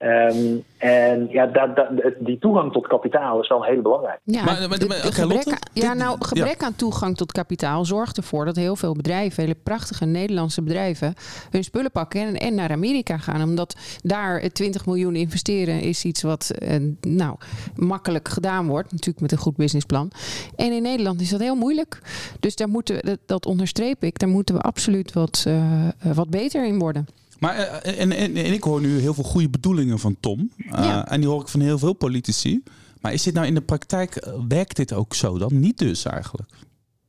Um, 0.04 0.64
en 0.78 1.28
ja, 1.30 1.46
dat, 1.46 1.76
dat, 1.76 1.86
die 2.18 2.38
toegang 2.38 2.72
tot 2.72 2.86
kapitaal 2.86 3.40
is 3.40 3.48
wel 3.48 3.64
heel 3.64 3.82
belangrijk. 3.82 4.20
Ja, 4.24 4.44
maar, 4.44 4.68
maar, 4.68 4.86
maar, 4.86 4.96
gebrek, 4.96 5.46
aan, 5.46 5.58
ja, 5.72 5.94
nou, 5.94 6.16
gebrek 6.20 6.62
aan 6.62 6.74
toegang 6.76 7.16
tot 7.16 7.32
kapitaal 7.32 7.84
zorgt 7.84 8.16
ervoor 8.16 8.44
dat 8.44 8.56
heel 8.56 8.76
veel 8.76 8.94
bedrijven, 8.94 9.42
hele 9.42 9.56
prachtige 9.62 10.04
Nederlandse 10.04 10.62
bedrijven, 10.62 11.14
hun 11.50 11.64
spullen 11.64 11.90
pakken 11.90 12.20
en, 12.20 12.36
en 12.36 12.54
naar 12.54 12.70
Amerika 12.70 13.18
gaan. 13.18 13.42
Omdat 13.42 13.76
daar 14.02 14.48
20 14.48 14.86
miljoen 14.86 15.16
investeren 15.16 15.80
is 15.80 16.04
iets 16.04 16.22
wat 16.22 16.50
uh, 16.58 16.76
nou, 17.00 17.36
makkelijk 17.76 18.28
gedaan 18.28 18.66
wordt. 18.66 18.90
Natuurlijk 18.90 19.20
met 19.20 19.32
een 19.32 19.38
goed 19.38 19.56
businessplan. 19.56 20.10
En 20.56 20.72
in 20.72 20.82
Nederland 20.82 21.20
is 21.20 21.30
dat 21.30 21.40
heel 21.40 21.56
moeilijk. 21.56 21.98
Dus 22.40 22.56
daar 22.56 22.68
moeten, 22.68 23.00
dat, 23.00 23.18
dat 23.26 23.46
onderstreep 23.46 24.04
ik, 24.04 24.18
daar 24.18 24.28
moeten 24.28 24.54
we 24.54 24.60
absoluut 24.60 25.12
wat, 25.12 25.44
uh, 25.48 25.88
wat 26.14 26.30
beter 26.30 26.66
in 26.66 26.78
worden. 26.78 27.06
Maar 27.42 27.56
eh, 27.56 28.00
en, 28.00 28.12
en, 28.12 28.36
en, 28.36 28.52
ik 28.52 28.62
hoor 28.62 28.80
nu 28.80 28.98
heel 28.98 29.14
veel 29.14 29.24
goede 29.24 29.50
bedoelingen 29.50 29.98
van 29.98 30.16
Tom. 30.20 30.50
Uh, 30.56 31.02
En 31.12 31.20
die 31.20 31.28
hoor 31.28 31.40
ik 31.40 31.48
van 31.48 31.60
heel 31.60 31.78
veel 31.78 31.92
politici. 31.92 32.62
Maar 33.00 33.12
is 33.12 33.22
dit 33.22 33.34
nou 33.34 33.46
in 33.46 33.54
de 33.54 33.60
praktijk, 33.60 34.16
eh, 34.16 34.32
werkt 34.48 34.76
dit 34.76 34.92
ook 34.92 35.14
zo 35.14 35.38
dan? 35.38 35.60
Niet 35.60 35.78
dus 35.78 36.04
eigenlijk. 36.04 36.50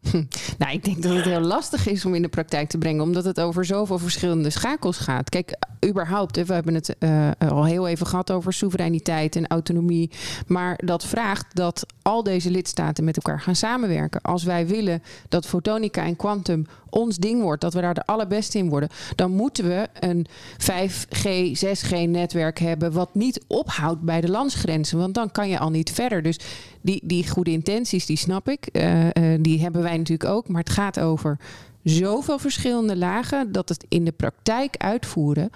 Nou, 0.58 0.74
ik 0.74 0.84
denk 0.84 1.04
dat 1.04 1.16
het 1.16 1.26
heel 1.26 1.40
lastig 1.40 1.88
is 1.88 2.06
om 2.06 2.16
in 2.16 2.22
de 2.22 2.28
praktijk 2.28 2.70
te 2.70 2.78
brengen, 2.78 3.04
omdat 3.04 3.24
het 3.24 3.40
over 3.40 3.66
zoveel 3.66 4.00
verschillende 4.00 4.50
schakels 4.50 4.98
gaat. 4.98 5.30
Kijk, 5.30 5.58
überhaupt, 5.88 6.46
we 6.46 6.54
hebben 6.54 6.74
het 6.74 6.96
uh, 7.00 7.30
al 7.38 7.66
heel 7.66 7.88
even 7.88 8.08
gehad 8.08 8.32
over 8.32 8.54
soevereiniteit 8.54 9.36
en 9.36 9.48
autonomie. 9.48 10.12
Maar 10.48 10.80
dat 10.86 11.06
vraagt 11.06 11.46
dat 11.56 11.86
al 12.02 12.24
deze 12.24 12.52
lidstaten 12.52 13.04
met 13.04 13.16
elkaar 13.16 13.42
gaan 13.42 13.56
samenwerken. 13.56 14.22
Als 14.22 14.44
wij 14.44 14.68
willen 14.68 15.04
dat 15.30 15.48
fotonica 15.48 16.04
en 16.04 16.16
quantum 16.16 16.66
ons 16.90 17.18
ding 17.18 17.42
wordt, 17.42 17.62
dat 17.62 17.74
we 17.74 17.82
daar 17.82 17.94
de 17.94 18.06
allerbeste 18.06 18.58
in 18.58 18.70
worden, 18.70 18.90
dan 19.16 19.32
moeten 19.32 19.68
we 19.68 19.88
een 20.00 20.28
5G, 20.58 21.28
6G-netwerk 21.66 22.60
hebben 22.60 22.92
wat 22.92 23.16
niet 23.16 23.44
ophoudt 23.48 24.02
bij 24.02 24.22
de 24.22 24.30
landsgrenzen. 24.30 24.98
Want 24.98 25.14
dan 25.14 25.32
kan 25.32 25.50
je 25.50 25.60
al 25.60 25.70
niet 25.70 25.92
verder. 25.92 26.22
Dus 26.22 26.40
die, 26.82 27.02
die 27.04 27.30
goede 27.30 27.52
intenties, 27.52 28.06
die 28.06 28.18
snap 28.18 28.50
ik. 28.50 28.70
Uh, 28.72 29.06
uh, 29.06 29.12
die 29.40 29.62
hebben 29.62 29.82
wij 29.82 29.98
natuurlijk 29.98 30.30
ook. 30.30 30.48
Maar 30.48 30.62
het 30.62 30.70
gaat 30.70 31.00
over 31.00 31.38
zoveel 31.84 32.40
verschillende 32.40 32.98
lagen 32.98 33.52
dat 33.52 33.70
het 33.70 33.86
in 33.90 34.06
de 34.06 34.12
praktijk 34.12 34.76
uitvoeren, 34.78 35.50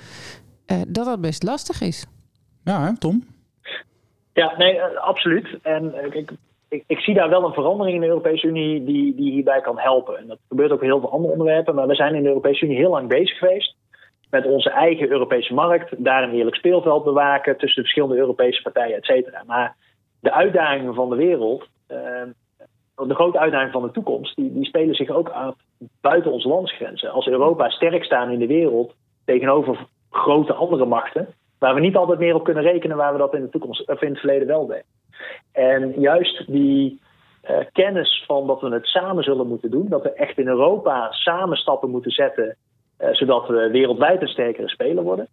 uh, 0.72 0.82
dat 0.88 1.06
dat 1.06 1.22
best 1.22 1.44
lastig 1.44 1.82
is. 1.82 2.06
Ja, 2.64 2.86
hè, 2.86 2.98
Tom? 2.98 3.24
Ja, 4.34 4.54
nee, 4.58 4.82
absoluut. 4.84 5.58
En 5.62 6.06
ik, 6.06 6.32
ik, 6.70 6.84
ik, 6.88 7.00
zie 7.00 7.14
daar 7.14 7.30
wel 7.30 7.44
een 7.44 7.54
verandering 7.54 7.96
in 7.96 8.02
de 8.02 8.08
Europese 8.08 8.48
Unie 8.48 8.84
die, 8.84 9.16
die 9.16 9.32
hierbij 9.32 9.62
kan 9.62 9.80
helpen. 9.80 10.18
En 10.18 10.28
dat 10.28 10.40
gebeurt 10.48 10.72
ook 10.72 10.78
op 10.78 10.84
heel 10.84 11.00
veel 11.00 11.12
andere 11.12 11.32
onderwerpen. 11.32 11.76
Maar 11.76 11.88
we 11.88 11.96
zijn 11.96 12.16
in 12.16 12.22
de 12.22 12.28
Europese 12.28 12.66
Unie 12.66 12.78
heel 12.78 12.90
lang 12.90 13.08
bezig 13.08 13.38
geweest 13.38 13.76
met 14.30 14.46
onze 14.46 14.70
eigen 14.70 15.10
Europese 15.10 15.54
markt. 15.54 16.04
Daar 16.04 16.24
een 16.24 16.34
eerlijk 16.34 16.56
speelveld 16.56 17.04
bewaken 17.04 17.58
tussen 17.58 17.76
de 17.76 17.82
verschillende 17.82 18.16
Europese 18.16 18.62
partijen, 18.62 18.96
et 18.96 19.06
cetera. 19.06 19.44
Maar 19.46 19.76
de 20.20 20.32
uitdagingen 20.32 20.94
van 20.94 21.10
de 21.10 21.16
wereld, 21.16 21.68
uh, 21.92 21.98
de 23.06 23.16
grote 23.16 23.40
uitdagingen 23.40 23.74
van 23.74 23.82
de 23.82 23.92
toekomst, 23.92 24.36
die, 24.36 24.54
die 24.54 24.66
spelen 24.66 24.96
zich 24.96 25.10
ook 25.10 25.30
af 25.30 25.56
buiten 26.02 26.32
onze 26.32 26.48
landsgrenzen. 26.48 27.12
Als 27.12 27.28
Europa 27.28 27.70
sterk 27.70 28.04
staan 28.04 28.32
in 28.32 28.40
de 28.40 28.48
wereld 28.48 28.94
tegenover 29.26 29.88
grote 30.10 30.54
andere 30.54 30.86
machten, 30.86 31.28
waar 31.60 31.74
we 31.74 31.80
niet 31.80 31.96
altijd 31.96 32.20
meer 32.20 32.36
op 32.36 32.44
kunnen 32.44 32.64
rekenen 32.64 32.98
waar 32.98 33.12
we 33.12 33.18
dat 33.18 33.34
in 33.34 33.42
de 33.42 33.50
toekomst 33.50 33.88
of 33.88 34.02
in 34.02 34.10
het 34.10 34.20
verleden 34.20 34.48
wel 34.48 34.66
deden. 34.66 34.84
En 35.52 36.00
juist 36.00 36.48
die 36.48 37.02
uh, 37.50 37.58
kennis 37.72 38.24
van 38.26 38.48
dat 38.48 38.62
we 38.62 38.70
het 38.70 38.86
samen 38.86 39.24
zullen 39.24 39.48
moeten 39.48 39.72
doen, 39.72 39.88
dat 39.90 40.04
we 40.04 40.14
echt 40.14 40.38
in 40.38 40.48
Europa 40.48 41.12
samen 41.12 41.58
stappen 41.58 41.90
moeten 41.90 42.12
zetten, 42.12 42.56
uh, 43.00 43.14
zodat 43.14 43.48
we 43.48 43.70
wereldwijd 43.72 44.22
een 44.22 44.28
sterkere 44.28 44.70
speler 44.70 45.04
worden. 45.04 45.28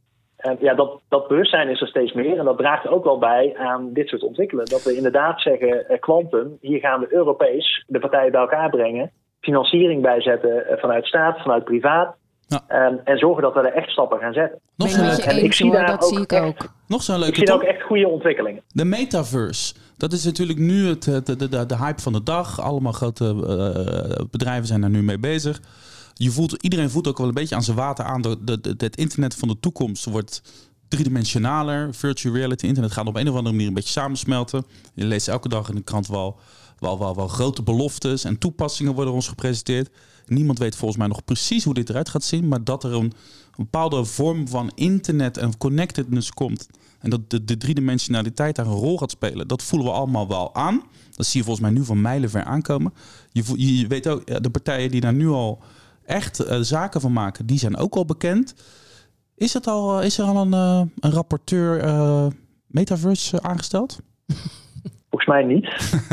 En 0.44 0.56
ja, 0.60 0.74
dat, 0.74 1.00
dat 1.08 1.28
bewustzijn 1.28 1.68
is 1.68 1.80
er 1.80 1.88
steeds 1.88 2.12
meer 2.12 2.38
en 2.38 2.44
dat 2.44 2.58
draagt 2.58 2.88
ook 2.88 3.04
wel 3.04 3.18
bij 3.18 3.54
aan 3.56 3.92
dit 3.92 4.08
soort 4.08 4.22
ontwikkelen. 4.22 4.66
Dat 4.66 4.82
we 4.82 4.96
inderdaad 4.96 5.40
zeggen, 5.40 5.86
quantum, 6.00 6.56
hier 6.60 6.78
gaan 6.78 7.00
we 7.00 7.14
Europees 7.14 7.84
de 7.86 7.98
partijen 7.98 8.32
bij 8.32 8.40
elkaar 8.40 8.70
brengen, 8.70 9.10
financiering 9.40 10.02
bijzetten 10.02 10.64
vanuit 10.80 11.06
staat, 11.06 11.40
vanuit 11.40 11.64
privaat. 11.64 12.16
Ja. 12.46 12.86
Um, 12.86 13.00
en 13.04 13.18
zorgen 13.18 13.42
dat 13.42 13.54
we 13.54 13.60
er 13.60 13.72
echt 13.72 13.90
stappen 13.90 14.18
gaan 14.18 14.32
zetten. 14.32 14.60
Nog 14.76 14.88
zo'n 14.88 15.06
leuke 15.06 15.22
en 15.22 15.44
ik 15.44 15.52
zie 15.52 15.70
daar 15.70 15.86
dat 15.86 16.02
ook 16.02 16.08
zie 16.08 16.20
ik 16.20 16.32
echt, 16.32 16.44
ook. 16.44 16.68
Nog 16.88 17.02
zo'n 17.02 17.18
leuke 17.18 17.30
ik 17.30 17.36
zie 17.36 17.46
daar 17.46 17.56
ook 17.56 17.62
echt 17.62 17.82
goede 17.82 18.08
ontwikkelingen. 18.08 18.62
De 18.68 18.84
metaverse. 18.84 19.74
Dat 19.96 20.12
is 20.12 20.24
natuurlijk 20.24 20.58
nu 20.58 20.86
het, 20.86 21.02
de, 21.02 21.36
de, 21.36 21.48
de, 21.48 21.66
de 21.66 21.76
hype 21.76 22.00
van 22.00 22.12
de 22.12 22.22
dag. 22.22 22.60
Allemaal 22.60 22.92
grote 22.92 23.24
uh, 23.24 24.24
bedrijven 24.30 24.66
zijn 24.66 24.80
daar 24.80 24.90
nu 24.90 25.02
mee 25.02 25.18
bezig. 25.18 25.60
Je 26.14 26.30
voelt, 26.30 26.62
iedereen 26.62 26.90
voelt 26.90 27.08
ook 27.08 27.18
wel 27.18 27.28
een 27.28 27.34
beetje 27.34 27.54
aan 27.54 27.62
zijn 27.62 27.76
water 27.76 28.04
aan. 28.04 28.22
Dat 28.22 28.38
het 28.76 28.96
internet 28.96 29.34
van 29.34 29.48
de 29.48 29.60
toekomst 29.60 30.04
wordt 30.04 30.42
driedimensionaler. 30.88 31.94
Virtual 31.94 32.34
reality, 32.34 32.66
internet 32.66 32.92
gaat 32.92 33.06
op 33.06 33.16
een 33.16 33.28
of 33.28 33.34
andere 33.34 33.54
manier 33.54 33.68
een 33.68 33.74
beetje 33.74 33.90
samensmelten. 33.90 34.66
Je 34.94 35.04
leest 35.04 35.28
elke 35.28 35.48
dag 35.48 35.68
in 35.68 35.74
de 35.74 35.82
krant 35.82 36.06
wel, 36.06 36.38
wel, 36.78 36.98
wel, 36.98 37.14
wel 37.14 37.28
grote 37.28 37.62
beloftes 37.62 38.24
en 38.24 38.38
toepassingen 38.38 38.94
worden 38.94 39.14
ons 39.14 39.28
gepresenteerd. 39.28 39.90
Niemand 40.26 40.58
weet 40.58 40.76
volgens 40.76 40.98
mij 40.98 41.08
nog 41.08 41.24
precies 41.24 41.64
hoe 41.64 41.74
dit 41.74 41.88
eruit 41.88 42.08
gaat 42.08 42.24
zien, 42.24 42.48
maar 42.48 42.64
dat 42.64 42.84
er 42.84 42.92
een, 42.92 43.12
bepaalde 43.56 44.04
vorm 44.04 44.48
van 44.48 44.72
internet 44.74 45.36
en 45.36 45.56
connectedness 45.56 46.30
komt. 46.30 46.66
En 46.98 47.10
dat 47.10 47.30
de, 47.30 47.44
de 47.44 47.56
driedimensionaliteit 47.56 48.56
daar 48.56 48.66
een 48.66 48.72
rol 48.72 48.98
gaat 48.98 49.10
spelen, 49.10 49.48
dat 49.48 49.62
voelen 49.62 49.88
we 49.88 49.94
allemaal 49.94 50.28
wel 50.28 50.54
aan. 50.54 50.82
Dat 51.16 51.26
zie 51.26 51.38
je 51.40 51.46
volgens 51.46 51.66
mij 51.66 51.74
nu 51.74 51.84
van 51.84 52.00
mijlenver 52.00 52.44
aankomen. 52.44 52.94
Je, 53.32 53.76
je 53.78 53.86
weet 53.86 54.06
ook, 54.08 54.42
de 54.42 54.50
partijen 54.50 54.90
die 54.90 55.00
daar 55.00 55.14
nu 55.14 55.28
al 55.28 55.62
echt 56.06 56.40
uh, 56.40 56.56
zaken 56.60 57.00
van 57.00 57.12
maken, 57.12 57.46
die 57.46 57.58
zijn 57.58 57.76
ook 57.76 57.94
al 57.94 58.04
bekend. 58.04 58.54
Is, 59.36 59.54
het 59.54 59.66
al, 59.66 60.02
is 60.02 60.18
er 60.18 60.24
al 60.24 60.36
een, 60.36 60.52
uh, 60.52 60.82
een 61.00 61.12
rapporteur 61.12 61.84
uh, 61.84 62.26
metaverse 62.66 63.42
aangesteld? 63.42 63.98
Volgens 65.10 65.26
mij 65.26 65.42
niet. 65.42 65.64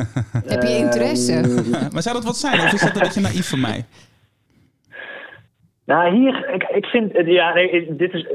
Heb 0.53 0.61
je 0.61 0.77
interesse? 0.77 1.33
Ehm, 1.33 1.91
maar 1.93 2.01
zou 2.01 2.15
dat 2.15 2.25
wat 2.25 2.37
zijn? 2.37 2.59
Of 2.59 2.73
is 2.73 2.81
dat 2.81 2.95
een 2.95 3.01
beetje 3.01 3.21
naïef 3.21 3.49
van 3.49 3.59
mij? 3.59 3.85
Nou, 5.85 6.15
hier, 6.15 6.53
ik, 6.53 6.63
ik 6.63 6.85
vind, 6.85 7.11
ja, 7.25 7.53
nee, 7.53 7.95
dit 7.95 8.13
is 8.13 8.27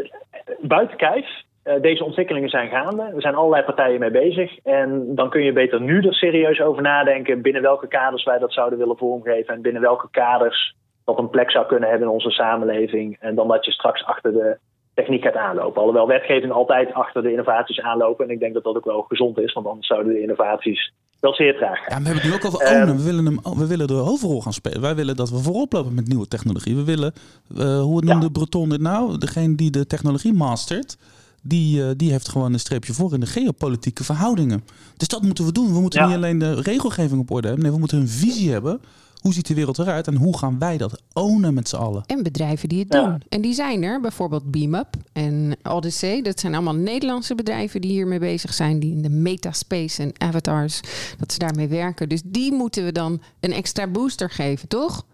buiten 0.61 0.97
kijf. 0.97 1.45
Uh, 1.65 1.81
deze 1.81 2.05
ontwikkelingen 2.05 2.49
zijn 2.49 2.69
gaande. 2.69 3.03
Er 3.03 3.21
zijn 3.21 3.35
allerlei 3.35 3.65
partijen 3.65 4.01
mee 4.01 4.11
bezig. 4.11 4.59
En 4.59 5.15
dan 5.15 5.31
kun 5.31 5.43
je 5.43 5.53
beter 5.53 5.81
nu 5.81 6.01
er 6.01 6.15
serieus 6.15 6.61
over 6.61 6.83
nadenken 6.83 7.43
binnen 7.43 7.63
welke 7.63 7.89
kaders 7.89 8.25
wij 8.25 8.39
dat 8.39 8.53
zouden 8.53 8.79
willen 8.79 8.97
vormgeven. 8.97 9.55
En 9.55 9.63
binnen 9.63 9.83
welke 9.83 10.09
kaders 10.11 10.75
dat 11.07 11.19
een 11.19 11.31
plek 11.31 11.51
zou 11.51 11.67
kunnen 11.67 11.89
hebben 11.89 12.09
in 12.09 12.15
onze 12.15 12.31
samenleving. 12.31 13.17
En 13.21 13.35
dan 13.35 13.49
dat 13.49 13.65
je 13.65 13.71
straks 13.71 14.05
achter 14.05 14.33
de 14.33 14.59
techniek 14.95 15.23
gaat 15.23 15.37
aanlopen. 15.37 15.81
Alhoewel 15.81 16.07
wetgeving 16.07 16.53
altijd 16.53 16.93
achter 16.93 17.23
de 17.23 17.31
innovaties 17.31 17.81
aanlopen. 17.81 18.25
En 18.25 18.31
ik 18.31 18.41
denk 18.41 18.55
dat 18.55 18.65
dat 18.65 18.77
ook 18.77 18.85
wel 18.85 19.03
gezond 19.03 19.39
is, 19.39 19.53
want 19.53 19.67
anders 19.67 19.87
zouden 19.87 20.13
de 20.13 20.21
innovaties 20.21 20.93
wel 21.21 21.35
zeer 21.35 21.57
traag 21.57 21.79
gaan. 21.79 21.99
Ja, 21.99 21.99
we 21.99 22.07
hebben 22.09 22.23
het 22.23 22.25
nu 22.25 22.35
ook 22.35 22.45
over 22.45 22.59
ownen. 22.59 22.89
Um, 22.89 22.97
we, 22.97 23.03
willen 23.03 23.27
hem, 23.27 23.39
we 23.59 23.67
willen 23.67 23.87
de 23.87 23.95
hoofdrol 23.95 24.43
gaan 24.43 24.53
spelen. 24.53 24.81
Wij 24.81 24.95
willen 24.95 25.17
dat 25.17 25.31
we 25.31 25.39
voorop 25.39 25.73
lopen 25.73 25.95
met 25.95 26.09
nieuwe 26.09 26.29
technologie. 26.29 26.77
We 26.77 26.85
willen, 26.85 27.13
uh, 27.57 27.81
hoe 27.81 28.03
noemde 28.05 28.27
ja. 28.27 28.33
Breton 28.33 28.69
dit 28.69 28.81
nou? 28.81 29.19
Degene 29.19 29.55
die 29.55 29.71
de 29.71 29.87
technologie 29.87 30.33
mastert. 30.33 30.99
Die, 31.43 31.81
uh, 31.81 31.91
die 31.97 32.11
heeft 32.11 32.29
gewoon 32.29 32.53
een 32.53 32.59
streepje 32.59 32.93
voor 32.93 33.15
in 33.15 33.21
de 33.21 33.27
geopolitieke 33.27 34.05
verhoudingen. 34.05 34.65
Dus 34.97 35.09
dat 35.09 35.23
moeten 35.23 35.45
we 35.45 35.53
doen. 35.53 35.73
We 35.73 35.81
moeten 35.81 36.01
ja. 36.01 36.07
niet 36.07 36.17
alleen 36.17 36.39
de 36.39 36.61
regelgeving 36.61 37.21
op 37.21 37.31
orde 37.31 37.47
hebben. 37.47 37.65
Nee, 37.65 37.73
we 37.73 37.79
moeten 37.79 37.99
een 37.99 38.09
visie 38.09 38.53
hebben 38.53 38.81
hoe 39.27 39.35
ziet 39.35 39.47
de 39.47 39.55
wereld 39.55 39.79
eruit 39.79 40.07
en 40.07 40.15
hoe 40.15 40.39
gaan 40.39 40.59
wij 40.59 40.77
dat 40.77 41.03
ownen 41.13 41.55
met 41.55 41.69
z'n 41.69 41.77
allen? 41.77 42.03
En 42.07 42.23
bedrijven 42.23 42.69
die 42.69 42.79
het 42.79 42.93
ja. 42.93 43.05
doen. 43.05 43.23
En 43.29 43.41
die 43.41 43.53
zijn 43.53 43.83
er, 43.83 44.01
bijvoorbeeld 44.01 44.51
BeamUp 44.51 44.95
en 45.13 45.57
Odyssey. 45.63 46.23
Dat 46.23 46.41
zijn 46.41 46.55
allemaal 46.55 46.75
Nederlandse 46.75 47.35
bedrijven 47.35 47.81
die 47.81 47.91
hiermee 47.91 48.19
bezig 48.19 48.55
zijn, 48.55 48.79
die 48.81 48.93
in 48.93 49.03
de 49.03 49.09
metaspace 49.09 50.03
en 50.03 50.13
avatars, 50.19 50.81
dat 51.19 51.33
ze 51.33 51.39
daarmee 51.39 51.69
werken. 51.69 52.09
Dus 52.09 52.23
die 52.25 52.53
moeten 52.53 52.85
we 52.85 52.93
dan 52.93 53.23
een 53.41 53.53
extra 53.53 53.87
booster 53.87 54.31
geven, 54.31 54.69
toch? 54.69 55.07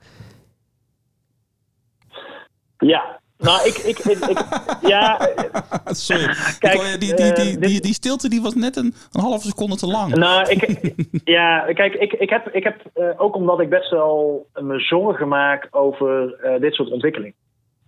Ja, 2.78 3.20
nou, 3.42 3.66
ik, 3.68 3.76
ik, 3.76 3.98
ik, 3.98 4.18
ik 4.18 4.38
ja. 4.80 5.28
Sorry. 5.84 6.34
Kijk, 6.58 7.00
die, 7.00 7.14
die, 7.14 7.32
die, 7.32 7.58
die, 7.58 7.80
die 7.80 7.94
stilte 7.94 8.28
die 8.28 8.42
was 8.42 8.54
net 8.54 8.76
een, 8.76 8.94
een 9.12 9.20
halve 9.20 9.46
seconde 9.46 9.76
te 9.76 9.86
lang. 9.86 10.14
Nou, 10.14 10.50
ik, 10.50 10.92
ja, 11.38 11.72
kijk, 11.72 11.94
ik, 11.94 12.12
ik 12.12 12.30
heb, 12.30 12.48
ik 12.48 12.64
heb 12.64 12.82
uh, 12.94 13.08
ook 13.16 13.34
omdat 13.34 13.60
ik 13.60 13.68
best 13.68 13.90
wel 13.90 14.46
me 14.60 14.80
zorgen 14.80 15.28
maak 15.28 15.68
over 15.70 16.38
uh, 16.44 16.60
dit 16.60 16.74
soort 16.74 16.90
ontwikkelingen. 16.90 17.34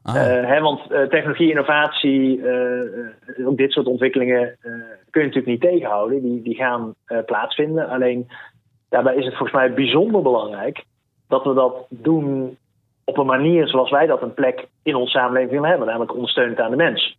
Ah. 0.03 0.15
Uh, 0.15 0.23
hè, 0.23 0.61
want 0.61 0.81
technologie, 0.89 1.51
innovatie, 1.51 2.41
ook 3.45 3.57
dit 3.57 3.73
soort 3.73 3.87
ontwikkelingen 3.87 4.57
kun 5.11 5.21
je 5.21 5.27
natuurlijk 5.27 5.47
niet 5.47 5.61
tegenhouden. 5.61 6.23
Die, 6.23 6.43
die 6.43 6.55
gaan 6.55 6.95
plaatsvinden. 7.27 7.89
Alleen 7.89 8.29
daarbij 8.89 9.15
is 9.15 9.25
het 9.25 9.37
volgens 9.37 9.59
mij 9.59 9.75
bijzonder 9.75 10.23
belangrijk 10.23 10.85
dat 11.29 11.45
we 11.45 11.55
dat 11.55 11.87
doen 11.89 12.57
op 13.05 13.19
een 13.19 13.27
manier 13.27 13.69
zoals 13.69 13.91
wij 13.91 14.07
dat 14.07 14.23
een 14.23 14.35
plek 14.35 14.67
in 14.83 14.95
onze 14.95 15.11
samenleving 15.11 15.51
willen 15.51 15.69
hebben, 15.69 15.87
namelijk 15.87 16.15
ondersteunend 16.15 16.61
aan 16.61 16.71
de 16.71 16.77
mens. 16.77 17.19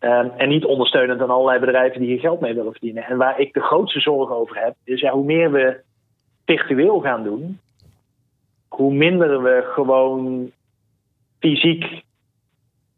Um, 0.00 0.32
en 0.36 0.48
niet 0.48 0.64
ondersteunend 0.64 1.20
aan 1.20 1.30
allerlei 1.30 1.58
bedrijven 1.58 2.00
die 2.00 2.08
hier 2.08 2.20
geld 2.20 2.40
mee 2.40 2.54
willen 2.54 2.72
verdienen. 2.72 3.04
En 3.04 3.16
waar 3.16 3.40
ik 3.40 3.52
de 3.52 3.60
grootste 3.60 4.00
zorgen 4.00 4.36
over 4.36 4.56
heb, 4.64 4.74
is 4.84 5.00
ja, 5.00 5.12
hoe 5.12 5.24
meer 5.24 5.52
we 5.52 5.80
virtueel 6.44 7.00
gaan 7.00 7.22
doen, 7.22 7.60
hoe 8.68 8.92
minder 8.92 9.42
we 9.42 9.70
gewoon 9.72 10.50
fysiek 11.40 12.02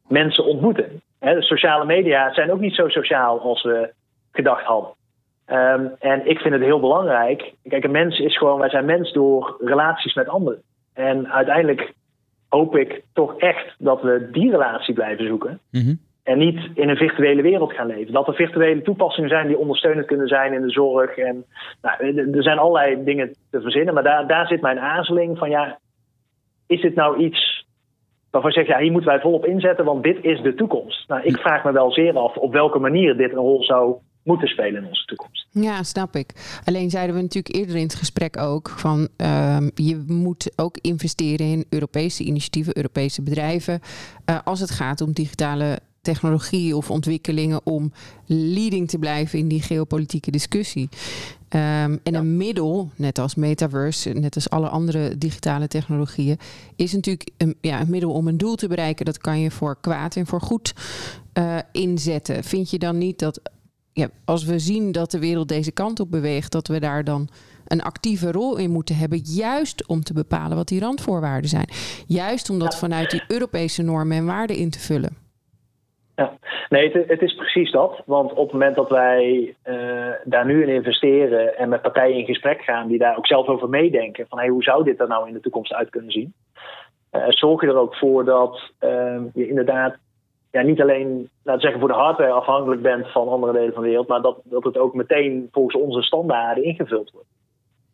mensen 0.09 0.45
ontmoeten. 0.45 1.03
De 1.19 1.43
sociale 1.43 1.85
media 1.85 2.33
zijn 2.33 2.53
ook 2.53 2.61
niet 2.61 2.75
zo 2.75 2.89
sociaal 2.89 3.41
als 3.41 3.63
we 3.63 3.93
gedacht 4.33 4.65
hadden. 4.65 4.91
Um, 5.47 5.93
en 5.99 6.29
ik 6.29 6.39
vind 6.39 6.55
het 6.55 6.63
heel 6.63 6.81
belangrijk. 6.81 7.53
Kijk, 7.69 7.85
een 7.85 7.91
mens 7.91 8.19
is 8.19 8.37
gewoon, 8.39 8.59
wij 8.59 8.69
zijn 8.69 8.85
mens 8.85 9.13
door 9.13 9.57
relaties 9.61 10.15
met 10.15 10.29
anderen. 10.29 10.63
En 10.95 11.33
uiteindelijk 11.33 11.95
hoop 12.49 12.77
ik 12.77 13.03
toch 13.13 13.39
echt 13.39 13.75
dat 13.79 14.03
we 14.03 14.29
die 14.33 14.51
relatie 14.51 14.95
blijven 14.95 15.27
zoeken. 15.27 15.61
Mm-hmm. 15.71 15.99
En 16.23 16.39
niet 16.39 16.71
in 16.75 16.89
een 16.89 16.97
virtuele 16.97 17.43
wereld 17.43 17.73
gaan 17.73 17.87
leven. 17.87 18.13
Dat 18.13 18.29
er 18.29 18.35
virtuele 18.35 18.83
toepassingen 18.83 19.31
zijn 19.31 19.47
die 19.47 19.59
ondersteunend 19.59 20.07
kunnen 20.07 20.29
zijn 20.29 20.53
in 20.53 20.63
de 20.63 20.71
zorg. 20.71 21.17
En 21.17 21.45
nou, 21.83 22.17
er 22.33 22.43
zijn 22.43 22.59
allerlei 22.59 23.05
dingen 23.05 23.35
te 23.51 23.61
verzinnen. 23.61 23.95
Maar 23.95 24.03
daar, 24.03 24.27
daar 24.27 24.47
zit 24.47 24.61
mijn 24.61 24.79
aarzeling 24.79 25.39
van 25.39 25.51
ja, 25.51 25.79
is 26.67 26.81
dit 26.81 26.95
nou 26.95 27.17
iets 27.17 27.67
waarvan 28.31 28.51
je 28.51 28.57
zegt, 28.57 28.69
ja, 28.69 28.83
hier 28.83 28.93
moeten 28.93 29.11
wij 29.11 29.21
volop 29.21 29.47
inzetten, 29.47 29.85
want 29.85 30.03
dit 30.03 30.25
is 30.25 30.41
de 30.41 30.55
toekomst. 30.55 31.09
Nou, 31.09 31.23
ik 31.23 31.39
vraag 31.39 31.65
me 31.65 31.73
wel 31.73 31.93
zeer 31.93 32.19
af 32.19 32.37
op 32.37 32.53
welke 32.53 32.79
manier 32.79 33.17
dit 33.17 33.31
een 33.31 33.39
rol 33.39 33.65
zou 33.65 33.97
moeten 34.27 34.49
spelen 34.49 34.83
in 34.83 34.89
onze 34.89 35.05
toekomst. 35.05 35.47
Ja, 35.51 35.83
snap 35.83 36.17
ik. 36.17 36.61
Alleen 36.65 36.91
zeiden 36.91 37.17
we 37.17 37.23
natuurlijk 37.23 37.55
eerder 37.55 37.77
in 37.77 37.83
het 37.83 37.95
gesprek 37.95 38.39
ook 38.39 38.69
van 38.69 39.09
um, 39.17 39.71
je 39.75 40.05
moet 40.07 40.51
ook 40.57 40.79
investeren 40.81 41.47
in 41.47 41.65
Europese 41.69 42.25
initiatieven, 42.25 42.77
Europese 42.77 43.23
bedrijven. 43.23 43.81
Uh, 44.31 44.39
als 44.45 44.61
het 44.61 44.71
gaat 44.71 45.01
om 45.01 45.13
digitale 45.13 45.79
technologie 46.07 46.77
of 46.77 46.91
ontwikkelingen 46.91 47.61
om 47.65 47.93
leading 48.27 48.89
te 48.89 48.99
blijven 48.99 49.39
in 49.39 49.49
die 49.49 49.63
geopolitieke 49.63 50.31
discussie. 50.31 50.89
Ehm, 51.49 51.97
en 52.03 52.15
een 52.15 52.37
middel, 52.37 52.91
net 52.97 53.19
als 53.19 53.35
metaverse, 53.35 54.11
net 54.11 54.35
als 54.35 54.51
alle 54.51 54.69
andere 54.69 55.19
digitale 55.19 55.69
technologieën, 55.69 56.39
is 56.77 56.93
natuurlijk 56.93 57.31
een, 57.37 57.57
ja, 57.61 57.81
een 57.81 57.91
middel 57.91 58.13
om 58.13 58.29
een 58.29 58.39
doel 58.39 58.55
te 58.55 58.69
bereiken. 58.69 59.05
Dat 59.05 59.19
kan 59.19 59.41
je 59.41 59.51
voor 59.51 59.77
kwaad 59.81 60.17
en 60.17 60.27
voor 60.27 60.41
goed 60.41 60.75
uh, 61.35 61.59
inzetten. 61.73 62.45
Vind 62.45 62.71
je 62.71 62.79
dan 62.79 62.99
niet 62.99 63.19
dat 63.19 63.41
ja, 64.01 64.09
als 64.25 64.45
we 64.45 64.59
zien 64.59 64.93
dat 64.93 65.11
de 65.11 65.19
wereld 65.19 65.49
deze 65.49 65.73
kant 65.73 66.01
op 66.01 66.11
beweegt, 66.11 66.53
dat 66.53 66.69
we 66.69 66.81
daar 66.81 67.05
dan 67.05 67.29
een 67.67 67.83
actieve 67.83 68.33
rol 68.33 68.59
in 68.59 68.71
moeten 68.71 68.97
hebben, 68.97 69.19
juist 69.23 69.89
om 69.89 70.01
te 70.01 70.13
bepalen 70.13 70.57
wat 70.57 70.69
die 70.69 70.81
randvoorwaarden 70.81 71.51
zijn. 71.51 71.69
Juist 72.07 72.51
om 72.51 72.59
dat 72.59 72.79
vanuit 72.79 73.11
die 73.11 73.25
Europese 73.29 73.83
normen 73.83 74.17
en 74.17 74.27
waarden 74.27 74.57
in 74.57 74.71
te 74.71 74.79
vullen. 74.79 75.17
Ja, 76.15 76.33
nee, 76.69 76.93
het, 76.93 77.09
het, 77.09 77.23
is 77.23 77.35
precies 77.35 77.71
dat. 77.71 78.03
Want 78.07 78.31
op 78.31 78.43
het 78.43 78.53
moment 78.53 78.77
dat 78.77 78.89
wij 78.89 79.55
uh, 79.65 80.11
daar 80.25 80.47
nu 80.47 80.63
in 80.63 80.75
investeren 80.75 81.57
en 81.57 81.69
met 81.69 81.83
partijen 81.83 82.17
in 82.17 82.25
gesprek 82.25 82.63
gaan 82.63 82.89
die 82.89 82.99
daar 82.99 83.17
ook 83.17 83.27
zelf 83.27 83.47
over 83.47 83.69
meedenken, 83.69 84.27
van 84.29 84.39
hey, 84.39 84.49
hoe 84.49 84.63
zou 84.63 84.85
dit 84.85 85.01
er 85.01 85.09
nou 85.09 85.29
in 85.29 85.35
de 85.35 85.41
toekomst 85.41 85.73
uit 85.73 85.91
kunnen 85.91 86.11
zien? 86.11 86.35
Uh, 87.13 87.25
zorg 87.29 87.61
je 87.61 87.67
er 87.67 87.79
ook 87.79 87.95
voor 87.95 88.25
dat 88.25 88.71
uh, 88.81 89.21
je 89.35 89.49
inderdaad 89.49 89.97
ja, 90.57 90.63
niet 90.63 90.81
alleen, 90.81 91.29
laten 91.43 91.55
we 91.55 91.61
zeggen, 91.61 91.81
voor 91.81 91.89
de 91.89 91.95
hardware 91.95 92.33
afhankelijk 92.33 92.83
bent 92.83 93.13
van 93.13 93.29
andere 93.29 93.53
delen 93.53 93.73
van 93.73 93.83
de 93.83 93.89
wereld, 93.89 94.09
maar 94.09 94.23
dat, 94.23 94.39
dat 94.45 94.65
het 94.65 94.79
ook 94.79 94.95
meteen 94.95 95.49
volgens 95.53 95.77
onze 95.77 96.03
standaarden 96.03 96.65
ingevuld 96.65 97.11
wordt. 97.11 97.29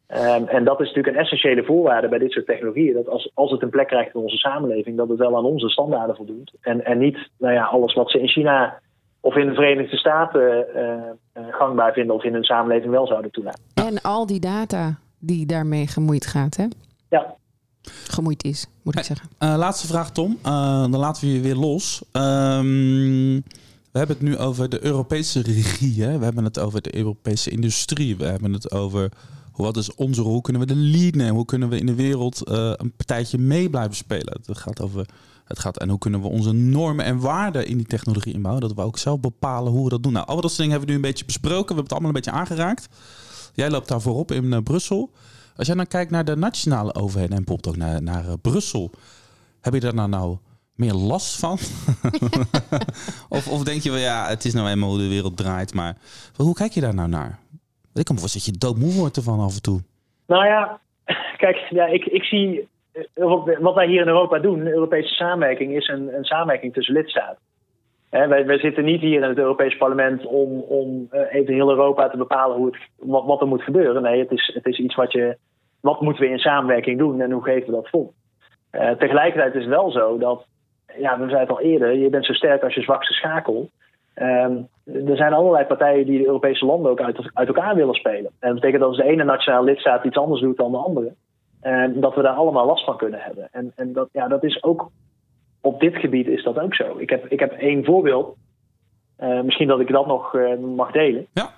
Um, 0.09 0.49
en 0.49 0.65
dat 0.65 0.81
is 0.81 0.87
natuurlijk 0.87 1.17
een 1.17 1.23
essentiële 1.23 1.65
voorwaarde 1.65 2.09
bij 2.09 2.19
dit 2.19 2.33
soort 2.33 2.47
technologieën. 2.47 2.95
Dat 2.95 3.09
als, 3.09 3.31
als 3.35 3.51
het 3.51 3.63
een 3.63 3.71
plek 3.71 3.87
krijgt 3.87 4.15
in 4.15 4.21
onze 4.21 4.37
samenleving, 4.37 4.97
dat 4.97 5.09
het 5.09 5.19
wel 5.19 5.37
aan 5.37 5.45
onze 5.45 5.69
standaarden 5.69 6.17
voldoet. 6.17 6.53
En, 6.61 6.85
en 6.85 6.99
niet 6.99 7.19
nou 7.39 7.55
ja, 7.55 7.65
alles 7.65 7.95
wat 7.95 8.11
ze 8.11 8.21
in 8.21 8.29
China 8.29 8.81
of 9.21 9.37
in 9.37 9.47
de 9.47 9.55
Verenigde 9.55 9.97
Staten 9.97 10.67
uh, 10.77 10.83
uh, 10.83 11.55
gangbaar 11.55 11.93
vinden 11.93 12.15
of 12.15 12.25
in 12.25 12.33
hun 12.33 12.45
samenleving 12.45 12.91
wel 12.91 13.07
zouden 13.07 13.31
toelaten. 13.31 13.63
En 13.75 14.01
al 14.03 14.27
die 14.27 14.41
data 14.41 14.99
die 15.19 15.47
daarmee 15.47 15.87
gemoeid 15.87 16.27
gaat, 16.27 16.57
hè? 16.57 16.67
Ja. 17.09 17.35
Gemoeid 18.09 18.45
is, 18.45 18.67
moet 18.83 18.99
ik 18.99 19.05
zeggen. 19.05 19.29
Uh, 19.39 19.55
laatste 19.57 19.87
vraag, 19.87 20.11
Tom. 20.11 20.39
dan 20.43 20.97
laten 20.97 21.25
we 21.25 21.33
je 21.33 21.41
weer 21.41 21.57
los. 21.57 22.03
Um, 22.13 23.43
we 23.93 23.99
hebben 23.99 24.17
het 24.17 24.27
nu 24.27 24.39
over 24.39 24.69
de 24.69 24.85
Europese 24.85 25.43
regie. 25.43 26.03
Hè? 26.03 26.19
We 26.19 26.25
hebben 26.25 26.45
het 26.45 26.59
over 26.59 26.83
de 26.83 26.97
Europese 26.97 27.51
industrie. 27.51 28.17
We 28.17 28.25
hebben 28.25 28.53
het 28.53 28.71
over 28.71 29.11
wat 29.57 29.77
is 29.77 29.95
onze 29.95 30.23
rol? 30.23 30.33
Hoe 30.33 30.43
kunnen 30.43 30.63
we 30.63 30.69
de 30.69 30.81
lead 30.81 31.15
nemen? 31.15 31.35
Hoe 31.35 31.45
kunnen 31.45 31.69
we 31.69 31.79
in 31.79 31.87
de 31.87 31.95
wereld 31.95 32.49
uh, 32.49 32.73
een 32.77 32.93
partijtje 32.97 33.39
mee 33.39 33.71
blijven 33.71 33.97
spelen? 33.97 34.41
Het 34.47 34.59
gaat 34.59 34.81
over 34.81 35.07
het 35.45 35.59
gaat 35.59 35.79
en 35.79 35.89
hoe 35.89 35.99
kunnen 35.99 36.21
we 36.21 36.29
onze 36.29 36.53
normen 36.53 37.05
en 37.05 37.19
waarden 37.19 37.67
in 37.67 37.77
die 37.77 37.87
technologie 37.87 38.33
inbouwen? 38.33 38.63
Dat 38.63 38.75
we 38.75 38.83
ook 38.83 38.99
zelf 38.99 39.21
bepalen 39.21 39.73
hoe 39.73 39.85
we 39.85 39.91
dat 39.91 40.03
doen. 40.03 40.13
Nou, 40.13 40.27
al 40.27 40.35
dat 40.35 40.45
soort 40.45 40.57
dingen 40.57 40.71
hebben 40.71 40.89
we 40.89 40.95
nu 40.95 41.03
een 41.03 41.11
beetje 41.11 41.25
besproken. 41.25 41.75
We 41.75 41.75
hebben 41.75 41.83
het 41.83 41.93
allemaal 41.93 42.09
een 42.09 42.23
beetje 42.23 42.39
aangeraakt. 42.39 42.89
Jij 43.55 43.71
loopt 43.71 43.89
daar 43.89 44.01
voorop 44.01 44.33
in 44.33 44.45
uh, 44.45 44.59
Brussel. 44.59 45.11
Als 45.57 45.67
jij 45.67 45.77
dan 45.77 45.87
kijkt 45.87 46.11
naar 46.11 46.25
de 46.25 46.37
nationale 46.37 46.95
overheden 46.95 47.37
en 47.37 47.45
bijvoorbeeld 47.45 47.75
ook 47.75 47.83
naar, 47.83 48.03
naar 48.03 48.25
uh, 48.25 48.33
Brussel, 48.43 48.91
heb 49.61 49.73
je 49.73 49.81
daar 49.81 49.95
nou, 49.95 50.09
nou 50.09 50.37
meer 50.75 50.93
last 50.93 51.39
van? 51.39 51.59
of, 53.37 53.49
of 53.49 53.65
denk 53.65 53.83
je 53.83 53.91
wel, 53.91 53.99
ja, 53.99 54.29
het 54.29 54.45
is 54.45 54.55
nou 54.55 54.69
eenmaal 54.69 54.89
hoe 54.89 54.99
de 54.99 55.09
wereld 55.09 55.37
draait, 55.37 55.75
maar 55.75 55.97
hoe 56.37 56.55
kijk 56.55 56.73
je 56.73 56.81
daar 56.81 56.95
nou 56.95 57.09
naar? 57.09 57.39
Ik 57.95 58.05
kan 58.05 58.15
me 58.15 58.21
voorstellen 58.21 58.47
dat 58.47 58.55
je 58.55 58.67
doodmoe 58.67 59.01
wordt 59.01 59.17
ervan 59.17 59.41
af 59.41 59.55
en 59.55 59.63
toe. 59.63 59.81
Nou 60.27 60.47
ja, 60.47 60.81
kijk, 61.37 61.57
ja, 61.71 61.87
ik, 61.87 62.05
ik 62.05 62.23
zie 62.25 62.69
wat 63.61 63.75
wij 63.75 63.87
hier 63.87 64.01
in 64.01 64.07
Europa 64.07 64.39
doen, 64.39 64.67
Europese 64.67 65.15
samenwerking, 65.15 65.77
is 65.77 65.89
een, 65.89 66.15
een 66.15 66.25
samenwerking 66.25 66.73
tussen 66.73 66.95
lidstaten. 66.95 67.39
Wij, 68.13 68.47
wij, 68.47 68.59
zitten 68.59 68.85
niet 68.85 69.01
hier 69.01 69.23
in 69.23 69.29
het 69.29 69.39
Europese 69.39 69.77
parlement 69.77 70.27
om, 70.27 70.61
om 70.61 71.09
uh, 71.13 71.35
even 71.35 71.55
heel 71.55 71.71
Europa 71.71 72.09
te 72.09 72.17
bepalen 72.17 72.57
hoe 72.57 72.67
het, 72.67 72.77
wat, 72.99 73.41
er 73.41 73.47
moet 73.47 73.63
gebeuren. 73.63 74.03
Nee, 74.03 74.21
het 74.21 74.31
is, 74.31 74.51
het 74.55 74.67
is 74.67 74.79
iets 74.79 74.95
wat 74.95 75.13
je. 75.13 75.37
Wat 75.81 76.01
moeten 76.01 76.23
we 76.23 76.29
in 76.29 76.39
samenwerking 76.39 76.99
doen 76.99 77.21
en 77.21 77.31
hoe 77.31 77.43
geven 77.43 77.67
we 77.67 77.73
dat 77.73 77.89
vol? 77.89 78.13
Uh, 78.73 78.91
tegelijkertijd 78.91 79.55
is 79.55 79.61
het 79.61 79.71
wel 79.71 79.91
zo 79.91 80.19
dat. 80.19 80.47
Ja, 80.99 81.19
we 81.19 81.29
zeiden 81.29 81.39
het 81.39 81.51
al 81.51 81.61
eerder, 81.61 81.95
je 81.95 82.11
bent 82.11 82.27
zo 82.27 82.33
sterk 82.33 82.63
als 82.63 82.75
je 82.75 82.83
zwakste 82.83 83.13
schakel. 83.13 83.71
Um, 84.15 84.69
er 84.85 85.17
zijn 85.17 85.33
allerlei 85.33 85.65
partijen 85.65 86.07
die 86.07 86.19
de 86.19 86.27
Europese 86.27 86.67
landen 86.67 86.91
ook 86.91 87.01
uit, 87.01 87.31
uit, 87.33 87.49
elkaar 87.49 87.75
willen 87.75 87.95
spelen. 87.95 88.31
En 88.39 88.49
dat 88.49 88.55
betekent 88.55 88.81
dat 88.81 88.89
als 88.89 88.99
de 88.99 89.11
ene 89.11 89.25
nationale 89.25 89.65
lidstaat 89.65 90.05
iets 90.05 90.17
anders 90.17 90.41
doet 90.41 90.57
dan 90.57 90.71
de 90.71 90.77
andere, 90.77 91.15
en 91.61 92.01
dat 92.01 92.15
we 92.15 92.23
daar 92.23 92.35
allemaal 92.35 92.67
last 92.67 92.85
van 92.85 92.97
kunnen 92.97 93.21
hebben. 93.21 93.49
En, 93.53 93.73
en 93.77 93.93
dat, 93.93 94.09
ja, 94.13 94.29
dat 94.29 94.45
is 94.45 94.63
ook 94.63 94.91
op 95.63 95.81
dit 95.81 95.97
gebied 95.97 96.27
is 96.27 96.43
dat 96.43 96.59
ook 96.59 96.75
zo. 96.75 96.99
Ik 96.99 97.11
heb, 97.11 97.27
ik 97.27 97.41
heb 97.41 97.53
één 97.53 97.85
voorbeeld. 97.85 98.37
Uh, 99.19 99.41
misschien 99.41 99.69
dat 99.69 99.81
ik 99.81 99.93
dat 99.93 100.07
nog 100.07 100.35
uh, 100.35 100.59
mag 100.59 100.91
delen. 100.91 101.27
Ja. 101.33 101.51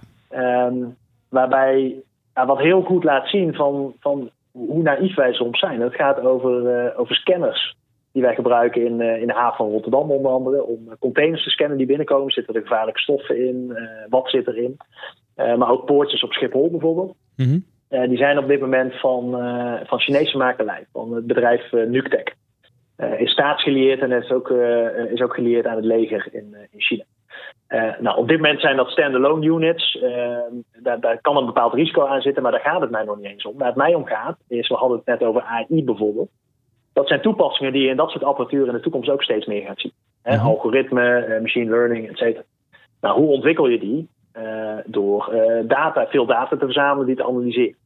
Um, 0.66 0.96
waarbij 1.28 2.02
uh, 2.38 2.46
wat 2.46 2.58
heel 2.58 2.82
goed 2.82 3.04
laat 3.04 3.28
zien 3.28 3.54
van, 3.54 3.94
van 4.00 4.30
hoe 4.52 4.82
naïef 4.82 5.14
wij 5.14 5.32
soms 5.32 5.58
zijn. 5.58 5.80
Het 5.80 5.94
gaat 5.94 6.20
over, 6.20 6.84
uh, 6.84 7.00
over 7.00 7.14
scanners 7.14 7.76
die 8.12 8.22
wij 8.22 8.34
gebruiken 8.34 8.84
in, 8.84 9.00
in 9.00 9.26
de 9.26 9.32
haven 9.32 9.56
van 9.56 9.70
Rotterdam 9.70 10.10
onder 10.10 10.32
andere. 10.32 10.64
Om 10.64 10.88
containers 10.98 11.44
te 11.44 11.50
scannen 11.50 11.78
die 11.78 11.86
binnenkomen. 11.86 12.32
Zitten 12.32 12.54
er 12.54 12.60
gevaarlijke 12.60 13.00
stoffen 13.00 13.46
in? 13.46 13.78
Wat 14.08 14.30
zit 14.30 14.46
erin? 14.46 14.76
Maar 15.36 15.70
ook 15.70 15.84
poortjes 15.84 16.22
op 16.22 16.32
Schiphol 16.32 16.70
bijvoorbeeld. 16.70 17.14
Mm 17.36 17.64
-hmm. 17.88 18.08
die 18.08 18.18
zijn 18.18 18.38
op 18.38 18.48
dit 18.48 18.60
moment 18.60 19.00
van, 19.00 19.30
van 19.86 20.00
Chinese 20.00 20.36
makelij. 20.36 20.86
Van 20.92 21.14
het 21.14 21.26
bedrijf 21.26 21.72
Nuctec. 21.72 22.34
Is 22.96 23.30
staatsgelieerd 23.30 24.00
en 24.00 24.12
is 24.12 24.30
ook, 24.30 24.50
is 25.10 25.20
ook 25.22 25.34
gelieerd 25.34 25.66
aan 25.66 25.76
het 25.76 25.84
leger 25.84 26.28
in, 26.32 26.56
in 26.70 26.80
China. 26.80 27.04
nou, 28.00 28.18
op 28.18 28.28
dit 28.28 28.36
moment 28.36 28.60
zijn 28.60 28.76
dat 28.76 28.88
standalone 28.88 29.46
units. 29.46 29.98
daar, 30.82 31.00
daar 31.00 31.20
kan 31.20 31.36
een 31.36 31.46
bepaald 31.46 31.74
risico 31.74 32.06
aan 32.06 32.20
zitten, 32.20 32.42
maar 32.42 32.52
daar 32.52 32.60
gaat 32.60 32.80
het 32.80 32.90
mij 32.90 33.04
nog 33.04 33.16
niet 33.16 33.26
eens 33.26 33.44
om. 33.44 33.58
Waar 33.58 33.68
het 33.68 33.76
mij 33.76 33.94
om 33.94 34.06
gaat, 34.06 34.36
is, 34.48 34.68
we 34.68 34.74
hadden 34.74 34.96
het 34.96 35.06
net 35.06 35.22
over 35.22 35.42
AI 35.42 35.84
bijvoorbeeld 35.84 36.30
dat 36.94 37.08
zijn 37.08 37.20
toepassingen 37.20 37.72
die 37.72 37.82
je 37.82 37.88
in 37.88 37.96
dat 37.96 38.10
soort 38.10 38.24
apparatuur 38.24 38.66
in 38.66 38.72
de 38.72 38.80
toekomst 38.80 39.10
ook 39.10 39.22
steeds 39.22 39.46
meer 39.46 39.62
gaat 39.62 39.80
zien. 39.80 39.92
Hè? 40.22 40.36
Mhm. 40.36 40.46
Algoritme, 40.46 41.38
machine 41.40 41.70
learning, 41.70 42.08
et 42.08 42.16
cetera. 42.16 42.44
Nou, 43.00 43.20
hoe 43.20 43.28
ontwikkel 43.28 43.68
je 43.68 43.78
die? 43.78 44.08
Door 44.86 45.34
data, 45.66 46.06
veel 46.06 46.26
data 46.26 46.56
te 46.56 46.64
verzamelen, 46.64 47.06
die 47.06 47.16
te 47.16 47.24
analyseren. 47.24 47.76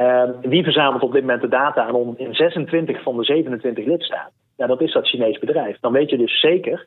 Uh, 0.00 0.22
wie 0.42 0.62
verzamelt 0.62 1.02
op 1.02 1.12
dit 1.12 1.20
moment 1.20 1.40
de 1.40 1.48
data 1.48 1.86
aan 1.86 2.16
in 2.16 2.34
26 2.34 3.02
van 3.02 3.16
de 3.16 3.24
27 3.24 3.84
lidstaten? 3.84 4.32
Ja, 4.56 4.66
dat 4.66 4.80
is 4.80 4.92
dat 4.92 5.08
Chinees 5.08 5.38
bedrijf. 5.38 5.78
Dan 5.80 5.92
weet 5.92 6.10
je 6.10 6.16
dus 6.16 6.40
zeker 6.40 6.86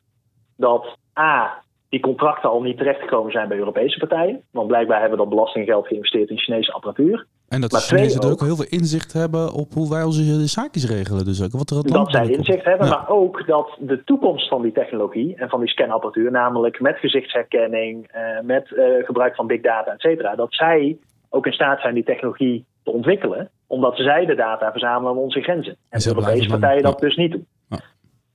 dat 0.57 0.97
A, 1.19 1.61
die 1.89 1.99
contracten 1.99 2.49
al 2.49 2.61
niet 2.61 2.77
terechtgekomen 2.77 3.31
zijn 3.31 3.47
bij 3.47 3.57
Europese 3.57 3.99
partijen. 3.99 4.41
Want 4.51 4.67
blijkbaar 4.67 4.99
hebben 4.99 5.17
we 5.17 5.23
dat 5.23 5.33
belastinggeld 5.33 5.87
geïnvesteerd 5.87 6.29
in 6.29 6.37
Chinese 6.37 6.73
apparatuur. 6.73 7.25
En 7.49 7.61
dat 7.61 7.71
de 7.71 7.77
Chinezen 7.77 8.21
er 8.21 8.31
ook 8.31 8.41
heel 8.41 8.55
veel 8.55 8.79
inzicht 8.79 9.13
hebben 9.13 9.53
op 9.53 9.73
hoe 9.73 9.89
wij 9.89 10.03
onze 10.03 10.47
zaakjes 10.47 10.89
regelen. 10.89 11.25
Dus 11.25 11.43
ook 11.43 11.51
wat 11.51 11.69
er 11.69 11.93
dat 11.93 12.11
zij 12.11 12.27
inzicht 12.27 12.65
hebben, 12.65 12.87
ja. 12.87 12.93
maar 12.93 13.09
ook 13.09 13.47
dat 13.47 13.77
de 13.79 14.03
toekomst 14.03 14.47
van 14.47 14.61
die 14.61 14.71
technologie 14.71 15.35
en 15.35 15.49
van 15.49 15.59
die 15.59 15.69
scanapparatuur, 15.69 16.31
namelijk 16.31 16.79
met 16.79 16.97
gezichtsherkenning, 16.97 18.15
uh, 18.15 18.39
met 18.43 18.71
uh, 18.71 19.05
gebruik 19.05 19.35
van 19.35 19.47
big 19.47 19.61
data, 19.61 19.91
et 19.91 20.01
cetera, 20.01 20.35
dat 20.35 20.53
zij 20.53 20.97
ook 21.29 21.45
in 21.45 21.53
staat 21.53 21.81
zijn 21.81 21.93
die 21.93 22.03
technologie 22.03 22.65
te 22.83 22.91
ontwikkelen, 22.91 23.49
omdat 23.67 23.97
zij 23.97 24.25
de 24.25 24.35
data 24.35 24.71
verzamelen 24.71 25.11
aan 25.11 25.17
onze 25.17 25.41
grenzen. 25.41 25.77
En 25.89 25.99
de 25.99 26.07
Europese 26.07 26.47
partijen 26.47 26.83
dat 26.83 26.99
dus 26.99 27.15
niet 27.15 27.31
doen. 27.31 27.47
Ja. 27.69 27.79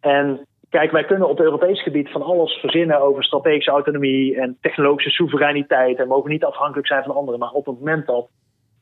En 0.01 0.47
Kijk, 0.69 0.91
wij 0.91 1.05
kunnen 1.05 1.29
op 1.29 1.41
Europees 1.41 1.83
gebied 1.83 2.11
van 2.11 2.23
alles 2.23 2.53
verzinnen 2.53 3.01
over 3.01 3.25
strategische 3.25 3.71
autonomie 3.71 4.41
en 4.41 4.57
technologische 4.61 5.11
soevereiniteit 5.11 5.99
en 5.99 6.09
mogen 6.09 6.31
niet 6.31 6.45
afhankelijk 6.45 6.87
zijn 6.87 7.03
van 7.05 7.15
anderen. 7.15 7.41
Maar 7.41 7.51
op 7.51 7.67
het 7.67 7.79
moment 7.79 8.07
dat 8.07 8.29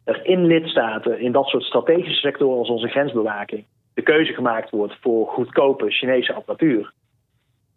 er 0.04 0.26
in 0.26 0.44
lidstaten, 0.44 1.20
in 1.20 1.32
dat 1.32 1.46
soort 1.46 1.62
strategische 1.62 2.20
sectoren 2.20 2.58
als 2.58 2.68
onze 2.68 2.88
grensbewaking, 2.88 3.64
de 3.94 4.02
keuze 4.02 4.32
gemaakt 4.32 4.70
wordt 4.70 4.96
voor 5.00 5.26
goedkope 5.26 5.90
Chinese 5.90 6.32
apparatuur. 6.32 6.92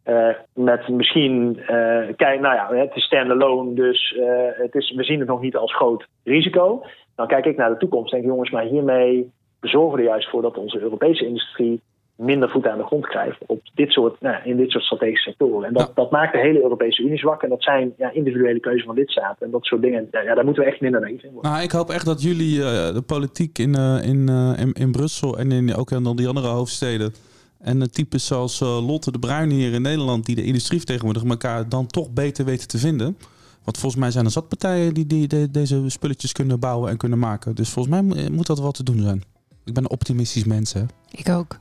Uh, 0.06 0.30
met 0.54 0.88
misschien, 0.88 1.58
uh, 1.60 1.68
kijk, 2.16 2.40
nou 2.40 2.56
ja, 2.56 2.74
het 2.74 2.96
is 2.96 3.04
standalone, 3.04 3.74
dus 3.74 4.12
uh, 4.18 4.26
het 4.52 4.76
is, 4.76 4.94
we 4.96 5.04
zien 5.04 5.20
het 5.20 5.28
nog 5.28 5.42
niet 5.42 5.56
als 5.56 5.76
groot 5.76 6.08
risico. 6.24 6.84
Dan 7.20 7.28
kijk 7.28 7.45
ik 7.45 7.57
naar 7.57 7.70
de 7.70 7.78
toekomst 7.78 8.13
en 8.13 8.20
denk 8.20 8.32
jongens, 8.32 8.51
maar 8.51 8.63
hiermee 8.63 9.32
zorgen 9.61 9.91
we 9.91 10.03
er 10.03 10.09
juist 10.09 10.30
voor 10.30 10.41
dat 10.41 10.57
onze 10.57 10.80
Europese 10.80 11.26
industrie 11.26 11.82
minder 12.15 12.49
voet 12.49 12.67
aan 12.67 12.78
de 12.78 12.84
grond 12.84 13.07
krijgt 13.07 13.38
op 13.45 13.61
dit 13.74 13.91
soort, 13.91 14.22
nou, 14.22 14.36
in 14.43 14.57
dit 14.57 14.72
soort 14.72 14.84
strategische 14.84 15.30
sectoren. 15.30 15.67
En 15.67 15.74
dat, 15.74 15.88
Ja. 15.88 15.93
dat 15.95 16.11
maakt 16.11 16.34
de 16.34 16.39
hele 16.39 16.61
Europese 16.61 17.03
Unie 17.03 17.17
zwak. 17.17 17.43
En 17.43 17.49
dat 17.49 17.63
zijn 17.63 17.93
ja, 17.97 18.11
individuele 18.11 18.59
keuzes 18.59 18.86
van 18.86 18.95
lidstaten. 18.95 19.45
En 19.45 19.51
dat 19.51 19.65
soort 19.65 19.82
dingen, 19.82 20.07
ja, 20.11 20.36
daar 20.36 20.45
moeten 20.45 20.63
we 20.63 20.70
echt 20.70 20.82
minder 20.82 21.01
naïef 21.01 21.24
in 21.24 21.32
worden. 21.32 21.51
Nou, 21.51 21.63
ik 21.63 21.72
hoop 21.72 21.89
echt 21.89 22.05
dat 22.05 22.22
jullie 22.22 22.63
eh, 22.63 22.93
de 22.93 23.03
politiek 23.05 23.57
in, 23.57 23.76
eh, 23.76 24.03
in, 24.03 24.30
eh, 24.30 24.53
in, 24.59 24.74
in 24.74 24.91
Brussel 24.91 25.38
en 25.38 25.51
in, 25.51 25.76
ook 25.76 25.91
in 25.91 26.05
al 26.05 26.15
die 26.15 26.28
andere 26.28 26.47
hoofdsteden. 26.47 27.13
En 27.59 27.80
de 27.80 27.89
types 27.89 28.28
zoals 28.28 28.59
Lotte 28.59 29.11
de 29.11 29.20
Bruin 29.20 29.49
hier 29.49 29.74
in 29.74 29.82
Nederland, 29.82 30.26
die 30.26 30.36
de 30.36 30.43
industrie 30.43 30.78
vertegenwoordigen, 30.78 31.30
elkaar 31.30 31.70
dan 31.70 31.88
toch 31.88 32.13
beter 32.13 32.45
weten 32.45 32.67
te 32.67 32.78
vinden. 32.78 33.17
Want 33.70 33.82
volgens 33.82 34.01
mij 34.01 34.11
zijn 34.11 34.26
er 34.26 34.32
zat 34.32 34.47
partijen 34.47 34.93
die, 34.93 35.05
die 35.05 35.28
de- 35.28 35.51
deze 35.51 35.84
spulletjes 35.89 36.32
kunnen 36.32 36.59
bouwen 36.59 36.89
en 36.89 36.97
kunnen 36.97 37.20
maken. 37.20 37.55
Dus 37.55 37.70
volgens 37.70 37.95
mij 37.95 38.03
mo- 38.03 38.30
moet 38.36 38.47
dat 38.47 38.59
wel 38.59 38.72
te 38.72 38.84
doen 38.84 38.99
zijn. 39.01 39.24
Ik 39.65 39.74
ben 39.74 39.84
een 39.84 39.89
optimistisch 39.89 40.43
mens, 40.43 40.74
hè. 40.74 40.82
Ik 41.11 41.30
ook. 41.30 41.57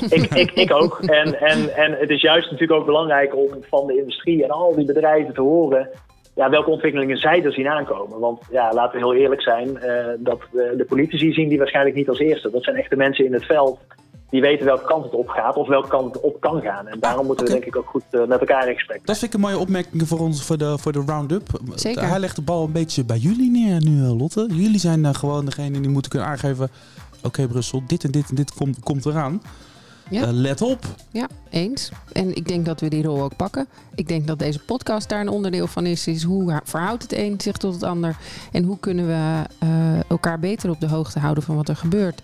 ik, 0.18 0.34
ik, 0.34 0.50
ik 0.50 0.72
ook. 0.72 0.98
En, 1.00 1.40
en, 1.40 1.76
en 1.76 1.92
het 1.92 2.10
is 2.10 2.20
juist 2.20 2.50
natuurlijk 2.50 2.80
ook 2.80 2.86
belangrijk 2.86 3.36
om 3.36 3.48
van 3.60 3.86
de 3.86 3.96
industrie 3.98 4.44
en 4.44 4.50
al 4.50 4.74
die 4.74 4.84
bedrijven 4.84 5.34
te 5.34 5.40
horen. 5.40 5.88
ja, 6.34 6.50
welke 6.50 6.70
ontwikkelingen 6.70 7.16
zij 7.16 7.44
er 7.44 7.52
zien 7.52 7.68
aankomen. 7.68 8.18
Want 8.18 8.40
ja, 8.50 8.72
laten 8.72 8.92
we 9.00 9.06
heel 9.06 9.14
eerlijk 9.22 9.42
zijn, 9.42 9.78
dat 10.18 10.40
de, 10.52 10.74
de 10.76 10.84
politici 10.88 11.32
zien 11.32 11.48
die 11.48 11.58
waarschijnlijk 11.58 11.96
niet 11.96 12.08
als 12.08 12.18
eerste. 12.18 12.50
Dat 12.50 12.64
zijn 12.64 12.76
echte 12.76 12.96
mensen 12.96 13.24
in 13.24 13.32
het 13.32 13.44
veld 13.44 13.78
die 14.34 14.42
weten 14.42 14.66
welke 14.66 14.84
kant 14.84 15.04
het 15.04 15.14
op 15.14 15.28
gaat 15.28 15.56
of 15.56 15.68
welke 15.68 15.88
kant 15.88 16.14
het 16.14 16.22
op 16.22 16.40
kan 16.40 16.60
gaan. 16.60 16.88
En 16.88 17.00
daarom 17.00 17.26
moeten 17.26 17.46
we 17.46 17.52
denk 17.52 17.64
ik 17.64 17.76
ook 17.76 17.86
goed 17.86 18.02
uh, 18.10 18.26
met 18.26 18.40
elkaar 18.40 18.68
in 18.68 18.74
gesprek. 18.74 19.06
Dat 19.06 19.18
vind 19.18 19.34
ik 19.34 19.34
een 19.34 19.44
mooie 19.46 19.58
opmerking 19.58 20.08
voor 20.08 20.18
ons 20.18 20.44
voor 20.44 20.58
de, 20.58 20.78
voor 20.78 20.92
de 20.92 21.02
round-up. 21.06 21.48
Zeker. 21.74 22.08
Hij 22.08 22.18
legt 22.18 22.36
de 22.36 22.42
bal 22.42 22.64
een 22.64 22.72
beetje 22.72 23.04
bij 23.04 23.18
jullie 23.18 23.50
neer 23.50 23.82
nu, 23.84 24.04
eh, 24.04 24.18
Lotte. 24.18 24.48
Jullie 24.52 24.78
zijn 24.78 25.00
uh, 25.00 25.14
gewoon 25.14 25.44
degene 25.44 25.80
die 25.80 25.90
moeten 25.90 26.10
kunnen 26.10 26.28
aangeven... 26.28 26.70
Oké 27.22 27.46
Brussel, 27.46 27.82
dit 27.86 28.04
en 28.04 28.10
dit 28.10 28.28
en 28.28 28.34
dit 28.34 28.54
komt, 28.54 28.80
komt 28.80 29.06
eraan. 29.06 29.42
Ja. 30.10 30.32
let 30.32 30.62
op. 30.62 30.84
Ja, 31.10 31.28
eens. 31.50 31.90
En 32.12 32.36
ik 32.36 32.48
denk 32.48 32.64
dat 32.66 32.80
we 32.80 32.88
die 32.88 33.02
rol 33.02 33.22
ook 33.22 33.36
pakken. 33.36 33.66
Ik 33.94 34.08
denk 34.08 34.26
dat 34.26 34.38
deze 34.38 34.58
podcast 34.58 35.08
daar 35.08 35.20
een 35.20 35.28
onderdeel 35.28 35.66
van 35.66 35.86
is. 35.86 36.06
Is 36.06 36.22
hoe 36.22 36.60
verhoudt 36.64 37.02
het 37.02 37.12
een 37.12 37.40
zich 37.40 37.56
tot 37.56 37.74
het 37.74 37.82
ander? 37.82 38.16
En 38.52 38.64
hoe 38.64 38.78
kunnen 38.78 39.06
we 39.06 39.42
elkaar 40.08 40.38
beter 40.38 40.70
op 40.70 40.80
de 40.80 40.88
hoogte 40.88 41.18
houden 41.18 41.42
van 41.42 41.56
wat 41.56 41.68
er 41.68 41.76
gebeurt? 41.76 42.22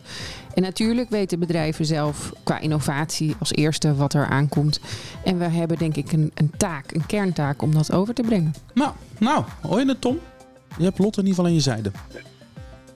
En 0.55 0.63
natuurlijk 0.63 1.11
weten 1.11 1.39
bedrijven 1.39 1.85
zelf 1.85 2.33
qua 2.43 2.59
innovatie 2.59 3.35
als 3.39 3.53
eerste 3.53 3.95
wat 3.95 4.15
er 4.15 4.27
aankomt. 4.27 4.81
En 5.25 5.39
we 5.39 5.45
hebben 5.45 5.79
denk 5.79 5.97
ik 5.97 6.13
een, 6.13 6.31
een 6.35 6.51
taak, 6.57 6.93
een 6.93 7.07
kerntaak 7.07 7.63
om 7.63 7.75
dat 7.75 7.93
over 7.93 8.15
te 8.15 8.23
brengen. 8.23 8.55
Nou, 8.75 8.93
nou, 9.19 9.45
hoor 9.61 9.81
je 9.81 9.87
het 9.87 10.01
Tom? 10.01 10.19
Je 10.79 10.85
hebt 10.85 10.99
Lotte 10.99 11.21
in 11.21 11.27
ieder 11.27 11.45
geval 11.45 11.45
aan 11.45 11.55
je 11.55 11.61
zijde. 11.61 11.91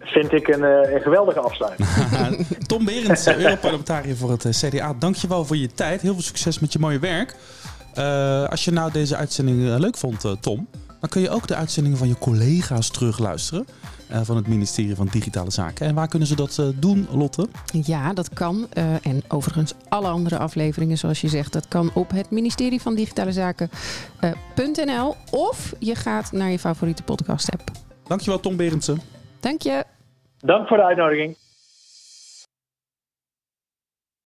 Vind 0.05 0.33
ik 0.33 0.49
een, 0.49 0.63
een 0.63 1.01
geweldige 1.01 1.41
afsluiting. 1.41 1.89
Tom 2.67 2.85
Berends, 2.85 3.27
Europarlementariër 3.27 4.17
voor 4.17 4.31
het 4.31 4.49
CDA. 4.51 4.95
Dankjewel 4.99 5.45
voor 5.45 5.57
je 5.57 5.69
tijd. 5.75 6.01
Heel 6.01 6.13
veel 6.13 6.23
succes 6.23 6.59
met 6.59 6.73
je 6.73 6.79
mooie 6.79 6.99
werk. 6.99 7.37
Uh, 7.99 8.45
als 8.45 8.65
je 8.65 8.71
nou 8.71 8.93
deze 8.93 9.17
uitzending 9.17 9.79
leuk 9.79 9.97
vond, 9.97 10.25
Tom, 10.41 10.69
dan 11.01 11.09
kun 11.09 11.23
je 11.23 11.31
ook 11.31 11.47
de 11.47 11.55
uitzendingen 11.55 11.99
van 11.99 12.09
je 12.09 12.19
collega's 12.19 12.91
terugluisteren. 12.91 13.67
Uh, 14.11 14.21
van 14.23 14.37
het 14.37 14.47
ministerie 14.47 14.95
van 14.95 15.09
Digitale 15.11 15.51
Zaken. 15.51 15.87
En 15.87 15.95
waar 15.95 16.09
kunnen 16.09 16.29
ze 16.29 16.37
dat 16.37 16.57
uh, 16.61 16.67
doen, 16.75 17.09
Lotte? 17.11 17.49
Ja, 17.83 18.13
dat 18.13 18.29
kan. 18.29 18.67
Uh, 18.75 18.85
en 19.07 19.23
overigens 19.29 19.75
alle 19.89 20.09
andere 20.09 20.39
afleveringen, 20.39 20.99
zoals 20.99 21.21
je 21.21 21.29
zegt, 21.29 21.53
dat 21.53 21.69
kan 21.69 21.91
op 21.95 22.11
het 22.11 22.31
ministerie 22.31 22.81
van 22.81 22.95
Digitale 22.95 23.33
Zaken.nl. 23.33 25.17
of 25.31 25.75
je 25.79 25.95
gaat 25.95 26.33
naar 26.33 26.51
je 26.51 26.59
favoriete 26.59 27.03
podcast-app. 27.03 27.71
Dankjewel, 28.07 28.41
Tom 28.41 28.57
Berendsen. 28.57 29.01
Dank 29.41 29.63
je. 29.63 29.85
Dank 30.45 30.69
voor 30.69 30.77
de 30.77 30.83
uitnodiging. 30.83 31.37